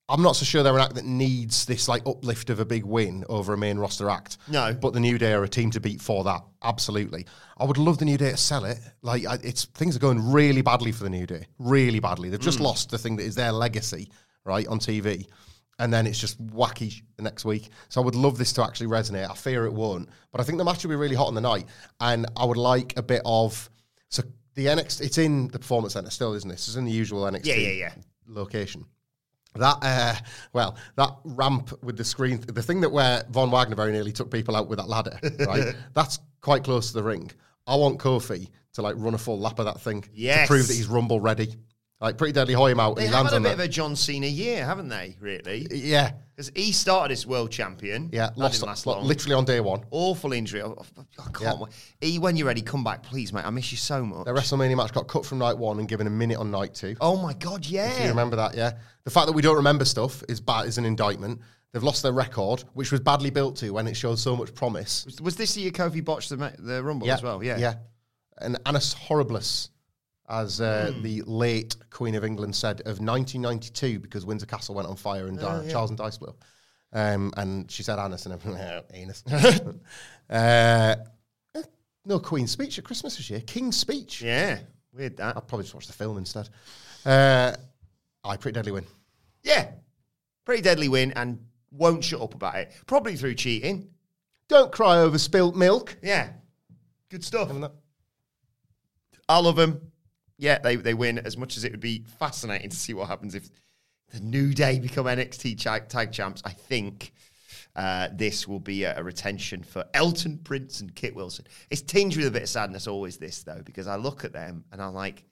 I'm 0.10 0.22
not 0.22 0.36
so 0.36 0.44
sure 0.44 0.62
they're 0.62 0.76
an 0.76 0.82
act 0.82 0.96
that 0.96 1.06
needs 1.06 1.64
this 1.64 1.88
like 1.88 2.06
uplift 2.06 2.50
of 2.50 2.60
a 2.60 2.66
big 2.66 2.84
win 2.84 3.24
over 3.30 3.54
a 3.54 3.58
main 3.58 3.78
roster 3.78 4.10
act. 4.10 4.40
No. 4.50 4.74
but 4.74 4.92
the 4.92 5.00
New 5.00 5.18
Day 5.18 5.32
are 5.32 5.44
a 5.44 5.48
team 5.48 5.72
to 5.72 5.80
beat 5.80 6.02
for 6.02 6.26
that. 6.26 6.42
Absolutely, 6.64 7.26
I 7.58 7.64
would 7.64 7.78
love 7.78 7.98
the 7.98 8.04
New 8.04 8.18
Day 8.18 8.32
to 8.32 8.38
sell 8.38 8.66
it. 8.66 8.78
Like 9.02 9.26
I, 9.26 9.36
it's 9.42 9.66
things 9.66 9.96
are 9.96 10.00
going 10.00 10.34
really 10.34 10.62
badly 10.62 10.92
for 10.92 11.06
the 11.06 11.10
New 11.10 11.26
Day, 11.26 11.46
really 11.60 12.02
badly. 12.02 12.28
They've 12.28 12.42
just 12.42 12.60
lost 12.60 12.90
the 12.90 12.98
thing 12.98 13.16
that 13.18 13.24
is 13.24 13.36
their 13.36 13.54
legacy, 13.54 14.10
right, 14.44 14.68
on 14.68 14.80
TV, 14.80 15.28
and 15.82 15.92
then 15.94 16.08
it's 16.08 16.20
just 16.20 16.42
wacky 16.48 17.02
the 17.18 17.24
next 17.24 17.44
week. 17.44 17.70
So 17.90 18.02
I 18.02 18.06
would 18.06 18.16
love 18.16 18.38
this 18.38 18.54
to 18.54 18.64
actually 18.64 18.88
resonate. 18.88 19.30
I 19.30 19.34
fear 19.36 19.66
it 19.66 19.74
won't, 19.74 20.08
but 20.32 20.40
I 20.40 20.44
think 20.46 20.58
the 20.58 20.64
match 20.66 20.84
will 20.84 20.90
be 20.92 20.96
really 20.96 21.16
hot 21.16 21.28
on 21.28 21.36
the 21.36 21.42
night, 21.42 21.66
and 22.00 22.26
I 22.38 22.46
would 22.46 22.58
like 22.58 22.98
a 22.98 23.04
bit 23.04 23.22
of 23.26 23.70
so 24.10 24.24
the 24.56 24.68
NXT. 24.68 25.02
It's 25.02 25.18
in 25.18 25.48
the 25.50 25.60
Performance 25.60 25.94
Center 25.94 26.10
still, 26.10 26.34
isn't 26.34 26.50
it? 26.50 26.54
It's 26.56 26.76
in 26.76 26.86
the 26.86 26.92
usual 26.92 27.24
NXT 27.24 27.46
Yeah, 27.46 27.56
yeah, 27.56 27.70
yeah. 27.72 27.92
location. 28.28 28.86
That 29.56 29.78
uh, 29.82 30.16
well, 30.54 30.78
that 30.96 31.10
ramp 31.26 31.74
with 31.84 31.98
the 31.98 32.06
screen, 32.06 32.40
the 32.40 32.64
thing 32.64 32.80
that 32.82 32.90
where 32.92 33.24
Von 33.32 33.52
Wagner 33.52 33.76
very 33.76 33.92
nearly 33.92 34.14
took 34.14 34.32
people 34.32 34.56
out 34.56 34.70
with 34.70 34.80
that 34.80 34.88
ladder, 34.88 35.20
right? 35.46 35.76
That's 35.94 36.20
quite 36.40 36.64
close 36.64 36.88
to 36.88 36.94
the 36.94 37.04
ring. 37.04 37.30
I 37.68 37.76
want 37.76 38.00
Kofi 38.00 38.48
to 38.74 38.82
like 38.82 38.96
run 38.98 39.14
a 39.14 39.18
full 39.18 39.40
lap 39.40 39.60
of 39.60 39.66
that 39.66 39.82
thing 39.82 40.06
Yes. 40.14 40.48
to 40.48 40.54
prove 40.54 40.68
that 40.68 40.74
he's 40.74 40.88
rumble 40.88 41.20
ready. 41.20 41.56
Like 42.02 42.18
pretty 42.18 42.34
deadly 42.34 42.56
hoy 42.56 42.72
him 42.72 42.80
out 42.80 42.96
They 42.96 43.04
and 43.04 43.10
he 43.12 43.16
have 43.16 43.26
lands 43.26 43.32
had 43.32 43.36
a 43.36 43.38
on 43.38 43.44
bit 43.44 43.50
that. 43.58 43.64
of 43.64 43.70
a 43.70 43.72
John 43.72 43.96
Cena 43.96 44.26
year, 44.26 44.66
haven't 44.66 44.90
they? 44.90 45.16
Really? 45.20 45.68
yeah, 45.72 46.14
Because 46.36 46.52
he 46.56 46.72
started 46.72 47.14
as 47.14 47.28
world 47.28 47.52
champion. 47.52 48.10
yeah, 48.12 48.28
That 48.30 48.38
lost 48.40 48.54
didn't 48.56 48.68
last 48.70 48.86
lo- 48.88 48.94
long. 48.98 49.06
literally 49.06 49.36
on 49.36 49.46
day 49.46 49.60
one. 49.60 49.84
Awful 49.92 50.34
injury. 50.34 50.64
Oh, 50.64 50.76
oh 50.80 50.86
I 51.20 51.24
can't 51.26 51.42
Yeah. 51.42 51.54
wait. 51.60 51.72
E, 52.16 52.18
when 52.18 52.36
you're 52.36 52.48
ready, 52.48 52.64
come 52.64 52.84
back, 52.84 53.04
please, 53.04 53.32
mate. 53.32 53.46
I 53.46 53.52
miss 53.52 53.72
you 53.72 53.78
so 53.78 54.04
much. 54.04 54.26
Their 54.26 54.34
WrestleMania 54.34 54.76
match 54.76 54.94
got 54.94 55.08
cut 55.08 55.26
from 55.28 55.38
night 55.38 55.56
one 55.58 55.78
and 55.78 55.88
given 55.88 56.08
a 56.08 56.10
minute 56.10 56.38
on 56.40 56.50
night 56.50 56.74
two. 56.74 56.96
oh 57.02 57.18
my 57.22 57.34
god, 57.34 57.62
Do 57.62 57.70
you 57.70 57.76
yeah. 57.76 58.08
remember 58.08 58.36
that? 58.36 58.56
Yeah. 58.56 58.72
The 59.04 59.12
fact 59.12 59.28
that 59.28 59.34
we 59.34 59.44
don't 59.44 59.58
remember 59.58 59.86
stuff 59.86 60.24
is 60.28 60.42
bad. 60.42 60.66
Is 60.68 60.80
an 60.80 60.86
indictment. 60.86 61.40
They've 61.72 61.84
lost 61.84 62.02
their 62.04 62.12
record, 62.12 62.64
which 62.74 62.92
was 62.92 63.00
badly 63.00 63.30
built 63.30 63.56
to 63.58 63.70
when 63.72 63.88
it 63.88 63.96
showed 63.96 64.18
so 64.20 64.36
much 64.36 64.54
promise. 64.56 65.06
Was, 65.06 65.22
was 65.22 65.36
this 65.38 65.54
the 65.54 65.62
year 65.62 65.72
Kofi 65.72 66.04
botched 66.04 66.30
the, 66.30 66.38
ma- 66.38 66.50
the 66.60 66.84
Rumble 66.84 67.10
as 67.12 67.22
well? 67.24 67.44
Yeah. 67.44 67.58
Yeah. 67.58 67.76
And 68.40 68.58
Annus 68.66 68.94
Horribilis, 68.96 69.70
as 70.32 70.60
uh, 70.62 70.92
Hmm. 70.96 71.02
the 71.04 71.22
late 71.24 71.76
Queen 71.92 72.16
of 72.16 72.24
England 72.24 72.56
said, 72.56 72.80
of 72.82 73.00
1992, 73.00 74.00
because 74.00 74.26
Windsor 74.26 74.46
Castle 74.48 74.74
went 74.74 74.88
on 74.88 74.96
fire 74.96 75.28
and 75.28 75.40
Oh, 75.40 75.48
uh, 75.48 75.70
Charles 75.70 75.92
and 75.92 75.98
Dice 75.98 76.18
blew. 76.18 76.34
Um, 76.94 77.32
and 77.38 77.70
she 77.70 77.84
said 77.84 78.00
Annis 78.00 78.26
and 78.26 78.34
everything. 78.34 78.84
anus. 78.94 79.24
uh, 80.30 80.96
eh, 81.56 81.62
no 82.06 82.20
Queen's 82.20 82.52
speech 82.52 82.78
at 82.80 82.84
Christmas 82.84 83.18
this 83.18 83.30
year. 83.30 83.42
King's 83.42 83.78
speech. 83.78 84.22
Yeah. 84.22 84.60
Weird 84.94 85.18
that. 85.18 85.36
I'll 85.36 85.42
probably 85.42 85.64
just 85.66 85.76
watch 85.76 85.88
the 85.88 85.94
film 85.94 86.18
instead. 86.18 86.50
Uh, 87.06 87.54
I 88.24 88.38
pretty 88.38 88.56
deadly 88.56 88.72
win. 88.74 88.86
Yeah. 89.44 89.72
Pretty 90.46 90.62
deadly 90.62 90.90
win 90.90 91.12
and 91.14 91.40
won't 91.72 92.04
shut 92.04 92.22
up 92.22 92.34
about 92.36 92.56
it. 92.56 92.72
Probably 92.88 93.16
through 93.16 93.36
cheating. 93.36 93.90
Don't 94.50 94.72
cry 94.72 94.98
over 94.98 95.18
spilt 95.18 95.56
milk. 95.56 95.96
Yeah. 96.04 96.30
Good 97.10 97.24
stuff. 97.24 97.50
I 99.30 99.40
love 99.40 99.56
them. 99.56 99.91
Yeah, 100.42 100.58
they, 100.58 100.76
they 100.76 100.96
win 100.96 101.20
as 101.20 101.38
much 101.38 101.56
as 101.56 101.64
it 101.64 101.72
would 101.72 101.80
be 101.80 102.04
fascinating 102.18 102.72
to 102.72 102.76
see 102.76 102.96
what 102.96 103.08
happens 103.08 103.36
if 103.36 103.48
the 104.12 104.20
New 104.20 104.54
Day 104.56 104.80
become 104.80 105.06
NXT 105.06 105.62
tag, 105.62 105.88
tag 105.88 106.12
champs. 106.12 106.42
I 106.44 106.50
think 106.52 107.14
uh, 107.76 108.08
this 108.12 108.48
will 108.48 108.60
be 108.60 108.84
a, 108.84 108.98
a 109.00 109.04
retention 109.04 109.62
for 109.62 109.86
Elton 109.94 110.40
Prince 110.44 110.82
and 110.82 110.96
Kit 110.96 111.16
Wilson. 111.16 111.46
It's 111.70 111.84
tinged 111.84 112.18
with 112.18 112.26
a 112.26 112.32
bit 112.32 112.42
of 112.42 112.50
sadness, 112.50 112.88
always 112.88 113.18
this, 113.18 113.44
though, 113.44 113.62
because 113.64 113.86
I 113.86 113.98
look 113.98 114.26
at 114.26 114.34
them 114.34 114.64
and 114.72 114.82
I'm 114.82 114.96
like, 114.96 115.24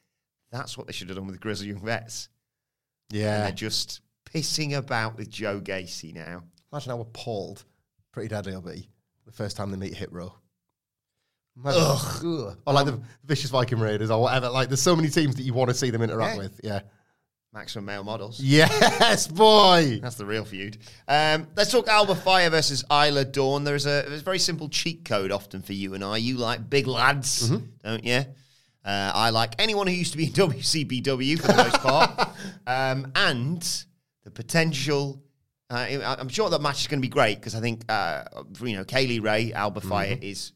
that's 0.51 0.77
what 0.77 0.85
they 0.85 0.93
should 0.93 1.09
have 1.09 1.17
done 1.17 1.25
with 1.25 1.41
Grizzly 1.41 1.69
Young 1.69 1.83
Vets. 1.83 2.29
And 3.11 3.19
Yeah. 3.19 3.41
they're 3.41 3.51
just 3.51 4.01
pissing 4.31 4.77
about 4.77 5.17
with 5.17 5.27
Joe 5.31 5.59
Gacy 5.59 6.13
now. 6.13 6.43
Imagine 6.71 6.91
how 6.91 6.99
appalled 7.01 7.65
Pretty 8.11 8.27
Deadly 8.27 8.53
will 8.53 8.61
be 8.61 8.87
the 9.25 9.31
first 9.31 9.57
time 9.57 9.71
they 9.71 9.77
meet 9.77 9.95
Hit 9.95 10.13
Row. 10.13 10.33
Imagine- 11.63 11.81
Ugh. 11.83 12.57
Or 12.65 12.73
like 12.73 12.85
the 12.85 13.01
Vicious 13.25 13.49
Viking 13.49 13.79
Raiders 13.79 14.09
or 14.11 14.21
whatever. 14.21 14.49
Like, 14.49 14.69
there's 14.69 14.81
so 14.81 14.95
many 14.95 15.09
teams 15.09 15.35
that 15.35 15.43
you 15.43 15.53
want 15.53 15.69
to 15.69 15.73
see 15.75 15.89
them 15.89 16.01
interact 16.01 16.35
Yeah. 16.37 16.41
with. 16.43 16.61
Yeah. 16.63 16.79
Maximum 17.51 17.85
male 17.85 18.03
models. 18.03 18.39
Yes, 18.39 19.27
boy. 19.27 19.99
That's 20.03 20.15
the 20.15 20.25
real 20.25 20.45
feud. 20.45 20.77
Um, 21.07 21.47
let's 21.55 21.71
talk 21.71 21.87
Alba 21.87 22.13
Fire 22.13 22.49
versus 22.51 22.83
Isla 22.91 23.25
Dawn. 23.25 23.63
There's 23.63 23.87
a, 23.87 24.05
there's 24.07 24.21
a 24.21 24.23
very 24.23 24.37
simple 24.37 24.69
cheat 24.69 25.03
code 25.03 25.31
often 25.31 25.63
for 25.63 25.73
you 25.73 25.95
and 25.95 26.03
I. 26.03 26.17
You 26.17 26.37
like 26.37 26.69
big 26.69 26.85
lads, 26.85 27.49
don't 27.83 28.03
you? 28.03 28.23
Uh, 28.85 29.11
I 29.13 29.31
like 29.31 29.55
anyone 29.59 29.87
who 29.87 29.93
used 29.93 30.11
to 30.11 30.17
be 30.17 30.25
in 30.25 30.31
WCPW 30.33 31.39
for 31.41 31.47
the 31.47 31.55
most 31.55 31.79
part. 31.81 32.29
Um, 32.67 33.11
and 33.15 33.61
the 34.23 34.29
potential. 34.31 35.23
Uh, 35.71 35.73
I- 35.75 36.15
I'm 36.19 36.29
sure 36.29 36.51
that 36.51 36.61
match 36.61 36.81
is 36.81 36.87
going 36.87 36.99
to 36.99 37.05
be 37.05 37.09
great 37.11 37.35
because 37.39 37.55
I 37.55 37.61
think 37.61 37.81
uh, 37.89 38.23
you 38.61 38.75
know 38.77 38.83
Kay 38.85 39.07
Lee 39.07 39.19
Ray 39.19 39.53
Alba 39.53 39.81
Fire 39.81 40.17
is 40.21 40.51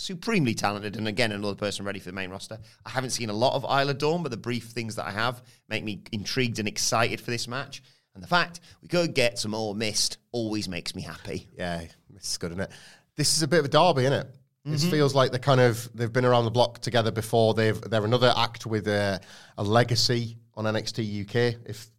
supremely 0.00 0.54
talented, 0.54 0.96
and 0.96 1.06
again, 1.06 1.30
another 1.30 1.54
person 1.54 1.84
ready 1.84 1.98
for 1.98 2.06
the 2.06 2.14
main 2.14 2.30
roster. 2.30 2.58
I 2.86 2.90
haven't 2.90 3.10
seen 3.10 3.28
a 3.28 3.34
lot 3.34 3.54
of 3.54 3.64
Isla 3.64 3.92
Dawn, 3.92 4.22
but 4.22 4.30
the 4.30 4.38
brief 4.38 4.64
things 4.64 4.96
that 4.96 5.06
I 5.06 5.10
have 5.10 5.42
make 5.68 5.84
me 5.84 6.02
intrigued 6.10 6.58
and 6.58 6.66
excited 6.66 7.20
for 7.20 7.30
this 7.30 7.46
match. 7.46 7.82
And 8.14 8.22
the 8.22 8.28
fact 8.28 8.60
we 8.80 8.88
could 8.88 9.14
get 9.14 9.38
some 9.38 9.50
more 9.50 9.74
mist 9.74 10.16
always 10.32 10.68
makes 10.68 10.94
me 10.94 11.02
happy. 11.02 11.48
Yeah, 11.56 11.82
this 12.08 12.30
is 12.30 12.38
good, 12.38 12.52
isn't 12.52 12.62
it? 12.62 12.70
This 13.16 13.36
is 13.36 13.42
a 13.42 13.48
bit 13.48 13.58
of 13.58 13.66
a 13.66 13.68
derby, 13.68 14.02
isn't 14.06 14.12
it? 14.14 14.26
It 14.64 14.78
feels 14.90 15.14
like 15.14 15.30
they're 15.30 15.40
kind 15.40 15.60
of 15.60 15.88
they've 15.94 16.12
been 16.12 16.24
around 16.24 16.44
the 16.44 16.50
block 16.50 16.80
together 16.80 17.10
before. 17.10 17.54
They've 17.54 17.80
they're 17.80 18.04
another 18.04 18.32
act 18.36 18.66
with 18.66 18.88
a, 18.88 19.20
a 19.56 19.62
legacy 19.62 20.36
on 20.54 20.64
NXT 20.64 21.22
UK, 21.22 21.60
if 21.66 21.90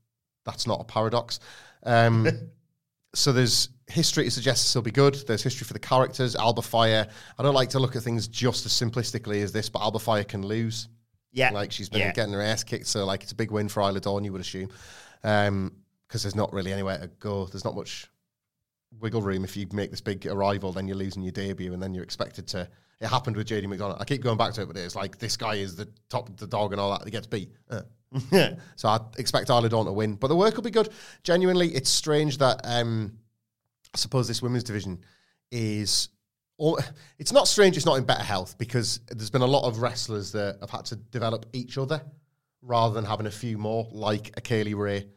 that's 0.45 0.67
not 0.67 0.79
a 0.81 0.83
paradox. 0.83 1.39
Um, 1.83 2.27
so 3.13 3.31
there's 3.33 3.69
history 3.87 4.23
to 4.25 4.31
suggest 4.31 4.63
this 4.63 4.75
will 4.75 4.81
be 4.81 4.91
good. 4.91 5.15
There's 5.27 5.43
history 5.43 5.65
for 5.65 5.73
the 5.73 5.79
characters. 5.79 6.35
Alba 6.35 6.61
Fire. 6.61 7.07
I 7.37 7.43
don't 7.43 7.53
like 7.53 7.69
to 7.71 7.79
look 7.79 7.95
at 7.95 8.03
things 8.03 8.27
just 8.27 8.65
as 8.65 8.71
simplistically 8.71 9.41
as 9.43 9.51
this, 9.51 9.69
but 9.69 9.81
Alba 9.81 9.99
Fire 9.99 10.23
can 10.23 10.45
lose. 10.45 10.87
Yeah, 11.33 11.51
Like 11.51 11.71
she's 11.71 11.89
been 11.89 11.99
Yeah. 12.01 12.11
getting 12.13 12.33
her 12.33 12.41
ass 12.41 12.63
kicked, 12.63 12.87
so 12.87 13.05
like 13.05 13.23
it's 13.23 13.31
a 13.31 13.35
big 13.35 13.51
win 13.51 13.69
for 13.69 13.81
Isla 13.81 13.99
Dawn, 14.01 14.23
you 14.25 14.31
would 14.33 14.41
assume, 14.41 14.69
um, 15.23 15.71
because 16.07 16.23
there's 16.23 16.35
not 16.35 16.51
really 16.51 16.73
anywhere 16.73 16.97
to 16.97 17.07
go. 17.07 17.45
There's 17.45 17.63
not 17.63 17.73
much 17.75 18.09
wiggle 18.99 19.21
room 19.21 19.43
if 19.43 19.55
you 19.55 19.67
make 19.71 19.91
this 19.91 20.01
big 20.01 20.25
arrival, 20.27 20.71
then 20.71 20.87
you're 20.87 20.97
losing 20.97 21.23
your 21.23 21.31
debut, 21.31 21.73
and 21.73 21.81
then 21.81 21.93
you're 21.93 22.03
expected 22.03 22.47
to. 22.49 22.67
It 22.99 23.07
happened 23.07 23.35
with 23.35 23.47
JD 23.47 23.65
McDonagh. 23.65 23.99
I 23.99 24.05
keep 24.05 24.21
going 24.21 24.37
back 24.37 24.53
to 24.53 24.61
it, 24.61 24.67
but 24.67 24.77
it's 24.77 24.95
like 24.95 25.17
this 25.17 25.35
guy 25.35 25.55
is 25.55 25.75
the 25.75 25.87
top, 26.09 26.35
the 26.37 26.47
dog, 26.47 26.71
and 26.71 26.79
all 26.79 26.91
that. 26.91 27.03
He 27.03 27.11
gets 27.11 27.27
beat. 27.27 27.51
Uh. 27.69 27.81
so 28.75 28.89
I 28.89 28.99
expect 29.17 29.47
Dawn 29.47 29.63
to 29.63 29.91
win, 29.91 30.15
but 30.15 30.27
the 30.27 30.35
work 30.35 30.55
will 30.55 30.63
be 30.63 30.71
good. 30.71 30.89
Genuinely, 31.23 31.69
it's 31.69 31.89
strange 31.89 32.37
that 32.39 32.59
um, 32.63 33.17
I 33.93 33.97
suppose 33.97 34.27
this 34.27 34.41
women's 34.41 34.63
division 34.63 35.03
is. 35.51 36.09
All, 36.57 36.79
it's 37.17 37.31
not 37.31 37.47
strange. 37.47 37.75
It's 37.75 37.87
not 37.87 37.97
in 37.97 38.03
better 38.03 38.23
health 38.23 38.55
because 38.59 38.99
there's 39.07 39.31
been 39.31 39.41
a 39.41 39.47
lot 39.47 39.67
of 39.67 39.81
wrestlers 39.81 40.31
that 40.33 40.57
have 40.61 40.69
had 40.69 40.85
to 40.85 40.95
develop 40.95 41.47
each 41.53 41.79
other 41.79 42.03
rather 42.61 42.93
than 42.93 43.05
having 43.05 43.25
a 43.25 43.31
few 43.31 43.57
more, 43.57 43.87
like 43.91 44.31
a 44.37 44.41
Kay 44.41 44.63
Lee 44.63 44.75
Ray, 44.75 45.07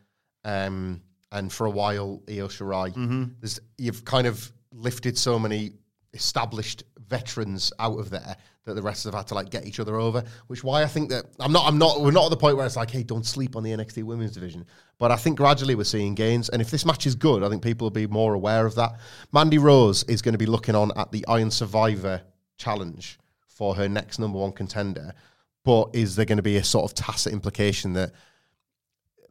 um, 0.44 1.02
and 1.34 1.52
for 1.52 1.66
a 1.66 1.70
while 1.70 2.22
Io 2.28 2.48
Shirai. 2.48 2.90
Mm-hmm. 2.90 3.24
There's 3.40 3.60
you've 3.76 4.04
kind 4.04 4.26
of 4.26 4.50
lifted 4.72 5.18
so 5.18 5.38
many 5.38 5.72
established 6.14 6.84
veterans 7.08 7.72
out 7.78 7.98
of 7.98 8.08
there 8.08 8.36
that 8.64 8.74
the 8.74 8.82
rest 8.82 9.04
have 9.04 9.12
had 9.14 9.26
to 9.26 9.34
like 9.34 9.50
get 9.50 9.66
each 9.66 9.78
other 9.78 9.96
over. 9.96 10.24
Which 10.46 10.64
why 10.64 10.82
I 10.82 10.86
think 10.86 11.10
that 11.10 11.26
I'm 11.38 11.52
not 11.52 11.66
I'm 11.66 11.76
not 11.76 12.00
we're 12.00 12.12
not 12.12 12.24
at 12.24 12.30
the 12.30 12.36
point 12.36 12.56
where 12.56 12.64
it's 12.64 12.76
like 12.76 12.90
hey 12.90 13.02
don't 13.02 13.26
sleep 13.26 13.56
on 13.56 13.62
the 13.62 13.72
NXT 13.72 14.04
Women's 14.04 14.32
Division. 14.32 14.64
But 14.98 15.10
I 15.10 15.16
think 15.16 15.36
gradually 15.36 15.74
we're 15.74 15.84
seeing 15.84 16.14
gains, 16.14 16.48
and 16.48 16.62
if 16.62 16.70
this 16.70 16.86
match 16.86 17.06
is 17.06 17.14
good, 17.14 17.42
I 17.42 17.48
think 17.48 17.62
people 17.62 17.84
will 17.86 17.90
be 17.90 18.06
more 18.06 18.34
aware 18.34 18.64
of 18.64 18.76
that. 18.76 18.92
Mandy 19.32 19.58
Rose 19.58 20.04
is 20.04 20.22
going 20.22 20.34
to 20.34 20.38
be 20.38 20.46
looking 20.46 20.74
on 20.74 20.92
at 20.96 21.12
the 21.12 21.24
Iron 21.28 21.50
Survivor 21.50 22.22
challenge 22.56 23.18
for 23.46 23.74
her 23.74 23.88
next 23.88 24.18
number 24.18 24.38
one 24.38 24.52
contender. 24.52 25.12
But 25.64 25.90
is 25.94 26.14
there 26.14 26.26
going 26.26 26.36
to 26.36 26.42
be 26.42 26.56
a 26.58 26.64
sort 26.64 26.84
of 26.84 26.94
tacit 26.94 27.32
implication 27.32 27.94
that 27.94 28.12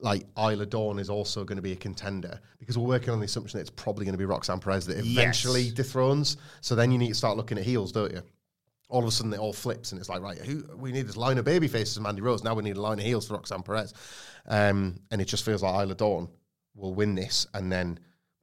like 0.04 0.26
Isla 0.38 0.66
Dawn 0.66 1.00
is 1.00 1.10
also 1.10 1.44
going 1.46 1.56
to 1.56 1.62
be 1.62 1.72
a 1.72 1.76
contender 1.78 2.40
because 2.60 2.78
we're 2.78 2.88
working 2.88 3.10
on 3.12 3.20
the 3.20 3.26
assumption 3.26 3.58
that 3.58 3.62
it's 3.62 3.70
probably 3.70 4.06
going 4.06 4.14
to 4.14 4.18
be 4.20 4.26
Roxanne 4.26 4.60
Perez 4.60 4.86
that 4.88 4.98
eventually 5.00 5.62
Yes. 5.64 5.74
dethrones. 5.74 6.38
So 6.62 6.76
then 6.76 6.92
you 6.92 6.98
need 6.98 7.08
to 7.10 7.16
start 7.16 7.38
looking 7.38 7.58
at 7.58 7.64
heels, 7.64 7.92
don't 7.92 8.12
you? 8.12 8.22
All 8.90 9.00
of 9.02 9.08
a 9.08 9.12
sudden 9.12 9.34
it 9.34 9.40
all 9.40 9.54
flips 9.54 9.92
and 9.94 10.00
it's 10.00 10.10
like, 10.10 10.22
right, 10.22 10.38
who 10.38 10.64
we 10.76 10.92
need 10.92 11.08
this 11.08 11.18
line 11.18 11.38
of 11.38 11.46
baby 11.46 11.68
faces, 11.68 12.00
Mandy 12.00 12.22
Rose. 12.22 12.44
Now 12.44 12.54
we 12.54 12.64
need 12.64 12.76
a 12.78 12.82
line 12.82 13.00
of 13.00 13.06
heels 13.06 13.28
for 13.28 13.36
Roxanne 13.36 13.64
Perez. 13.64 13.94
Um, 14.46 15.00
and 15.10 15.22
it 15.22 15.26
just 15.26 15.46
feels 15.46 15.64
like 15.64 15.74
Isla 15.86 15.96
Dawn 15.96 16.28
will 16.76 16.94
win 16.94 17.16
this 17.16 17.48
and 17.54 17.72
then 17.72 17.98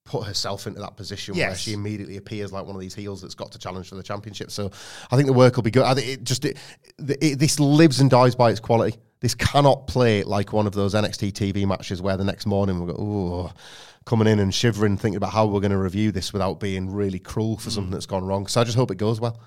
put 0.06 0.26
herself 0.26 0.66
into 0.66 0.80
that 0.80 0.96
position 0.96 1.36
where 1.48 1.54
she 1.56 1.72
immediately 1.74 2.16
appears 2.16 2.52
like 2.52 2.64
one 2.64 2.74
of 2.74 2.80
these 2.80 2.94
heels 2.94 3.20
that's 3.20 3.34
got 3.34 3.52
to 3.52 3.58
challenge 3.58 3.88
for 3.90 3.96
the 3.96 4.02
championship. 4.02 4.50
So 4.50 4.70
I 5.10 5.16
think 5.16 5.26
the 5.26 5.32
work 5.34 5.56
will 5.56 5.62
be 5.62 5.70
good. 5.70 5.84
I 5.84 5.94
think 5.94 6.08
it 6.08 6.24
just 6.24 6.44
it, 6.46 6.56
it, 6.98 7.38
this 7.38 7.60
lives 7.60 8.00
and 8.00 8.08
dies 8.10 8.34
by 8.34 8.50
its 8.50 8.60
quality. 8.60 8.96
This 9.20 9.34
cannot 9.34 9.86
play 9.86 10.22
like 10.22 10.52
one 10.52 10.66
of 10.66 10.72
those 10.72 10.94
NXT 10.94 11.32
TV 11.32 11.66
matches 11.66 12.00
where 12.00 12.16
the 12.16 12.24
next 12.24 12.46
morning 12.46 12.78
we'll 12.78 12.94
go, 12.94 13.02
oh, 13.02 13.52
coming 14.06 14.26
in 14.26 14.38
and 14.38 14.54
shivering, 14.54 14.96
thinking 14.96 15.16
about 15.16 15.32
how 15.32 15.46
we're 15.46 15.60
going 15.60 15.72
to 15.72 15.78
review 15.78 16.10
this 16.10 16.32
without 16.32 16.58
being 16.58 16.90
really 16.90 17.18
cruel 17.18 17.58
for 17.58 17.70
something 17.70 17.90
mm. 17.90 17.94
that's 17.94 18.06
gone 18.06 18.24
wrong. 18.24 18.46
So 18.46 18.60
I 18.60 18.64
just 18.64 18.76
hope 18.76 18.90
it 18.90 18.96
goes 18.96 19.20
well. 19.20 19.38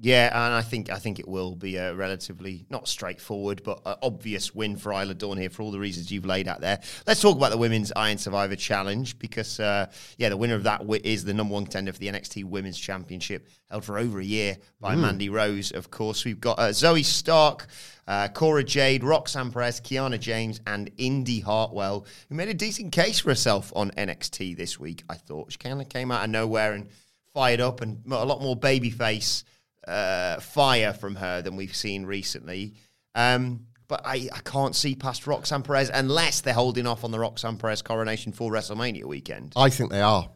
Yeah, 0.00 0.30
and 0.32 0.54
I 0.54 0.62
think 0.62 0.90
I 0.90 0.96
think 0.96 1.18
it 1.18 1.28
will 1.28 1.54
be 1.54 1.76
a 1.76 1.94
relatively 1.94 2.64
not 2.70 2.88
straightforward 2.88 3.62
but 3.62 3.82
obvious 4.02 4.54
win 4.54 4.76
for 4.76 4.90
Isla 4.90 5.14
Dawn 5.14 5.36
here 5.36 5.50
for 5.50 5.62
all 5.62 5.70
the 5.70 5.78
reasons 5.78 6.10
you've 6.10 6.24
laid 6.24 6.48
out 6.48 6.62
there. 6.62 6.80
Let's 7.06 7.20
talk 7.20 7.36
about 7.36 7.50
the 7.50 7.58
women's 7.58 7.92
Iron 7.94 8.16
Survivor 8.16 8.56
Challenge 8.56 9.18
because 9.18 9.60
uh, 9.60 9.90
yeah, 10.16 10.30
the 10.30 10.36
winner 10.36 10.54
of 10.54 10.62
that 10.62 10.82
is 11.04 11.24
the 11.24 11.34
number 11.34 11.52
one 11.52 11.64
contender 11.64 11.92
for 11.92 11.98
the 11.98 12.08
NXT 12.08 12.44
Women's 12.44 12.78
Championship, 12.78 13.48
held 13.70 13.84
for 13.84 13.98
over 13.98 14.18
a 14.18 14.24
year 14.24 14.56
by 14.80 14.96
Mandy 14.96 15.28
Rose. 15.28 15.72
Of 15.72 15.90
course, 15.90 16.24
we've 16.24 16.40
got 16.40 16.58
uh, 16.58 16.72
Zoe 16.72 17.02
Stark, 17.02 17.66
uh, 18.06 18.28
Cora 18.28 18.64
Jade, 18.64 19.04
Roxanne 19.04 19.52
Perez, 19.52 19.80
Kiana 19.80 20.18
James, 20.18 20.60
and 20.66 20.90
Indy 20.96 21.40
Hartwell, 21.40 22.06
who 22.30 22.34
made 22.34 22.48
a 22.48 22.54
decent 22.54 22.92
case 22.92 23.20
for 23.20 23.28
herself 23.28 23.70
on 23.76 23.90
NXT 23.90 24.56
this 24.56 24.80
week. 24.80 25.04
I 25.10 25.14
thought 25.14 25.52
she 25.52 25.58
kind 25.58 25.82
of 25.82 25.88
came 25.90 26.10
out 26.10 26.24
of 26.24 26.30
nowhere 26.30 26.72
and 26.72 26.88
fired 27.34 27.60
up 27.60 27.82
and 27.82 28.00
a 28.10 28.24
lot 28.24 28.40
more 28.42 28.56
babyface 28.56 29.44
uh, 29.86 30.40
fire 30.40 30.92
from 30.92 31.16
her 31.16 31.42
than 31.42 31.56
we've 31.56 31.76
seen 31.76 32.06
recently. 32.06 32.74
Um, 33.14 33.66
but 33.88 34.00
I, 34.06 34.28
I 34.32 34.38
can't 34.44 34.74
see 34.74 34.94
past 34.94 35.26
Roxanne 35.26 35.62
Perez 35.62 35.90
unless 35.92 36.40
they're 36.40 36.54
holding 36.54 36.86
off 36.86 37.04
on 37.04 37.10
the 37.10 37.18
Roxanne 37.18 37.58
Perez 37.58 37.82
coronation 37.82 38.32
for 38.32 38.50
WrestleMania 38.50 39.04
weekend. 39.04 39.52
I 39.56 39.68
think 39.68 39.90
they 39.90 40.00
are. 40.00 40.30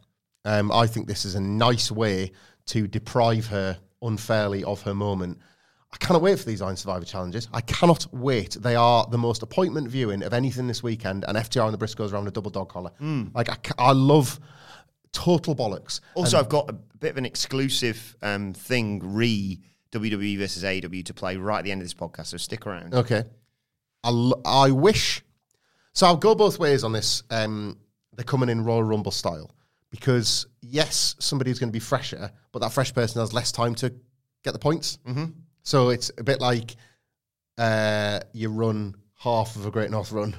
Um, 0.44 0.70
I 0.70 0.86
think 0.86 1.08
this 1.08 1.24
is 1.24 1.34
a 1.34 1.40
nice 1.40 1.90
way 1.90 2.32
to 2.66 2.86
deprive 2.86 3.46
her 3.46 3.78
unfairly 4.02 4.62
of 4.64 4.82
her 4.82 4.94
moment. 4.94 5.38
I 5.92 5.96
cannot 5.96 6.20
wait 6.20 6.38
for 6.38 6.44
these 6.44 6.60
Iron 6.60 6.76
Survivor 6.76 7.04
challenges. 7.06 7.48
I 7.52 7.62
cannot 7.62 8.06
wait. 8.12 8.58
They 8.60 8.74
are 8.74 9.06
the 9.10 9.16
most 9.18 9.42
appointment 9.42 9.88
viewing 9.88 10.22
of 10.22 10.34
anything 10.34 10.66
this 10.66 10.82
weekend, 10.82 11.24
and 11.26 11.38
FTR 11.38 11.64
and 11.64 11.72
the 11.72 11.78
Briscoes 11.78 12.12
around 12.12 12.28
a 12.28 12.30
double 12.30 12.50
dog 12.50 12.68
collar. 12.68 12.90
Like 13.34 13.48
I, 13.48 13.56
I 13.78 13.92
love 13.92 14.38
total 15.16 15.56
bollocks. 15.56 16.00
Also, 16.14 16.38
I've 16.38 16.50
got 16.50 16.68
a 16.68 16.74
bit 16.74 17.10
of 17.10 17.16
an 17.16 17.24
exclusive 17.24 18.16
um, 18.22 18.52
thing 18.52 19.00
re 19.02 19.58
WWE 19.92 20.38
versus 20.38 20.62
AEW 20.62 21.04
to 21.06 21.14
play 21.14 21.36
right 21.38 21.58
at 21.58 21.64
the 21.64 21.72
end 21.72 21.80
of 21.80 21.86
this 21.86 21.94
podcast, 21.94 22.26
so 22.26 22.36
stick 22.36 22.66
around. 22.66 22.94
Okay. 22.94 23.24
I, 24.04 24.08
l- 24.08 24.40
I 24.44 24.70
wish. 24.70 25.22
So 25.94 26.06
I'll 26.06 26.16
go 26.16 26.34
both 26.34 26.58
ways 26.58 26.84
on 26.84 26.92
this. 26.92 27.22
Um, 27.30 27.78
they're 28.14 28.24
coming 28.24 28.50
in 28.50 28.62
Royal 28.62 28.82
Rumble 28.82 29.10
style 29.10 29.54
because, 29.90 30.46
yes, 30.60 31.16
somebody's 31.18 31.58
going 31.58 31.70
to 31.70 31.72
be 31.72 31.80
fresher, 31.80 32.30
but 32.52 32.58
that 32.60 32.72
fresh 32.72 32.92
person 32.92 33.20
has 33.20 33.32
less 33.32 33.52
time 33.52 33.74
to 33.76 33.94
get 34.44 34.52
the 34.52 34.58
points. 34.58 34.98
Mm-hmm. 35.06 35.26
So 35.62 35.88
it's 35.88 36.10
a 36.18 36.24
bit 36.24 36.40
like 36.40 36.76
uh, 37.56 38.20
you 38.32 38.50
run 38.50 38.94
half 39.18 39.56
of 39.56 39.64
a 39.64 39.70
Great 39.70 39.90
North 39.90 40.12
run 40.12 40.36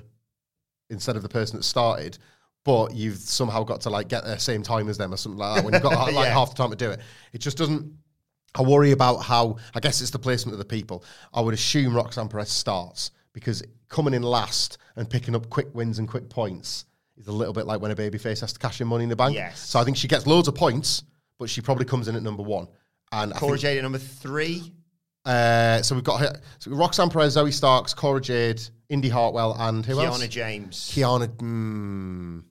instead 0.90 1.16
of 1.16 1.24
the 1.24 1.30
person 1.30 1.58
that 1.58 1.64
started. 1.64 2.20
But 2.68 2.94
you've 2.94 3.16
somehow 3.18 3.64
got 3.64 3.80
to 3.82 3.90
like 3.90 4.10
get 4.10 4.26
there 4.26 4.38
same 4.38 4.62
time 4.62 4.90
as 4.90 4.98
them 4.98 5.14
or 5.14 5.18
something 5.18 5.40
like 5.40 5.56
that 5.56 5.64
when 5.66 5.74
you've 5.74 5.82
got 5.84 5.94
like 6.14 6.26
Yeah. 6.28 6.34
half 6.34 6.50
the 6.50 6.56
time 6.58 6.70
to 6.70 6.76
do 6.76 6.92
it. 6.92 7.00
It 7.32 7.38
just 7.40 7.58
doesn't 7.58 7.92
I 8.56 8.62
worry 8.62 8.92
about 8.92 9.18
how, 9.18 9.56
I 9.76 9.80
guess 9.80 10.02
it's 10.02 10.10
the 10.12 10.20
placement 10.20 10.54
of 10.54 10.60
the 10.60 10.66
people. 10.66 11.04
I 11.34 11.42
would 11.42 11.54
assume 11.54 11.96
Roxanne 11.96 12.28
Perez 12.28 12.50
starts 12.50 13.12
because 13.34 13.64
coming 13.88 14.14
in 14.14 14.22
last 14.24 14.80
and 14.96 15.10
picking 15.10 15.34
up 15.36 15.50
quick 15.50 15.68
wins 15.74 16.00
and 16.00 16.08
quick 16.10 16.28
points 16.30 16.86
is 17.18 17.28
a 17.28 17.32
little 17.32 17.54
bit 17.54 17.66
like 17.68 17.80
when 17.82 17.92
a 17.92 17.96
babyface 17.96 18.42
has 18.42 18.52
to 18.54 18.60
cash 18.60 18.82
in 18.82 18.88
money 18.88 19.04
in 19.04 19.10
the 19.10 19.16
bank. 19.16 19.34
Yes. 19.36 19.60
So 19.60 19.80
I 19.80 19.84
think 19.86 19.96
she 19.96 20.08
gets 20.08 20.28
loads 20.28 20.48
of 20.48 20.56
points, 20.56 21.04
but 21.40 21.50
she 21.50 21.62
probably 21.62 21.86
comes 21.86 22.08
in 22.10 22.16
at 22.16 22.24
number 22.24 22.44
one. 22.44 22.68
And 23.12 23.34
Cora 23.34 23.58
Jade 23.58 23.78
at 23.78 23.84
number 23.84 23.98
three. 24.00 24.74
uh, 25.26 25.82
so 25.84 25.96
we've 25.96 26.04
got 26.04 26.20
her, 26.20 26.42
so 26.60 26.72
Roxanne 26.72 27.10
Perez, 27.10 27.34
Zoe 27.34 27.52
Starks, 27.52 27.94
Cora 27.94 28.20
Jade, 28.22 28.62
Indy 28.90 29.10
Hartwell, 29.10 29.56
and 29.60 29.86
who 29.86 29.96
Kiana 29.96 30.06
else? 30.06 30.24
Kiana 30.24 30.30
James. 30.30 30.92
Kiana. 30.94 31.28
Mm, 31.38 32.44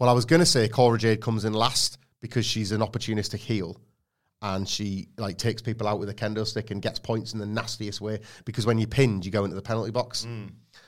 well, 0.00 0.08
I 0.08 0.12
was 0.14 0.24
going 0.24 0.40
to 0.40 0.46
say 0.46 0.66
Cora 0.66 0.98
Jade 0.98 1.20
comes 1.20 1.44
in 1.44 1.52
last 1.52 1.98
because 2.20 2.46
she's 2.46 2.72
an 2.72 2.80
opportunistic 2.80 3.38
heel, 3.38 3.78
and 4.40 4.66
she 4.66 5.08
like 5.18 5.36
takes 5.36 5.60
people 5.60 5.86
out 5.86 6.00
with 6.00 6.08
a 6.08 6.14
kendo 6.14 6.46
stick 6.46 6.70
and 6.70 6.80
gets 6.80 6.98
points 6.98 7.34
in 7.34 7.38
the 7.38 7.46
nastiest 7.46 8.00
way. 8.00 8.20
Because 8.46 8.64
when 8.64 8.78
you're 8.78 8.88
pinned, 8.88 9.26
you 9.26 9.30
go 9.30 9.44
into 9.44 9.54
the 9.54 9.62
penalty 9.62 9.90
box. 9.90 10.24
Hmm. 10.24 10.46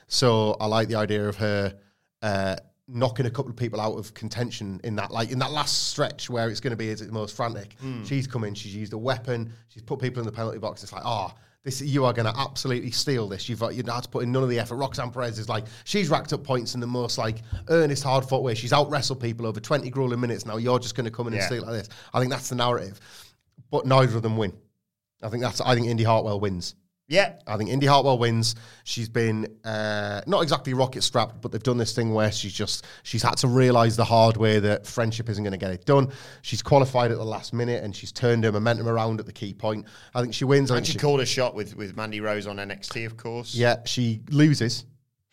So 0.08 0.56
I 0.58 0.66
like 0.66 0.88
the 0.88 0.94
idea 0.94 1.28
of 1.28 1.36
her 1.36 1.76
uh, 2.22 2.56
knocking 2.88 3.26
a 3.26 3.30
couple 3.30 3.50
of 3.50 3.56
people 3.56 3.82
out 3.82 3.98
of 3.98 4.14
contention 4.14 4.80
in 4.82 4.96
that 4.96 5.10
like 5.10 5.30
in 5.30 5.38
that 5.40 5.52
last 5.52 5.88
stretch 5.88 6.30
where 6.30 6.48
it's 6.48 6.60
going 6.60 6.72
to 6.72 6.76
be 6.76 6.88
its 6.88 7.02
most 7.02 7.36
frantic. 7.36 7.74
Hmm. 7.80 8.04
She's 8.04 8.26
come 8.26 8.44
in, 8.44 8.54
she's 8.54 8.74
used 8.74 8.94
a 8.94 8.98
weapon, 8.98 9.52
she's 9.68 9.82
put 9.82 10.00
people 10.00 10.20
in 10.20 10.26
the 10.26 10.32
penalty 10.32 10.58
box. 10.58 10.82
It's 10.82 10.92
like, 10.92 11.02
oh, 11.04 11.34
this 11.64 11.80
you 11.80 12.04
are 12.04 12.12
going 12.12 12.26
to 12.26 12.36
absolutely 12.38 12.90
steal 12.90 13.28
this. 13.28 13.48
You've 13.48 13.60
you 13.72 13.82
had 13.86 14.02
to 14.02 14.08
put 14.08 14.24
in 14.24 14.32
none 14.32 14.42
of 14.42 14.48
the 14.48 14.58
effort. 14.58 14.76
Roxanne 14.76 15.10
Perez 15.10 15.38
is 15.38 15.48
like 15.48 15.64
she's 15.84 16.08
racked 16.08 16.32
up 16.32 16.42
points 16.42 16.74
in 16.74 16.80
the 16.80 16.86
most 16.86 17.18
like 17.18 17.36
earnest, 17.68 18.02
hard 18.02 18.24
fought 18.24 18.42
way. 18.42 18.54
She's 18.54 18.72
out 18.72 18.90
wrestled 18.90 19.20
people 19.20 19.46
over 19.46 19.60
twenty 19.60 19.88
grueling 19.90 20.20
minutes. 20.20 20.44
Now 20.44 20.56
you're 20.56 20.78
just 20.80 20.94
going 20.96 21.04
to 21.04 21.10
come 21.10 21.28
in 21.28 21.34
and 21.34 21.40
Yeah. 21.42 21.46
steal 21.46 21.62
like 21.62 21.72
this. 21.72 21.88
I 22.12 22.18
think 22.20 22.32
that's 22.32 22.48
the 22.48 22.56
narrative, 22.56 22.98
but 23.70 23.86
neither 23.86 24.16
of 24.16 24.22
them 24.22 24.36
win. 24.36 24.52
I 25.22 25.28
think 25.28 25.42
that's. 25.42 25.60
I 25.60 25.74
think 25.74 25.86
Indy 25.86 26.02
Hartwell 26.04 26.40
wins. 26.40 26.74
Yeah. 27.08 27.34
I 27.46 27.56
think 27.56 27.68
Indy 27.68 27.86
Hartwell 27.86 28.18
wins. 28.18 28.54
She's 28.84 29.08
been 29.08 29.46
uh, 29.64 30.22
not 30.26 30.42
exactly 30.42 30.72
rocket 30.72 31.02
strapped, 31.02 31.40
but 31.42 31.52
they've 31.52 31.62
done 31.62 31.76
this 31.76 31.94
thing 31.94 32.14
where 32.14 32.32
she's 32.32 32.52
just 32.52 32.86
she's 33.02 33.22
had 33.22 33.36
to 33.38 33.48
realize 33.48 33.96
the 33.96 34.04
hard 34.04 34.36
way 34.36 34.58
that 34.60 34.86
friendship 34.86 35.28
isn't 35.28 35.42
going 35.44 35.52
to 35.52 35.58
get 35.58 35.70
it 35.72 35.84
done. 35.84 36.10
She's 36.42 36.62
qualified 36.62 37.10
at 37.10 37.18
the 37.18 37.24
last 37.24 37.52
minute 37.52 37.84
and 37.84 37.94
she's 37.94 38.12
turned 38.12 38.44
her 38.44 38.52
momentum 38.52 38.88
around 38.88 39.20
at 39.20 39.26
the 39.26 39.32
key 39.32 39.52
point. 39.52 39.86
I 40.14 40.22
think 40.22 40.32
she 40.32 40.44
wins. 40.44 40.70
I 40.70 40.78
And 40.78 40.86
she 40.86 40.92
she, 40.92 40.98
called 40.98 41.20
a 41.20 41.26
shot 41.26 41.54
with, 41.54 41.76
with 41.76 41.96
Mandy 41.96 42.20
Rose 42.20 42.46
on 42.46 42.56
NXT, 42.56 43.04
of 43.04 43.16
course. 43.16 43.54
yeah, 43.54 43.76
she 43.84 44.20
loses. 44.30 44.84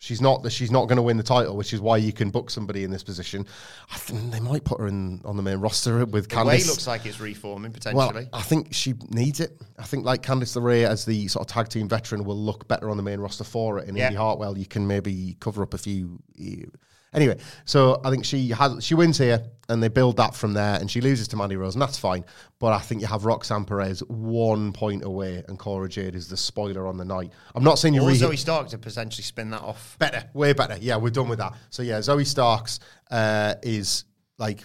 She's 0.02 0.22
not. 0.22 0.42
that 0.42 0.50
She's 0.50 0.70
not 0.70 0.88
going 0.88 0.96
to 0.96 1.02
win 1.02 1.18
the 1.18 1.22
title, 1.22 1.54
which 1.58 1.74
is 1.74 1.80
why 1.82 1.98
you 1.98 2.10
can 2.10 2.30
book 2.30 2.50
somebody 2.50 2.84
in 2.84 2.90
this 2.90 3.02
position. 3.02 3.44
I 3.92 3.98
think 3.98 4.32
they 4.32 4.40
might 4.40 4.64
put 4.64 4.80
her 4.80 4.88
in 4.88 5.20
on 5.26 5.36
the 5.36 5.42
main 5.42 5.58
roster 5.58 6.06
with 6.06 6.26
The 6.30 6.36
way 6.42 6.56
Candice. 6.56 6.68
looks 6.68 6.86
like 6.86 7.04
it's 7.04 7.20
reforming 7.20 7.70
potentially. 7.70 8.14
Well. 8.14 8.28
I 8.32 8.40
think 8.40 8.68
she 8.72 8.94
needs 9.10 9.40
it. 9.40 9.60
I 9.78 9.82
think 9.82 10.06
like 10.06 10.22
Candice 10.22 10.56
LeRae 10.56 10.86
as 10.86 11.04
the 11.04 11.28
sort 11.28 11.46
of 11.46 11.52
tag 11.52 11.68
team 11.68 11.86
veteran 11.86 12.24
will 12.24 12.38
look 12.38 12.66
better 12.66 12.88
on 12.88 12.96
the 12.96 13.02
main 13.02 13.20
roster 13.20 13.44
for 13.44 13.78
it. 13.78 13.88
And 13.88 13.96
Yeah. 13.96 14.06
Indy 14.06 14.16
Hartwell, 14.16 14.56
you 14.56 14.64
can 14.64 14.86
maybe 14.86 15.36
cover 15.38 15.62
up 15.62 15.74
a 15.74 15.78
few. 15.78 16.18
Eh, 16.40 16.64
Anyway, 17.12 17.38
so 17.64 18.00
I 18.04 18.10
think 18.10 18.24
she 18.24 18.48
has 18.50 18.84
she 18.84 18.94
wins 18.94 19.18
here, 19.18 19.42
and 19.68 19.82
they 19.82 19.88
build 19.88 20.16
that 20.18 20.34
from 20.34 20.52
there, 20.52 20.78
and 20.78 20.88
she 20.88 21.00
loses 21.00 21.26
to 21.28 21.36
Mandy 21.36 21.56
Rose, 21.56 21.74
and 21.74 21.82
that's 21.82 21.98
fine. 21.98 22.24
But 22.60 22.72
I 22.72 22.78
think 22.78 23.00
you 23.00 23.08
have 23.08 23.24
Roxanne 23.24 23.64
Perez 23.64 24.00
one 24.08 24.72
point 24.72 25.02
away, 25.04 25.42
and 25.48 25.58
Cora 25.58 25.88
Jade 25.88 26.14
is 26.14 26.28
the 26.28 26.36
spoiler 26.36 26.86
on 26.86 26.96
the 26.96 27.04
night. 27.04 27.32
I'm 27.54 27.64
not 27.64 27.78
saying 27.78 27.94
you 27.94 28.02
or 28.02 28.14
Zoe 28.14 28.36
Stark 28.36 28.68
to 28.68 28.78
potentially 28.78 29.24
spin 29.24 29.50
that 29.50 29.62
off. 29.62 29.96
better, 29.98 30.28
way 30.34 30.52
better. 30.52 30.76
Yeah, 30.80 30.96
we're 30.96 31.10
done 31.10 31.28
with 31.28 31.40
that. 31.40 31.54
So 31.70 31.82
yeah, 31.82 32.00
Zoe 32.00 32.24
Starks 32.24 32.78
uh, 33.10 33.54
is 33.62 34.04
like 34.38 34.62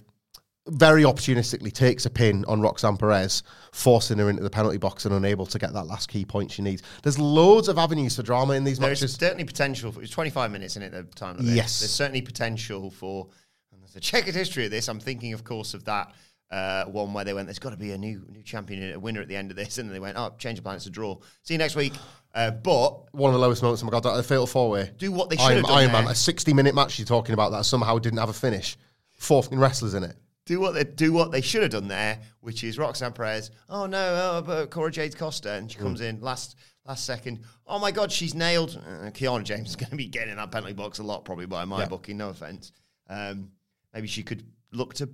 very 0.68 1.04
opportunistically 1.04 1.72
takes 1.72 2.06
a 2.06 2.10
pin 2.10 2.46
on 2.48 2.62
Roxanne 2.62 2.98
Perez, 2.98 3.44
forcing 3.76 4.18
her 4.18 4.30
into 4.30 4.42
the 4.42 4.50
penalty 4.50 4.78
box 4.78 5.04
and 5.04 5.14
unable 5.14 5.46
to 5.46 5.60
get 5.60 5.74
that 5.74 5.86
last 5.86 6.08
key 6.08 6.24
point 6.24 6.50
she 6.50 6.62
needs. 6.62 6.82
There's 7.04 7.20
loads 7.20 7.68
of 7.68 7.78
avenues 7.78 8.16
for 8.16 8.24
drama 8.24 8.54
in 8.54 8.64
these 8.64 8.80
There's 8.80 8.90
matches. 8.90 9.18
There's 9.18 9.30
certainly 9.30 9.44
potential. 9.44 9.92
For, 9.92 10.02
it's 10.02 10.12
25 10.12 10.50
minutes 10.50 10.78
in 10.78 10.82
it 10.82 10.94
at 10.94 11.10
the 11.10 11.16
time 11.16 11.38
of. 11.38 11.44
Yes. 11.44 11.82
There's 11.82 11.92
certainly 11.92 12.22
potential 12.22 12.90
for. 12.90 13.28
And 13.74 13.82
there's 13.82 13.96
a 13.96 14.00
checkered 14.00 14.34
history 14.34 14.64
of 14.64 14.72
this. 14.72 14.88
I'm 14.88 15.02
thinking, 15.02 15.34
of 15.34 15.44
course, 15.44 15.74
of 15.74 15.84
that 15.86 16.14
uh, 16.52 16.86
one 16.86 17.14
where 17.14 17.26
they 17.26 17.34
went, 17.34 17.48
"There's 17.48 17.60
got 17.60 17.72
to 17.72 17.78
be 17.78 17.92
a 17.92 17.98
new 17.98 18.26
new 18.32 18.44
champion, 18.44 18.94
a 18.94 19.00
winner 19.00 19.22
at 19.22 19.28
the 19.28 19.36
end 19.36 19.52
of 19.52 19.58
this," 19.58 19.78
and 19.78 19.90
then 19.90 19.94
they 19.94 20.00
went, 20.00 20.18
"Oh, 20.18 20.34
change 20.38 20.58
the 20.58 20.64
plan. 20.64 20.78
It's 20.78 20.86
a 20.86 20.90
draw. 20.90 21.18
See 21.44 21.56
you 21.56 21.58
next 21.58 21.76
week." 21.76 21.94
Uh, 22.34 22.52
but 22.52 23.14
One 23.14 23.30
of 23.30 23.34
the 23.34 23.46
lowest 23.46 23.62
moments. 23.62 23.84
Oh 23.84 23.86
my 23.86 23.92
god, 23.92 24.04
that 24.04 24.18
a 24.18 24.24
fatal 24.24 24.48
four 24.48 24.70
way. 24.70 24.92
do 24.98 25.12
what 25.12 25.30
they 25.30 25.36
should 25.36 25.48
Iron, 25.48 25.58
have 25.58 25.66
done 25.66 25.78
Iron 25.78 25.92
there. 25.92 26.02
Man, 26.04 26.12
a 26.12 26.16
60 26.16 26.54
minute 26.54 26.76
match 26.76 26.98
you're 26.98 27.06
talking 27.06 27.34
about 27.34 27.52
that 27.52 27.66
somehow 27.66 27.98
didn't 28.00 28.20
have 28.20 28.30
a 28.30 28.34
finish. 28.34 28.78
Four 29.12 29.44
fucking 29.44 29.60
wrestlers 29.60 29.94
in 29.94 30.04
it. 30.04 30.16
Do 30.46 30.60
what 30.60 30.74
they 30.74 30.84
do 30.84 31.12
what 31.12 31.32
they 31.32 31.42
should 31.42 31.62
have 31.64 31.72
done 31.72 31.88
there, 31.88 32.20
which 32.42 32.64
is 32.64 32.78
Roxanne 32.78 33.14
Perez. 33.14 33.52
Oh 33.70 33.86
no, 33.86 33.98
oh, 34.38 34.42
but 34.42 34.70
Cora 34.70 34.92
Jade 34.92 35.18
Costa, 35.18 35.54
and 35.54 35.72
she 35.72 35.78
comes 35.78 36.02
in 36.02 36.22
last 36.22 36.56
last 36.86 37.06
second. 37.06 37.40
Oh 37.66 37.80
my 37.80 37.92
god, 37.92 38.12
she's 38.12 38.36
nailed. 38.36 38.80
Uh, 38.86 39.10
Kiana 39.10 39.44
James 39.44 39.70
is 39.70 39.76
going 39.78 39.90
to 39.90 39.96
be 39.96 40.08
getting 40.08 40.32
in 40.32 40.38
that 40.38 40.52
penalty 40.52 40.74
box 40.74 41.00
a 41.00 41.04
lot, 41.04 41.26
probably 41.26 41.46
by 41.48 41.66
my 41.66 41.80
Yeah. 41.82 41.88
booking. 41.88 42.18
No 42.18 42.30
offense. 42.30 42.72
Um, 43.10 43.50
maybe 43.94 44.08
she 44.08 44.24
could 44.24 44.44
look 44.72 44.94
to 44.96 45.10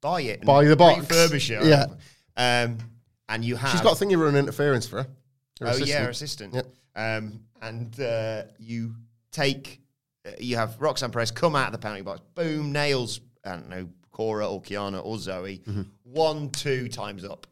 buy 0.00 0.22
it, 0.22 0.40
and 0.40 0.46
Buy 0.46 0.64
the 0.64 0.76
box. 0.76 1.06
refurbish 1.06 1.50
it. 1.50 1.64
Yeah. 1.66 1.86
Um, 2.36 2.78
and 3.28 3.44
you 3.44 3.56
have 3.56 3.70
She's 3.70 3.80
got 3.80 3.92
a 3.92 3.96
thing 3.96 4.10
you 4.10 4.22
run 4.22 4.34
interference 4.36 4.86
for 4.86 5.02
her. 5.04 5.08
Her 5.60 5.66
oh 5.66 5.70
assistant. 5.70 5.88
yeah, 5.88 6.02
her 6.04 6.10
assistant. 6.10 6.66
Um, 6.96 7.40
and 7.62 8.00
uh, 8.00 8.42
you 8.58 8.94
take, 9.30 9.80
uh, 10.26 10.30
you 10.40 10.56
have 10.56 10.80
Roxanne 10.80 11.12
Perez 11.12 11.30
come 11.30 11.54
out 11.54 11.66
of 11.66 11.72
the 11.72 11.78
penalty 11.78 12.02
box, 12.02 12.20
boom, 12.34 12.72
nails. 12.72 13.20
I 13.44 13.50
don't 13.52 13.68
know, 13.70 13.88
Cora 14.12 14.46
or 14.48 14.62
Kiana 14.62 15.04
or 15.04 15.18
Zoe. 15.18 15.62
Mm-hmm. 15.66 15.82
One, 16.04 16.50
two 16.50 16.88
times 16.88 17.24
up. 17.24 17.46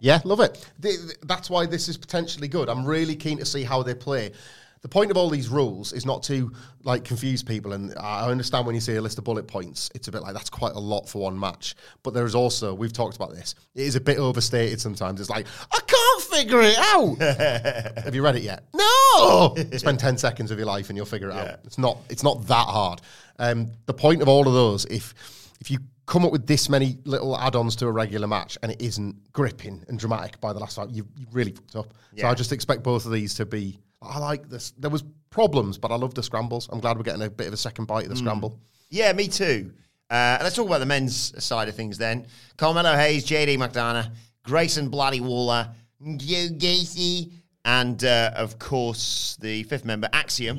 Yeah, 0.00 0.20
love 0.24 0.40
it. 0.40 0.54
Th- 0.80 0.96
th- 0.96 1.16
That's 1.24 1.50
why 1.50 1.66
this 1.66 1.88
is 1.88 1.96
potentially 1.96 2.48
good. 2.48 2.68
I'm 2.68 2.84
really 2.84 3.16
keen 3.16 3.38
to 3.38 3.44
see 3.44 3.64
how 3.64 3.82
they 3.82 3.94
play. 3.94 4.32
The 4.80 4.88
point 4.88 5.10
of 5.10 5.16
all 5.16 5.28
these 5.28 5.48
rules 5.48 5.92
is 5.92 6.06
not 6.06 6.22
to 6.24 6.52
like 6.84 7.02
confuse 7.02 7.42
people, 7.42 7.72
and 7.72 7.92
I 7.98 8.30
understand 8.30 8.64
when 8.64 8.76
you 8.76 8.80
see 8.80 8.94
a 8.94 9.02
list 9.02 9.18
of 9.18 9.24
bullet 9.24 9.48
points, 9.48 9.90
it's 9.92 10.06
a 10.06 10.12
bit 10.12 10.22
like 10.22 10.34
that's 10.34 10.50
quite 10.50 10.74
a 10.74 10.78
lot 10.78 11.08
for 11.08 11.22
one 11.22 11.36
match. 11.38 11.74
But 12.04 12.14
there 12.14 12.24
is 12.24 12.36
also 12.36 12.72
we've 12.74 12.92
talked 12.92 13.16
about 13.16 13.34
this. 13.34 13.56
It 13.74 13.82
is 13.82 13.96
a 13.96 14.00
bit 14.00 14.18
overstated 14.18 14.80
sometimes. 14.80 15.20
It's 15.20 15.30
like 15.30 15.48
I 15.72 15.80
can't 15.84 16.22
figure 16.22 16.60
it 16.62 16.78
out. 16.78 17.18
Have 18.04 18.14
you 18.14 18.22
read 18.22 18.36
it 18.36 18.42
yet? 18.44 18.68
No. 18.72 19.56
Spend 19.76 19.98
ten 19.98 20.16
seconds 20.16 20.52
of 20.52 20.58
your 20.58 20.68
life 20.68 20.90
and 20.90 20.96
you'll 20.96 21.06
figure 21.06 21.30
it 21.30 21.34
out. 21.34 21.58
It's 21.64 21.76
not. 21.78 21.98
It's 22.08 22.22
not 22.22 22.46
that 22.46 22.68
hard. 22.68 23.00
Um, 23.40 23.72
the 23.86 23.94
point 23.94 24.22
of 24.22 24.28
all 24.28 24.46
of 24.46 24.54
those, 24.54 24.84
if 24.84 25.12
if 25.60 25.72
you 25.72 25.80
come 26.08 26.24
up 26.24 26.32
with 26.32 26.46
this 26.46 26.68
many 26.70 26.96
little 27.04 27.38
add-ons 27.38 27.76
to 27.76 27.86
a 27.86 27.92
regular 27.92 28.26
match 28.26 28.56
and 28.62 28.72
it 28.72 28.80
isn't 28.82 29.14
gripping 29.32 29.84
and 29.88 29.98
dramatic 29.98 30.40
by 30.40 30.54
the 30.54 30.58
last 30.58 30.76
five, 30.76 30.90
you 30.90 31.06
you 31.16 31.26
really 31.30 31.52
fucked 31.52 31.76
up. 31.76 31.94
So 32.16 32.26
I 32.28 32.34
just 32.34 32.50
expect 32.50 32.82
both 32.82 33.04
of 33.06 33.12
these 33.12 33.34
to 33.34 33.46
be. 33.46 33.78
I 34.00 34.18
like 34.18 34.48
this. 34.48 34.72
There 34.78 34.90
was 34.90 35.04
problems, 35.30 35.76
but 35.76 35.92
I 35.92 35.96
love 35.96 36.14
the 36.14 36.22
scrambles. 36.22 36.68
I'm 36.72 36.80
glad 36.80 36.96
we're 36.96 37.02
getting 37.02 37.22
a 37.22 37.30
bit 37.30 37.46
of 37.46 37.52
a 37.52 37.58
second 37.58 37.84
bite 37.86 38.04
of 38.04 38.10
the 38.10 38.16
scramble. 38.16 38.58
Yeah, 38.90 39.12
me 39.12 39.28
too. 39.28 39.72
Uh, 40.08 40.38
let's 40.40 40.56
talk 40.56 40.66
about 40.66 40.78
the 40.78 40.86
men's 40.86 41.44
side 41.44 41.68
of 41.68 41.74
things 41.74 41.98
then. 41.98 42.26
Carmelo 42.56 42.96
Hayes, 42.96 43.26
JD 43.26 43.58
McDonagh, 43.58 44.10
Grayson 44.44 44.88
Bloody 44.88 45.20
Waller, 45.20 45.68
Joe 46.16 46.48
Gacy, 46.48 47.32
and 47.66 48.02
uh, 48.02 48.30
of 48.34 48.58
course 48.58 49.36
the 49.40 49.64
fifth 49.64 49.84
member, 49.84 50.08
Axiom. 50.14 50.58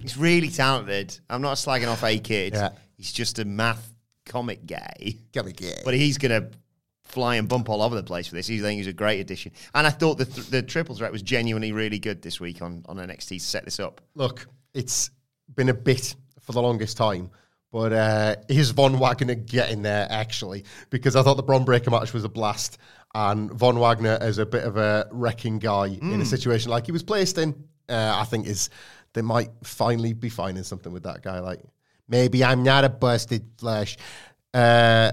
He's 0.00 0.16
really 0.16 0.48
talented. 0.48 1.18
I'm 1.28 1.42
not 1.42 1.56
slagging 1.56 1.90
off 1.90 2.02
A 2.04 2.18
Kid. 2.18 2.54
Yeah. 2.54 2.70
He's 2.96 3.12
just 3.12 3.38
a 3.38 3.44
math 3.44 3.92
comic 4.24 4.66
guy. 4.66 4.94
Me 5.00 5.52
gay. 5.52 5.82
But 5.84 5.94
he's 5.94 6.18
going 6.18 6.42
to 6.42 6.50
fly 7.04 7.36
and 7.36 7.48
bump 7.48 7.68
all 7.68 7.82
over 7.82 7.94
the 7.94 8.02
place 8.02 8.26
for 8.26 8.34
this. 8.34 8.46
He's, 8.46 8.62
I 8.62 8.66
think 8.66 8.78
he's 8.78 8.86
a 8.86 8.92
great 8.92 9.20
addition. 9.20 9.52
And 9.74 9.86
I 9.86 9.90
thought 9.90 10.18
the, 10.18 10.24
th- 10.24 10.48
the 10.48 10.62
triple 10.62 10.94
threat 10.96 11.12
was 11.12 11.22
genuinely 11.22 11.72
really 11.72 11.98
good 11.98 12.20
this 12.22 12.40
week 12.40 12.62
on, 12.62 12.84
on 12.86 12.96
NXT 12.96 13.28
to 13.28 13.40
set 13.40 13.64
this 13.64 13.80
up. 13.80 14.00
Look, 14.14 14.46
it's 14.74 15.10
been 15.54 15.68
a 15.68 15.74
bit 15.74 16.14
for 16.40 16.52
the 16.52 16.60
longest 16.60 16.96
time, 16.96 17.30
but 17.72 17.92
uh, 17.92 18.36
is 18.48 18.70
Von 18.70 18.98
Wagner 18.98 19.34
getting 19.34 19.82
there 19.82 20.06
actually? 20.10 20.64
Because 20.90 21.16
I 21.16 21.22
thought 21.22 21.36
the 21.36 21.42
Bron 21.42 21.64
Breakker 21.64 21.90
match 21.90 22.12
was 22.12 22.24
a 22.24 22.28
blast, 22.28 22.78
and 23.14 23.50
Von 23.52 23.78
Wagner 23.78 24.18
as 24.20 24.38
a 24.38 24.46
bit 24.46 24.64
of 24.64 24.76
a 24.76 25.08
wrecking 25.10 25.58
guy 25.58 25.86
in 25.86 26.20
a 26.20 26.24
situation 26.24 26.70
like 26.70 26.86
he 26.86 26.92
was 26.92 27.02
placed 27.02 27.38
in, 27.38 27.54
uh, 27.88 28.16
I 28.20 28.24
think 28.24 28.46
is 28.46 28.68
they 29.16 29.22
might 29.22 29.48
finally 29.64 30.12
be 30.12 30.28
finding 30.28 30.62
something 30.62 30.92
with 30.92 31.04
that 31.04 31.22
guy. 31.22 31.40
Like 31.40 31.60
maybe 32.06 32.44
I'm 32.44 32.62
not 32.62 32.84
a 32.84 32.90
busted 32.90 33.44
flesh. 33.56 33.96
Uh, 34.52 35.12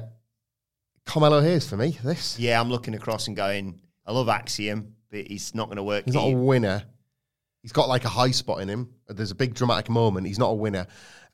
Carmelo 1.05 1.41
Hayes 1.41 1.67
for 1.67 1.77
me. 1.77 1.97
This 2.03 2.37
Yeah, 2.37 2.59
I'm 2.59 2.69
looking 2.69 2.95
across 2.95 3.27
and 3.27 3.35
going, 3.35 3.79
I 4.05 4.11
love 4.11 4.27
Axiom, 4.27 4.93
but 5.09 5.25
he's 5.25 5.55
not 5.55 5.67
going 5.67 5.77
to 5.77 5.83
work. 5.83 6.03
he's 6.03 6.13
not 6.13 6.25
a 6.25 6.35
winner. 6.35 6.83
He's 7.61 7.71
got 7.71 7.87
like 7.87 8.03
a 8.03 8.09
high 8.09 8.31
spot 8.31 8.59
in 8.59 8.67
him. 8.67 8.89
There's 9.07 9.31
a 9.31 9.35
big 9.35 9.53
dramatic 9.53 9.89
moment. 9.89 10.27
He's 10.27 10.37
not 10.37 10.49
a 10.49 10.55
winner. 10.55 10.85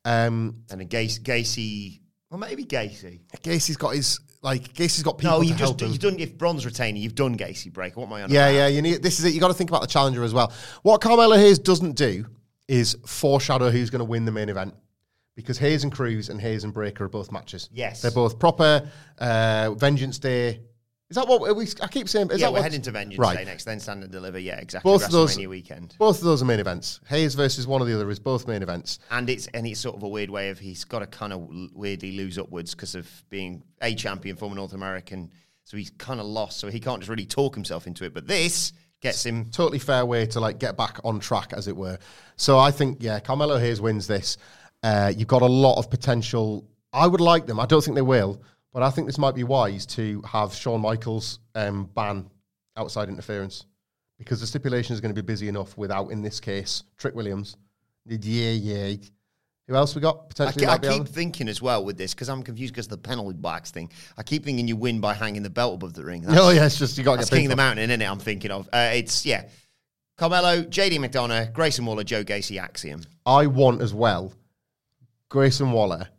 Um, 0.06 0.64
and 0.70 0.80
a 0.80 0.86
Gacy, 0.86 1.22
Gacy, 1.22 2.02
well, 2.30 2.40
maybe 2.40 2.66
Gacy. 2.66 3.22
Gacy's 3.42 3.78
got 3.78 3.96
his 3.96 4.20
like 4.44 4.74
Gacy's 4.74 5.02
got 5.02 5.18
people 5.18 5.38
No, 5.38 5.42
you've 5.42 5.58
just 5.58 5.82
you've 5.82 5.98
done 5.98 6.20
if 6.20 6.38
Bron's 6.38 6.68
retaining, 6.68 7.02
you've 7.02 7.16
done 7.16 7.36
Gacy 7.36 7.74
break. 7.74 7.98
What 7.98 8.06
am 8.06 8.14
I 8.14 8.24
on? 8.24 8.30
yeah, 8.30 8.48
about? 8.48 8.56
yeah. 8.56 8.68
You 8.68 8.84
need 8.84 9.02
this 9.02 9.18
is 9.18 9.26
it. 9.26 9.34
You 9.34 9.40
got 9.40 9.48
to 9.48 9.56
think 9.56 9.72
about 9.72 9.82
the 9.82 9.88
challenger 9.88 10.24
as 10.24 10.36
well. 10.36 10.54
What 10.84 11.02
Carmelo 11.02 11.36
Hayes 11.36 11.58
doesn't 11.58 11.94
do 11.94 12.26
is 12.70 12.96
foreshadow 13.06 13.72
who's 13.72 13.90
going 13.90 14.00
to 14.00 14.06
win 14.06 14.26
the 14.26 14.32
main 14.32 14.48
event 14.48 14.76
because 15.36 15.58
Hayes 15.58 15.84
and 15.84 15.92
Cruz 15.92 16.30
and 16.30 16.40
Hayes 16.40 16.64
and 16.64 16.74
Breakker 16.74 17.06
are 17.06 17.10
both 17.10 17.32
matches. 17.32 17.68
Yes. 17.74 18.02
they're 18.02 18.12
both 18.12 18.38
proper. 18.40 18.90
Uh, 19.18 19.74
Vengeance 19.74 20.20
Day. 20.20 20.62
Is 21.10 21.16
that 21.16 21.28
what 21.28 21.56
we? 21.56 21.66
I 21.82 21.88
keep 21.88 22.08
saying. 22.08 22.30
Is 22.30 22.40
yeah, 22.40 22.48
that 22.48 22.54
we're 22.54 22.62
heading 22.62 22.84
to 22.84 22.92
Vengeance 22.92 23.18
right. 23.18 23.38
Day 23.38 23.46
next, 23.46 23.64
then 23.64 23.80
Stand 23.80 24.04
and 24.04 24.12
Deliver. 24.12 24.38
Yeah, 24.38 24.60
exactly. 24.60 24.92
Both 24.92 25.06
of 25.06 25.12
those 25.12 25.36
weekend. 25.40 25.96
Both 25.98 26.20
of 26.20 26.24
those 26.24 26.44
are 26.44 26.46
main 26.46 26.60
events. 26.60 27.00
Hayes 27.08 27.34
versus 27.34 27.66
one 27.66 27.82
or 27.82 27.86
the 27.86 27.96
other 27.96 28.08
is 28.12 28.20
both 28.20 28.48
main 28.48 28.62
events. 28.62 29.00
And 29.10 29.28
it's 29.28 29.48
and 29.48 29.66
it's 29.66 29.80
sort 29.80 29.96
of 29.96 30.04
a 30.04 30.08
weird 30.08 30.30
way 30.30 30.50
of 30.50 30.60
he's 30.60 30.84
got 30.84 31.00
to 31.00 31.08
kind 31.08 31.34
of 31.34 31.50
weirdly 31.74 32.12
lose 32.12 32.38
upwards 32.38 32.76
because 32.76 32.94
of 32.94 33.10
being 33.32 33.64
a 33.82 33.96
champion, 33.96 34.36
former 34.36 34.56
North 34.56 34.74
American. 34.74 35.32
So 35.64 35.78
he's 35.78 35.90
kind 35.90 36.20
of 36.20 36.28
lost. 36.28 36.60
So 36.60 36.70
he 36.70 36.80
can't 36.80 37.00
just 37.00 37.10
really 37.10 37.26
talk 37.26 37.56
himself 37.56 37.88
into 37.88 38.04
it. 38.04 38.14
But 38.14 38.28
this 38.28 38.74
gets 39.02 39.26
him. 39.26 39.46
totally 39.46 39.80
fair 39.80 40.06
way 40.06 40.26
to 40.28 40.40
like 40.40 40.60
get 40.60 40.78
back 40.78 41.00
on 41.04 41.20
track, 41.20 41.54
as 41.54 41.68
it 41.68 41.76
were. 41.76 41.98
So 42.36 42.58
I 42.58 42.72
think, 42.72 42.98
yeah, 43.02 43.20
Carmelo 43.20 43.58
Hayes 43.58 43.82
wins 43.82 44.08
this. 44.08 44.38
Uh, 44.84 45.12
you've 45.16 45.28
got 45.28 45.42
a 45.42 45.48
lot 45.48 45.78
of 45.78 45.90
potential. 45.90 46.66
I 46.94 47.08
would 47.08 47.22
like 47.22 47.46
them. 47.46 47.60
I 47.60 47.66
don't 47.66 47.84
think 47.84 47.96
they 47.96 48.02
will, 48.02 48.42
but 48.74 48.84
I 48.84 48.90
think 48.90 49.08
this 49.08 49.18
might 49.18 49.36
be 49.36 49.44
wise 49.44 49.86
to 49.88 50.22
have 50.22 50.54
Shawn 50.54 50.82
Michaels 50.82 51.40
um, 51.56 51.90
ban 51.94 52.30
outside 52.78 53.10
interference 53.10 53.66
because 54.18 54.40
the 54.40 54.48
stipulation 54.48 54.94
is 54.94 55.02
going 55.02 55.14
to 55.14 55.22
be 55.22 55.26
busy 55.26 55.48
enough 55.48 55.78
without, 55.78 56.12
in 56.12 56.22
this 56.22 56.40
case, 56.40 56.84
Trick 56.98 57.16
Williams. 57.16 57.58
Yeah, 58.06 58.52
yeah. 58.52 58.96
Who 59.70 59.76
else 59.76 59.94
we 59.94 60.02
got 60.02 60.22
I, 60.24 60.28
potentially? 60.30 60.66
ke- 60.66 60.70
I 60.70 60.78
keep 60.80 61.08
thinking 61.08 61.48
as 61.48 61.62
well 61.62 61.86
with 61.86 61.96
this 61.96 62.16
because 62.16 62.28
I'm 62.28 62.42
confused 62.42 62.74
because 62.74 62.88
of 62.88 62.90
the 62.90 62.98
penalty 62.98 63.38
box 63.38 63.70
thing. 63.70 63.92
I 64.18 64.24
keep 64.24 64.44
thinking 64.44 64.68
you 64.68 64.76
win 64.76 65.00
by 65.00 65.14
hanging 65.14 65.44
the 65.44 65.50
belt 65.52 65.76
above 65.76 65.94
the 65.94 66.04
ring. 66.04 66.26
Oh 66.28 66.50
yeah, 66.50 66.66
it's 66.66 66.80
just 66.80 66.98
you 66.98 67.04
got 67.04 67.14
to 67.14 67.18
That's 67.20 67.30
get 67.30 67.36
King 67.36 67.46
of 67.46 67.50
the. 67.52 67.56
Mountain, 67.58 67.92
isn't 67.92 68.02
it? 68.02 68.10
I'm 68.10 68.18
thinking 68.18 68.50
of. 68.50 68.68
Uh, 68.74 68.90
it's 68.96 69.28
yeah, 69.28 69.48
Carmelo, 70.18 70.64
JD 70.64 70.98
McDonagh, 70.98 71.54
Grayson 71.54 71.86
Waller, 71.86 72.04
Joe 72.04 72.24
Gacy, 72.24 72.60
Axiom. 72.60 73.04
I 73.28 73.46
want 73.46 73.84
as 73.84 73.94
well 73.94 74.34
Grayson 75.30 75.72
Waller, 75.72 76.10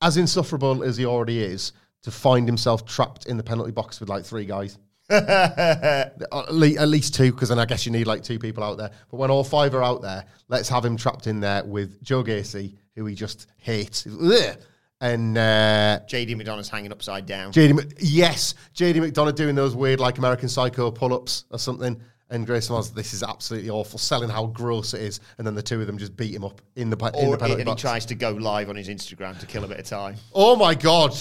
as 0.00 0.16
insufferable 0.16 0.84
as 0.84 0.96
he 0.96 1.04
already 1.04 1.42
is, 1.42 1.72
to 2.02 2.12
find 2.12 2.46
himself 2.46 2.86
trapped 2.86 3.26
in 3.26 3.36
the 3.36 3.42
penalty 3.42 3.72
box 3.72 3.98
with 3.98 4.08
like 4.08 4.24
three 4.24 4.44
guys. 4.44 4.78
at, 5.10 6.88
least 6.88 7.14
two, 7.14 7.32
because 7.32 7.48
then 7.48 7.58
I 7.58 7.64
guess 7.64 7.84
you 7.84 7.92
need 7.92 8.06
like 8.06 8.22
two 8.22 8.38
people 8.38 8.62
out 8.62 8.78
there. 8.78 8.90
But 9.10 9.16
when 9.16 9.30
all 9.30 9.44
five 9.44 9.74
are 9.74 9.82
out 9.82 10.02
there, 10.02 10.24
let's 10.48 10.68
have 10.68 10.84
him 10.84 10.96
trapped 10.96 11.26
in 11.26 11.40
there 11.40 11.64
with 11.64 12.02
Joe 12.02 12.22
Gacy, 12.22 12.76
who 12.94 13.06
he 13.06 13.14
just 13.14 13.46
hates, 13.58 14.06
Ugh. 14.06 14.56
and 15.00 15.36
uh, 15.36 16.00
JD 16.06 16.36
McDonagh's 16.36 16.68
hanging 16.68 16.92
upside 16.92 17.26
down. 17.26 17.52
JD. 17.52 17.94
Yes, 18.00 18.54
JD 18.74 18.96
McDonagh 18.96 19.34
doing 19.34 19.54
those 19.54 19.74
weird 19.74 20.00
like 20.00 20.18
American 20.18 20.48
Psycho 20.48 20.90
pull-ups 20.90 21.44
or 21.50 21.58
something. 21.58 22.00
And 22.30 22.46
Grayson 22.46 22.74
was, 22.74 22.90
this 22.94 23.12
is 23.12 23.22
absolutely 23.22 23.68
awful, 23.68 23.98
selling 23.98 24.30
how 24.30 24.46
gross 24.46 24.94
it 24.94 25.02
is, 25.02 25.20
and 25.36 25.46
then 25.46 25.54
the 25.54 25.62
two 25.62 25.78
of 25.82 25.86
them 25.86 25.98
just 25.98 26.16
beat 26.16 26.34
him 26.34 26.44
up 26.44 26.62
in 26.76 26.88
the, 26.88 26.96
pe- 26.96 27.08
in 27.08 27.26
or 27.26 27.32
the 27.32 27.36
penalty 27.36 27.60
and 27.60 27.68
he 27.68 27.76
tries 27.76 28.06
to 28.06 28.14
go 28.14 28.30
live 28.30 28.70
on 28.70 28.76
his 28.76 28.88
Instagram 28.88 29.38
to 29.38 29.44
kill 29.44 29.64
a 29.64 29.68
bit 29.68 29.78
of 29.78 29.84
time. 29.84 30.16
Oh 30.32 30.56
my 30.56 30.74
god, 30.74 31.14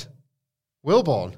Wilborn, 0.86 1.36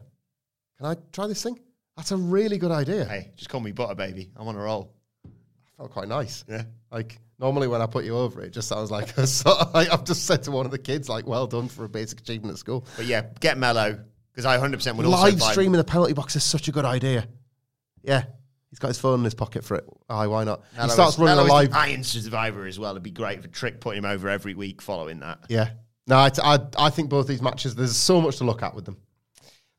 can 0.77 0.85
I 0.85 0.95
try 1.11 1.25
this 1.25 1.41
thing? 1.41 1.59
That's 1.97 2.11
a 2.11 2.17
really 2.17 2.57
good 2.57 2.71
idea. 2.71 3.05
Hey, 3.05 3.31
just 3.35 3.49
call 3.49 3.59
me 3.61 3.71
butter, 3.71 3.95
baby. 3.95 4.31
I'm 4.35 4.47
on 4.47 4.55
a 4.55 4.59
roll. 4.59 4.93
I 5.25 5.29
Felt 5.77 5.91
quite 5.91 6.07
nice. 6.07 6.43
Yeah. 6.49 6.63
Like 6.91 7.19
normally 7.39 7.67
when 7.67 7.81
I 7.81 7.85
put 7.85 8.05
you 8.05 8.17
over, 8.17 8.41
it 8.41 8.51
just 8.51 8.67
sounds 8.67 8.89
like, 8.91 9.15
a 9.17 9.27
sort 9.27 9.57
of, 9.59 9.73
like 9.73 9.91
I've 9.91 10.03
just 10.03 10.25
said 10.25 10.43
to 10.43 10.51
one 10.51 10.65
of 10.65 10.71
the 10.71 10.77
kids, 10.79 11.09
like, 11.09 11.27
"Well 11.27 11.47
done 11.47 11.67
for 11.67 11.85
a 11.85 11.89
basic 11.89 12.19
achievement 12.21 12.53
at 12.53 12.57
school." 12.59 12.85
But 12.97 13.05
yeah, 13.05 13.27
get 13.39 13.57
mellow 13.57 13.99
because 14.31 14.45
I 14.45 14.57
100% 14.57 14.95
would 14.95 15.05
also 15.05 15.23
Live 15.23 15.39
buy- 15.39 15.51
streaming 15.51 15.77
the 15.77 15.83
penalty 15.83 16.13
box 16.13 16.35
is 16.35 16.43
such 16.43 16.67
a 16.67 16.71
good 16.71 16.85
idea. 16.85 17.27
Yeah, 18.03 18.23
he's 18.69 18.79
got 18.79 18.87
his 18.89 18.99
phone 18.99 19.19
in 19.19 19.23
his 19.23 19.33
pocket 19.35 19.63
for 19.63 19.75
it. 19.77 19.85
Aye, 20.09 20.27
why 20.27 20.43
not? 20.43 20.61
Melo 20.75 20.87
he 20.87 20.93
starts 20.93 21.13
is- 21.13 21.19
running 21.19 21.35
Melo 21.47 21.57
a 21.59 21.61
is 21.63 21.69
the 21.69 21.75
live. 21.75 21.89
Iron 21.89 22.03
Survivor 22.03 22.65
as 22.65 22.79
well. 22.79 22.91
It'd 22.91 23.03
be 23.03 23.11
great 23.11 23.41
for 23.41 23.47
Trick 23.47 23.79
putting 23.79 23.99
him 23.99 24.05
over 24.05 24.29
every 24.29 24.55
week 24.55 24.81
following 24.81 25.19
that. 25.19 25.39
Yeah. 25.49 25.69
No, 26.05 26.17
I, 26.17 26.29
I, 26.43 26.59
I 26.77 26.89
think 26.89 27.09
both 27.09 27.27
these 27.27 27.41
matches. 27.41 27.75
There's 27.75 27.95
so 27.95 28.19
much 28.19 28.37
to 28.37 28.43
look 28.43 28.61
at 28.61 28.75
with 28.75 28.83
them. 28.85 28.97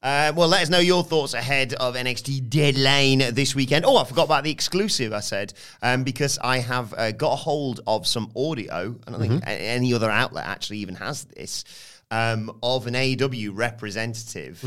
Uh, 0.05 0.35
well, 0.37 0.49
let 0.49 0.61
us 0.61 0.69
know 0.69 0.81
your 0.81 1.03
thoughts 1.03 1.33
ahead 1.33 1.73
of 1.73 1.95
NXT 1.95 2.51
Deadline 2.51 3.21
this 3.33 3.55
weekend. 3.55 3.87
Oh, 3.87 3.97
I 3.97 4.05
forgot 4.05 4.25
about 4.25 4.45
the 4.45 4.51
exclusive. 4.51 5.15
I 5.15 5.21
said 5.21 5.55
um, 5.81 6.05
because 6.05 6.39
I 6.43 6.59
have 6.59 6.93
uh, 6.93 7.13
got 7.13 7.33
a 7.33 7.37
hold 7.37 7.81
of 7.87 8.07
some 8.07 8.31
audio. 8.37 8.97
I 9.07 9.11
don't 9.11 9.19
think 9.19 9.43
any 9.47 9.95
other 9.95 10.11
outlet 10.11 10.45
actually 10.45 10.79
even 10.79 10.95
has 10.97 11.25
this 11.25 11.65
um, 12.11 12.55
of 12.63 12.87
an 12.87 12.93
AEW 12.93 13.53
representative. 13.55 14.63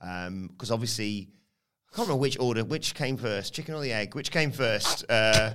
Because 0.00 0.72
obviously, 0.72 1.28
I 1.92 1.94
can't 1.94 2.08
remember 2.08 2.20
which 2.22 2.40
order, 2.40 2.64
which 2.64 2.96
came 2.96 3.16
first, 3.16 3.54
chicken 3.54 3.76
or 3.76 3.82
the 3.82 3.92
egg. 3.92 4.16
Which 4.16 4.32
came 4.32 4.50
first? 4.50 5.04
Uh, 5.08 5.52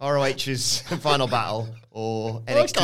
ROH's 0.00 0.80
final 1.00 1.26
battle 1.26 1.68
or 1.90 2.40
NXT. 2.42 2.74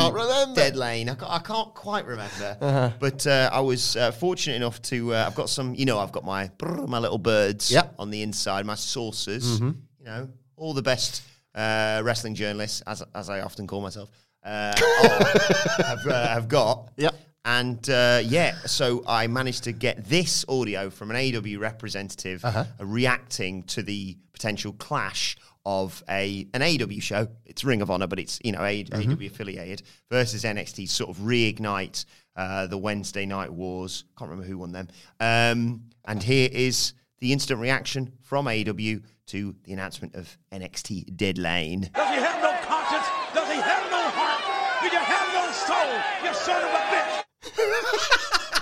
Dead 0.55 0.75
Lane. 0.75 1.09
I 1.09 1.15
can't, 1.15 1.31
I 1.31 1.39
can't 1.39 1.73
quite 1.73 2.05
remember. 2.05 2.93
But 2.99 3.25
uh, 3.25 3.49
I 3.53 3.61
was 3.61 3.95
uh, 3.95 4.11
fortunate 4.11 4.55
enough 4.55 4.81
to. 4.83 5.13
Uh, 5.13 5.25
I've 5.27 5.35
got 5.35 5.49
some. 5.49 5.75
You 5.75 5.85
know, 5.85 5.99
I've 5.99 6.11
got 6.11 6.25
my 6.25 6.49
brr, 6.57 6.85
my 6.87 6.99
little 6.99 7.17
birds 7.17 7.71
Yep. 7.71 7.95
on 7.99 8.09
the 8.09 8.21
inside, 8.21 8.65
my 8.65 8.75
saucers. 8.75 9.59
You 9.61 9.75
know, 10.03 10.29
all 10.57 10.73
the 10.73 10.81
best 10.81 11.21
uh, 11.55 12.01
wrestling 12.03 12.35
journalists, 12.35 12.81
as 12.85 13.01
as 13.13 13.29
I 13.29 13.41
often 13.41 13.65
call 13.67 13.81
myself, 13.81 14.09
uh, 14.43 14.73
have, 15.83 16.07
uh, 16.07 16.27
have 16.27 16.47
got. 16.49 16.89
Yep. 16.97 17.15
And 17.47 17.89
uh, 17.91 18.21
yeah, 18.25 18.55
so 18.65 19.03
I 19.07 19.27
managed 19.27 19.65
to 19.65 19.71
get 19.71 20.03
this 20.05 20.43
audio 20.49 20.89
from 20.89 21.11
an 21.11 21.15
AEW 21.17 21.59
representative 21.59 22.43
uh, 22.43 22.65
reacting 22.79 23.61
to 23.63 23.83
the 23.83 24.17
potential 24.33 24.73
clash 24.73 25.37
of 25.65 26.03
a 26.09 26.47
an 26.53 26.61
AEW 26.61 27.01
show. 27.01 27.27
It's 27.45 27.63
Ring 27.63 27.81
of 27.81 27.89
Honor, 27.89 28.07
but 28.07 28.19
it's 28.19 28.39
you 28.43 28.51
know 28.51 28.63
A- 28.63 28.83
AEW 28.83 29.27
affiliated 29.27 29.81
versus 30.09 30.43
NXT. 30.43 30.87
Sort 30.89 31.09
of 31.09 31.17
reignite 31.17 32.05
uh, 32.35 32.67
the 32.67 32.77
Wednesday 32.77 33.25
Night 33.25 33.51
Wars. 33.51 34.03
Can't 34.17 34.29
remember 34.29 34.47
who 34.47 34.57
won 34.57 34.71
them. 34.71 34.87
Um, 35.19 35.81
and 36.05 36.21
here 36.21 36.49
is 36.51 36.93
the 37.19 37.31
instant 37.33 37.59
reaction 37.59 38.11
from 38.21 38.45
AEW 38.45 39.03
to 39.27 39.55
the 39.63 39.73
announcement 39.73 40.13
of 40.15 40.37
NXT 40.51 41.15
Deadline. 41.17 41.89
Does 41.93 42.09
he 42.09 42.15
have 42.21 42.41
no 42.41 42.51
conscience? 42.67 43.07
Does 43.33 43.49
he 43.49 43.59
have 43.59 43.89
no 43.89 44.01
heart? 44.09 44.81
Do 44.81 44.95
you 44.95 45.01
have 45.03 45.33
no 45.33 45.51
soul? 45.51 46.27
You 46.29 46.33
son 46.35 46.63
of 46.63 46.69
a 46.69 46.83
bitch! 46.93 47.91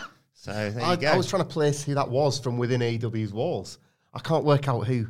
So 0.36 0.52
there 0.52 0.84
I, 0.84 0.98
go. 0.98 1.08
I 1.08 1.16
was 1.16 1.30
trying 1.30 1.42
to 1.44 1.48
place 1.48 1.86
who 1.86 1.96
that 1.96 2.10
was 2.10 2.38
from 2.38 2.58
within 2.58 2.82
AEW's 2.82 3.32
walls. 3.32 3.78
I 4.14 4.20
can't 4.20 4.44
work 4.44 4.68
out 4.68 4.86
who. 4.86 5.08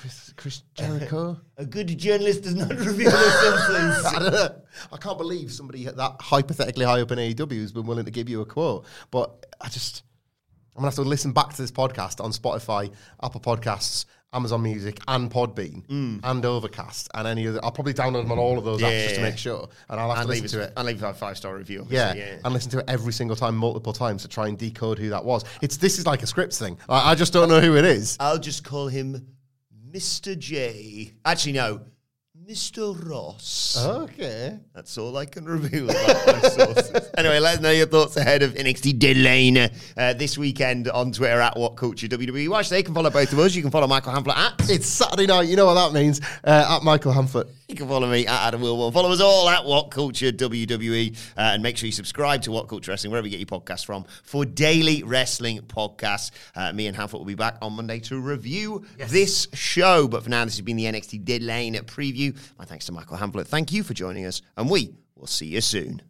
Chris, 0.00 0.32
Chris 0.36 0.62
Jericho? 0.74 1.38
a 1.58 1.66
good 1.66 1.96
journalist 1.98 2.42
does 2.42 2.54
not 2.54 2.70
reveal 2.74 3.10
their 3.10 3.30
sources. 3.30 4.04
I 4.06 4.18
don't 4.18 4.32
know. 4.32 4.54
I 4.92 4.96
can't 4.96 5.18
believe 5.18 5.52
somebody 5.52 5.84
that 5.84 6.16
hypothetically 6.20 6.84
high 6.86 7.00
up 7.02 7.10
in 7.12 7.18
AEW 7.18 7.60
has 7.60 7.72
been 7.72 7.86
willing 7.86 8.04
to 8.06 8.10
give 8.10 8.28
you 8.28 8.40
a 8.40 8.46
quote. 8.46 8.86
But 9.10 9.46
I 9.60 9.68
just, 9.68 10.02
I'm 10.74 10.82
going 10.82 10.90
to 10.90 10.96
have 10.96 11.04
to 11.04 11.08
listen 11.08 11.32
back 11.32 11.50
to 11.50 11.60
this 11.62 11.70
podcast 11.70 12.24
on 12.24 12.32
Spotify, 12.32 12.92
Apple 13.22 13.40
Podcasts, 13.40 14.06
Amazon 14.32 14.62
Music, 14.62 14.98
and 15.08 15.28
Podbean, 15.30 15.82
and 16.22 16.44
Overcast, 16.46 17.08
and 17.14 17.26
any 17.26 17.48
other. 17.48 17.58
I'll 17.64 17.72
probably 17.72 17.94
download 17.94 18.22
them 18.22 18.30
on 18.32 18.38
all 18.38 18.58
of 18.58 18.64
those 18.64 18.80
Mm. 18.80 18.82
Yeah, 18.82 18.90
apps 18.92 19.02
just 19.02 19.14
to 19.16 19.22
make 19.22 19.36
sure. 19.38 19.68
And 19.88 20.00
I'll 20.00 20.08
have 20.10 20.18
and 20.20 20.26
to 20.28 20.32
leave 20.32 20.42
listen 20.44 20.60
it 20.60 20.62
to 20.66 20.68
it. 20.68 20.74
and 20.76 20.86
leave 20.86 21.02
a 21.02 21.12
five 21.12 21.36
star 21.36 21.56
review. 21.56 21.84
Yeah, 21.90 22.14
yeah. 22.14 22.36
and 22.44 22.54
listen 22.54 22.70
to 22.70 22.78
it 22.78 22.84
every 22.88 23.12
single 23.12 23.36
time, 23.36 23.56
multiple 23.56 23.92
times 23.92 24.22
to 24.22 24.28
try 24.28 24.46
and 24.46 24.56
decode 24.56 24.98
who 25.00 25.10
that 25.10 25.24
was. 25.24 25.44
It's 25.60 25.76
this 25.78 25.98
is 25.98 26.06
like 26.06 26.22
a 26.22 26.26
scripts 26.28 26.58
thing. 26.60 26.78
I, 26.88 27.10
I 27.10 27.14
just 27.16 27.32
don't 27.32 27.48
know 27.48 27.60
who 27.60 27.76
it 27.76 27.84
is. 27.84 28.16
I'll 28.20 28.38
just 28.38 28.62
call 28.62 28.86
him 28.86 29.26
Mr. 29.92 30.38
J. 30.38 31.12
Actually, 31.24 31.52
no, 31.52 31.80
Mr. 32.48 32.96
Ross. 33.08 33.76
Okay. 33.78 34.58
That's 34.74 34.96
all 34.98 35.16
I 35.16 35.24
can 35.26 35.44
reveal 35.44 35.88
about 35.90 36.26
my 36.26 36.40
sources. 36.48 37.10
anyway, 37.16 37.38
let 37.38 37.56
us 37.56 37.60
know 37.60 37.70
your 37.70 37.86
thoughts 37.86 38.16
ahead 38.16 38.42
of 38.42 38.54
NXT 38.54 38.98
Deadline 38.98 39.70
uh, 39.96 40.12
this 40.14 40.36
weekend 40.38 40.88
on 40.88 41.12
Twitter 41.12 41.40
at 41.40 41.56
What 41.56 41.76
Culture 41.76 42.08
WWE 42.08 42.48
Watch. 42.48 42.68
They 42.68 42.82
can 42.82 42.94
follow 42.94 43.10
both 43.10 43.32
of 43.32 43.38
us. 43.38 43.54
You 43.54 43.62
can 43.62 43.70
follow 43.70 43.86
Michael 43.86 44.12
Hamflet 44.12 44.36
at. 44.36 44.70
It's 44.70 44.86
Saturday 44.86 45.26
night. 45.26 45.48
You 45.48 45.56
know 45.56 45.66
what 45.66 45.74
that 45.74 45.92
means. 45.92 46.20
Uh, 46.42 46.76
at 46.76 46.82
Michael 46.82 47.12
Hamford. 47.12 47.48
You 47.70 47.76
can 47.76 47.86
follow 47.86 48.10
me 48.10 48.26
at 48.26 48.48
Adam 48.48 48.62
Wilmore. 48.62 48.90
Follow 48.90 49.12
us 49.12 49.20
all 49.20 49.48
at 49.48 49.64
What 49.64 49.92
Culture 49.92 50.32
WWE. 50.32 51.16
Uh, 51.36 51.40
and 51.40 51.62
make 51.62 51.76
sure 51.76 51.86
you 51.86 51.92
subscribe 51.92 52.42
to 52.42 52.50
What 52.50 52.66
Culture 52.66 52.90
Wrestling, 52.90 53.12
wherever 53.12 53.28
you 53.28 53.30
get 53.30 53.38
your 53.38 53.60
podcasts 53.60 53.84
from, 53.84 54.04
for 54.24 54.44
daily 54.44 55.04
wrestling 55.04 55.60
podcasts. 55.60 56.32
Uh, 56.56 56.72
me 56.72 56.88
and 56.88 56.96
Hamflet 56.96 57.20
will 57.20 57.26
be 57.26 57.36
back 57.36 57.58
on 57.62 57.74
Monday 57.74 58.00
to 58.00 58.18
review 58.18 58.84
this 58.98 59.46
show. 59.54 60.08
But 60.08 60.24
for 60.24 60.30
now, 60.30 60.44
this 60.44 60.56
has 60.56 60.62
been 60.62 60.76
the 60.76 60.86
NXT 60.86 61.24
Deadline 61.24 61.74
preview. 61.84 62.36
My 62.58 62.64
thanks 62.64 62.86
to 62.86 62.92
Michael 62.92 63.16
Hamflet. 63.16 63.46
Thank 63.46 63.70
you 63.70 63.84
for 63.84 63.94
joining 63.94 64.26
us. 64.26 64.42
And 64.56 64.68
we 64.68 64.92
will 65.14 65.28
see 65.28 65.46
you 65.46 65.60
soon. 65.60 66.02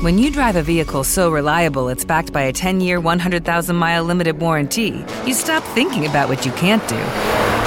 When 0.00 0.18
you 0.18 0.30
drive 0.30 0.56
a 0.56 0.62
vehicle 0.62 1.04
so 1.04 1.30
reliable 1.30 1.90
it's 1.90 2.06
backed 2.06 2.32
by 2.32 2.42
a 2.42 2.54
10 2.54 2.80
year, 2.80 3.00
100,000 3.00 3.76
mile 3.76 4.02
limited 4.02 4.40
warranty, 4.40 5.04
you 5.26 5.34
stop 5.34 5.62
thinking 5.74 6.06
about 6.06 6.30
what 6.30 6.46
you 6.46 6.52
can't 6.52 6.86
do 6.88 7.43